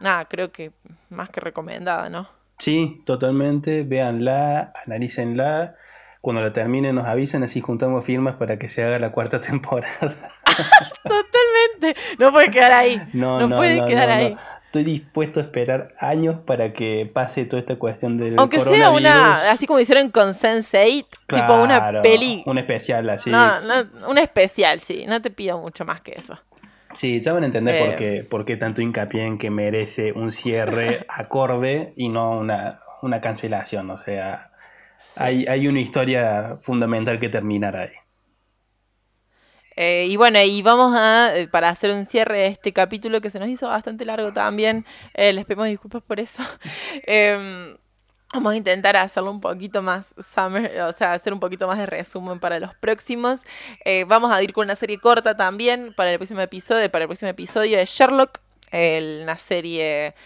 nada, 0.00 0.24
creo 0.26 0.52
que 0.52 0.72
más 1.10 1.30
que 1.30 1.40
recomendada, 1.40 2.08
¿no? 2.08 2.28
Sí, 2.58 3.02
totalmente. 3.04 3.82
Véanla, 3.82 4.72
analícenla. 4.84 5.76
Cuando 6.20 6.40
la 6.40 6.52
terminen 6.52 6.94
nos 6.94 7.06
avisen, 7.06 7.42
así 7.42 7.60
juntamos 7.60 8.04
firmas 8.04 8.36
para 8.36 8.58
que 8.58 8.68
se 8.68 8.82
haga 8.82 8.98
la 8.98 9.12
cuarta 9.12 9.40
temporada. 9.42 10.32
Totalmente. 11.02 12.00
No 12.18 12.32
puede 12.32 12.50
quedar 12.50 12.72
ahí. 12.72 13.02
No, 13.12 13.46
no, 13.46 13.56
puede 13.56 13.84
quedar 13.84 14.10
ahí. 14.10 14.36
Estoy 14.66 14.84
dispuesto 14.84 15.38
a 15.38 15.44
esperar 15.44 15.94
años 16.00 16.36
para 16.44 16.72
que 16.72 17.08
pase 17.12 17.44
toda 17.44 17.60
esta 17.60 17.76
cuestión 17.76 18.18
del 18.18 18.36
Aunque 18.38 18.58
sea 18.58 18.90
una, 18.90 19.50
así 19.50 19.68
como 19.68 19.78
hicieron 19.78 20.10
con 20.10 20.30
Sense8, 20.30 21.06
tipo 21.28 21.54
una 21.62 22.02
peli. 22.02 22.42
Un 22.44 22.58
especial 22.58 23.08
así. 23.10 23.30
No, 23.30 23.60
no, 23.60 24.08
un 24.08 24.18
especial, 24.18 24.80
sí. 24.80 25.04
No 25.06 25.22
te 25.22 25.30
pido 25.30 25.60
mucho 25.60 25.84
más 25.84 26.00
que 26.00 26.12
eso. 26.16 26.36
Sí, 26.94 27.20
ya 27.20 27.32
van 27.32 27.42
a 27.42 27.46
entender 27.46 27.78
por, 27.78 27.88
eh. 27.90 27.96
qué, 27.96 28.24
por 28.24 28.44
qué 28.44 28.56
tanto 28.56 28.80
hincapié 28.80 29.26
en 29.26 29.38
que 29.38 29.50
merece 29.50 30.12
un 30.12 30.32
cierre 30.32 31.04
acorde 31.08 31.92
y 31.96 32.08
no 32.08 32.38
una, 32.38 32.80
una 33.02 33.20
cancelación. 33.20 33.90
O 33.90 33.98
sea, 33.98 34.50
hay, 35.16 35.46
hay 35.46 35.66
una 35.66 35.80
historia 35.80 36.58
fundamental 36.62 37.18
que 37.20 37.28
terminar 37.28 37.76
ahí. 37.76 37.92
Eh, 39.76 40.06
y 40.08 40.16
bueno, 40.16 40.40
y 40.40 40.62
vamos 40.62 40.94
a, 40.96 41.36
eh, 41.36 41.48
para 41.48 41.68
hacer 41.68 41.90
un 41.90 42.06
cierre 42.06 42.38
de 42.38 42.46
este 42.46 42.72
capítulo 42.72 43.20
que 43.20 43.30
se 43.30 43.40
nos 43.40 43.48
hizo 43.48 43.66
bastante 43.66 44.04
largo 44.04 44.32
también, 44.32 44.84
les 45.14 45.44
pedimos 45.44 45.66
disculpas 45.66 46.02
por 46.02 46.20
eso. 46.20 46.44
Em, 47.06 47.76
Vamos 48.34 48.52
a 48.52 48.56
intentar 48.56 48.96
hacerlo 48.96 49.30
un 49.30 49.40
poquito 49.40 49.80
más 49.80 50.12
summer, 50.18 50.80
o 50.82 50.90
sea, 50.90 51.12
hacer 51.12 51.32
un 51.32 51.38
poquito 51.38 51.68
más 51.68 51.78
de 51.78 51.86
resumen 51.86 52.40
para 52.40 52.58
los 52.58 52.74
próximos. 52.74 53.42
Eh, 53.84 54.04
vamos 54.08 54.32
a 54.32 54.42
ir 54.42 54.52
con 54.52 54.64
una 54.64 54.74
serie 54.74 54.98
corta 54.98 55.36
también 55.36 55.94
para 55.94 56.10
el 56.10 56.18
próximo 56.18 56.40
episodio, 56.40 56.90
para 56.90 57.04
el 57.04 57.08
próximo 57.08 57.30
episodio 57.30 57.78
de 57.78 57.84
Sherlock, 57.84 58.40
una 58.72 59.38
serie 59.38 60.16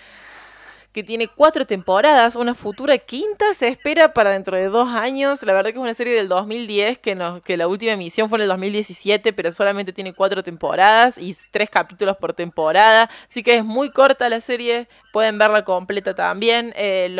que 0.92 1.02
tiene 1.04 1.28
cuatro 1.28 1.66
temporadas, 1.66 2.34
una 2.34 2.54
futura 2.54 2.96
quinta 2.96 3.52
se 3.52 3.68
espera 3.68 4.14
para 4.14 4.30
dentro 4.30 4.56
de 4.56 4.68
dos 4.68 4.88
años. 4.88 5.42
La 5.42 5.52
verdad 5.52 5.70
que 5.70 5.76
es 5.76 5.82
una 5.82 5.92
serie 5.92 6.14
del 6.14 6.28
2010, 6.28 6.98
que, 6.98 7.14
nos, 7.14 7.42
que 7.42 7.58
la 7.58 7.68
última 7.68 7.92
emisión 7.92 8.30
fue 8.30 8.38
en 8.38 8.42
el 8.42 8.48
2017, 8.48 9.34
pero 9.34 9.52
solamente 9.52 9.92
tiene 9.92 10.14
cuatro 10.14 10.42
temporadas 10.42 11.18
y 11.18 11.36
tres 11.50 11.68
capítulos 11.68 12.16
por 12.16 12.32
temporada. 12.32 13.10
Así 13.28 13.42
que 13.42 13.56
es 13.56 13.64
muy 13.64 13.90
corta 13.90 14.30
la 14.30 14.40
serie, 14.40 14.88
pueden 15.12 15.36
verla 15.36 15.62
completa 15.62 16.14
también. 16.14 16.72
Eh, 16.74 17.14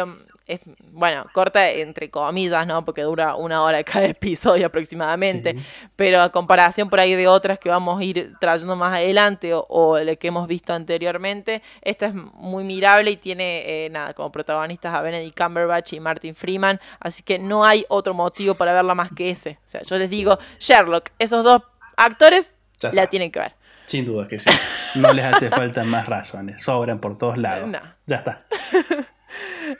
es, 0.49 0.61
bueno, 0.91 1.27
corta 1.33 1.71
entre 1.71 2.11
comillas, 2.11 2.67
¿no? 2.67 2.85
Porque 2.85 3.03
dura 3.03 3.37
una 3.37 3.63
hora 3.63 3.85
cada 3.85 4.07
episodio 4.07 4.67
aproximadamente, 4.67 5.57
pero 5.95 6.21
a 6.21 6.31
comparación 6.31 6.89
por 6.89 6.99
ahí 6.99 7.15
de 7.15 7.29
otras 7.29 7.59
que 7.59 7.69
vamos 7.69 8.01
a 8.01 8.05
ir 8.05 8.33
trayendo 8.41 8.75
más 8.75 8.95
adelante 8.95 9.55
o, 9.55 9.65
o 9.69 9.97
que 10.19 10.29
hemos 10.29 10.49
visto 10.49 10.73
anteriormente, 10.73 11.63
esta 11.83 12.07
es 12.07 12.15
muy 12.15 12.65
mirable 12.65 13.11
y 13.13 13.17
tiene, 13.17 13.85
eh, 13.85 13.91
nada, 13.91 14.15
como 14.15 14.33
protagonistas 14.33 14.95
a 14.95 15.03
Benedict 15.03 15.39
Cumberbatch 15.39 15.93
y 15.93 16.01
Martin 16.01 16.35
Freeman, 16.35 16.81
así 16.99 17.23
que 17.23 17.39
no 17.39 17.65
hay 17.65 17.85
otro 17.89 18.15
motivo 18.15 18.55
para 18.55 18.73
verla 18.73 18.95
más 18.95 19.11
que 19.15 19.31
ese. 19.31 19.59
O 19.65 19.69
sea, 19.69 19.83
yo 19.83 19.99
les 19.99 20.09
digo, 20.09 20.39
Sherlock, 20.59 21.11
esos 21.19 21.45
dos 21.45 21.63
actores 21.97 22.55
la 22.93 23.07
tienen 23.07 23.31
que 23.31 23.41
ver. 23.41 23.55
Sin 23.85 24.05
duda 24.05 24.29
que 24.29 24.39
sí. 24.39 24.51
No 24.97 25.13
les 25.13 25.25
hace 25.25 25.49
falta 25.49 25.83
más 25.83 26.07
razones. 26.07 26.63
Sobran 26.63 27.01
por 27.01 27.17
todos 27.17 27.39
lados. 27.39 27.71
Ya 28.07 28.17
está. 28.17 28.47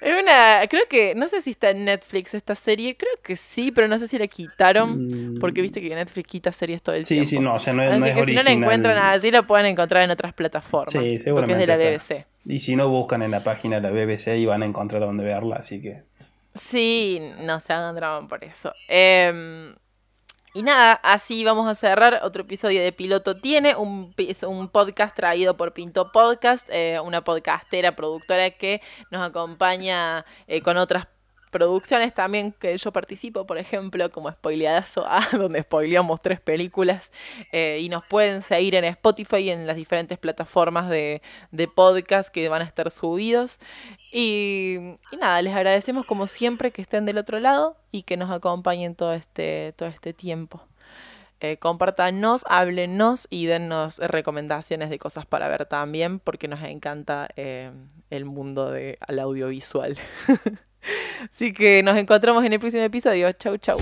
Es 0.01 0.23
una. 0.23 0.67
Creo 0.69 0.85
que. 0.89 1.15
No 1.15 1.29
sé 1.29 1.43
si 1.43 1.51
está 1.51 1.71
en 1.71 1.85
Netflix 1.85 2.35
esta 2.35 2.55
serie. 2.55 2.97
Creo 2.97 3.13
que 3.23 3.37
sí, 3.37 3.73
pero 3.73 3.89
no 3.89 3.99
sé 3.99 4.07
si 4.07 4.19
la 4.19 4.27
quitaron. 4.27 5.37
Porque 5.41 5.63
viste 5.63 5.81
que 5.81 5.95
Netflix 5.95 6.27
quita 6.27 6.53
series 6.53 6.83
todo 6.83 6.95
el 6.95 7.07
tiempo. 7.07 7.29
Sí, 7.29 7.37
sí, 7.37 7.43
no. 7.43 7.55
O 7.55 7.59
sea, 7.59 7.73
no 7.73 7.83
es, 7.83 7.91
Así 7.91 8.15
que 8.15 8.25
si 8.25 8.35
no 8.35 8.43
la 8.43 8.51
encuentran 8.51 8.99
así, 8.99 9.31
la 9.31 9.43
pueden 9.43 9.67
encontrar 9.67 10.03
en 10.03 10.11
otras 10.11 10.33
plataformas. 10.33 10.93
Sí. 10.93 11.31
Porque 11.31 11.53
es 11.53 11.59
de 11.59 11.67
la 11.67 11.77
BBC. 11.77 12.27
Y 12.45 12.61
si 12.61 12.77
no, 12.77 12.89
buscan 12.89 13.23
en 13.23 13.31
la 13.31 13.43
página 13.43 13.81
de 13.81 13.83
la 13.83 13.91
BBC 13.91 14.37
y 14.39 14.47
van 14.47 14.63
a 14.63 14.67
encontrar 14.67 15.01
dónde 15.01 15.25
verla. 15.25 15.57
Así 15.57 15.81
que. 15.81 16.03
Sí, 16.55 17.21
no 17.41 17.61
se 17.61 17.73
hagan 17.73 17.95
drama 17.95 18.27
por 18.27 18.45
eso. 18.45 18.73
Eh. 18.89 19.75
Y 20.55 20.63
nada, 20.63 20.95
así 21.03 21.45
vamos 21.45 21.69
a 21.69 21.75
cerrar. 21.75 22.21
Otro 22.23 22.43
episodio 22.43 22.83
de 22.83 22.93
Piloto 22.93 23.37
Tiene, 23.41 23.77
un, 23.77 24.15
un 24.47 24.69
podcast 24.69 25.15
traído 25.15 25.57
por 25.57 25.75
Pinto 25.75 26.11
Podcast, 26.11 26.67
eh, 26.71 26.99
una 27.01 27.23
podcastera, 27.23 27.95
productora 27.95 28.51
que 28.51 28.81
nos 29.11 29.23
acompaña 29.23 30.25
eh, 30.47 30.63
con 30.63 30.77
otras 30.79 31.07
producciones 31.51 32.15
también 32.15 32.53
que 32.53 32.77
yo 32.77 32.93
participo, 32.93 33.47
por 33.47 33.59
ejemplo, 33.59 34.11
como 34.11 34.31
Spoileadazo 34.31 35.07
A, 35.07 35.27
donde 35.33 35.63
spoileamos 35.63 36.21
tres 36.21 36.41
películas. 36.41 37.13
Eh, 37.53 37.79
y 37.81 37.89
nos 37.89 38.05
pueden 38.05 38.43
seguir 38.43 38.75
en 38.75 38.85
Spotify 38.85 39.37
y 39.39 39.51
en 39.51 39.67
las 39.67 39.77
diferentes 39.77 40.19
plataformas 40.19 40.89
de, 40.89 41.23
de 41.51 41.69
podcast 41.69 42.31
que 42.31 42.49
van 42.49 42.63
a 42.63 42.65
estar 42.65 42.91
subidos. 42.91 43.59
Y, 44.13 44.77
nada, 45.19 45.43
les 45.43 45.55
agradecemos 45.55 46.07
como 46.07 46.27
siempre 46.27 46.71
que 46.71 46.83
estén 46.83 47.05
del 47.05 47.19
otro 47.19 47.41
lado 47.41 47.77
y 47.91 48.03
que 48.03 48.17
nos 48.17 48.31
acompañen 48.31 48.95
todo 48.95 49.13
este, 49.13 49.75
todo 49.77 49.89
este 49.89 50.13
tiempo. 50.13 50.63
Eh, 51.41 51.57
compártanos, 51.59 52.45
háblenos 52.49 53.29
y 53.31 53.47
dennos 53.47 53.99
recomendaciones 53.99 54.91
de 54.91 54.99
cosas 54.99 55.25
para 55.25 55.49
ver 55.49 55.67
también, 55.67 56.19
porque 56.19 56.49
nos 56.49 56.63
encanta 56.63 57.29
eh, 57.37 57.71
el 58.11 58.25
mundo 58.25 58.71
del 58.71 58.99
audiovisual. 59.21 59.97
Así 61.33 61.53
que 61.53 61.83
nos 61.83 61.97
encontramos 61.97 62.45
en 62.45 62.53
el 62.53 62.61
próximo 62.61 62.83
episodio. 62.83 63.33
Chau, 63.33 63.57
chau. 63.59 63.79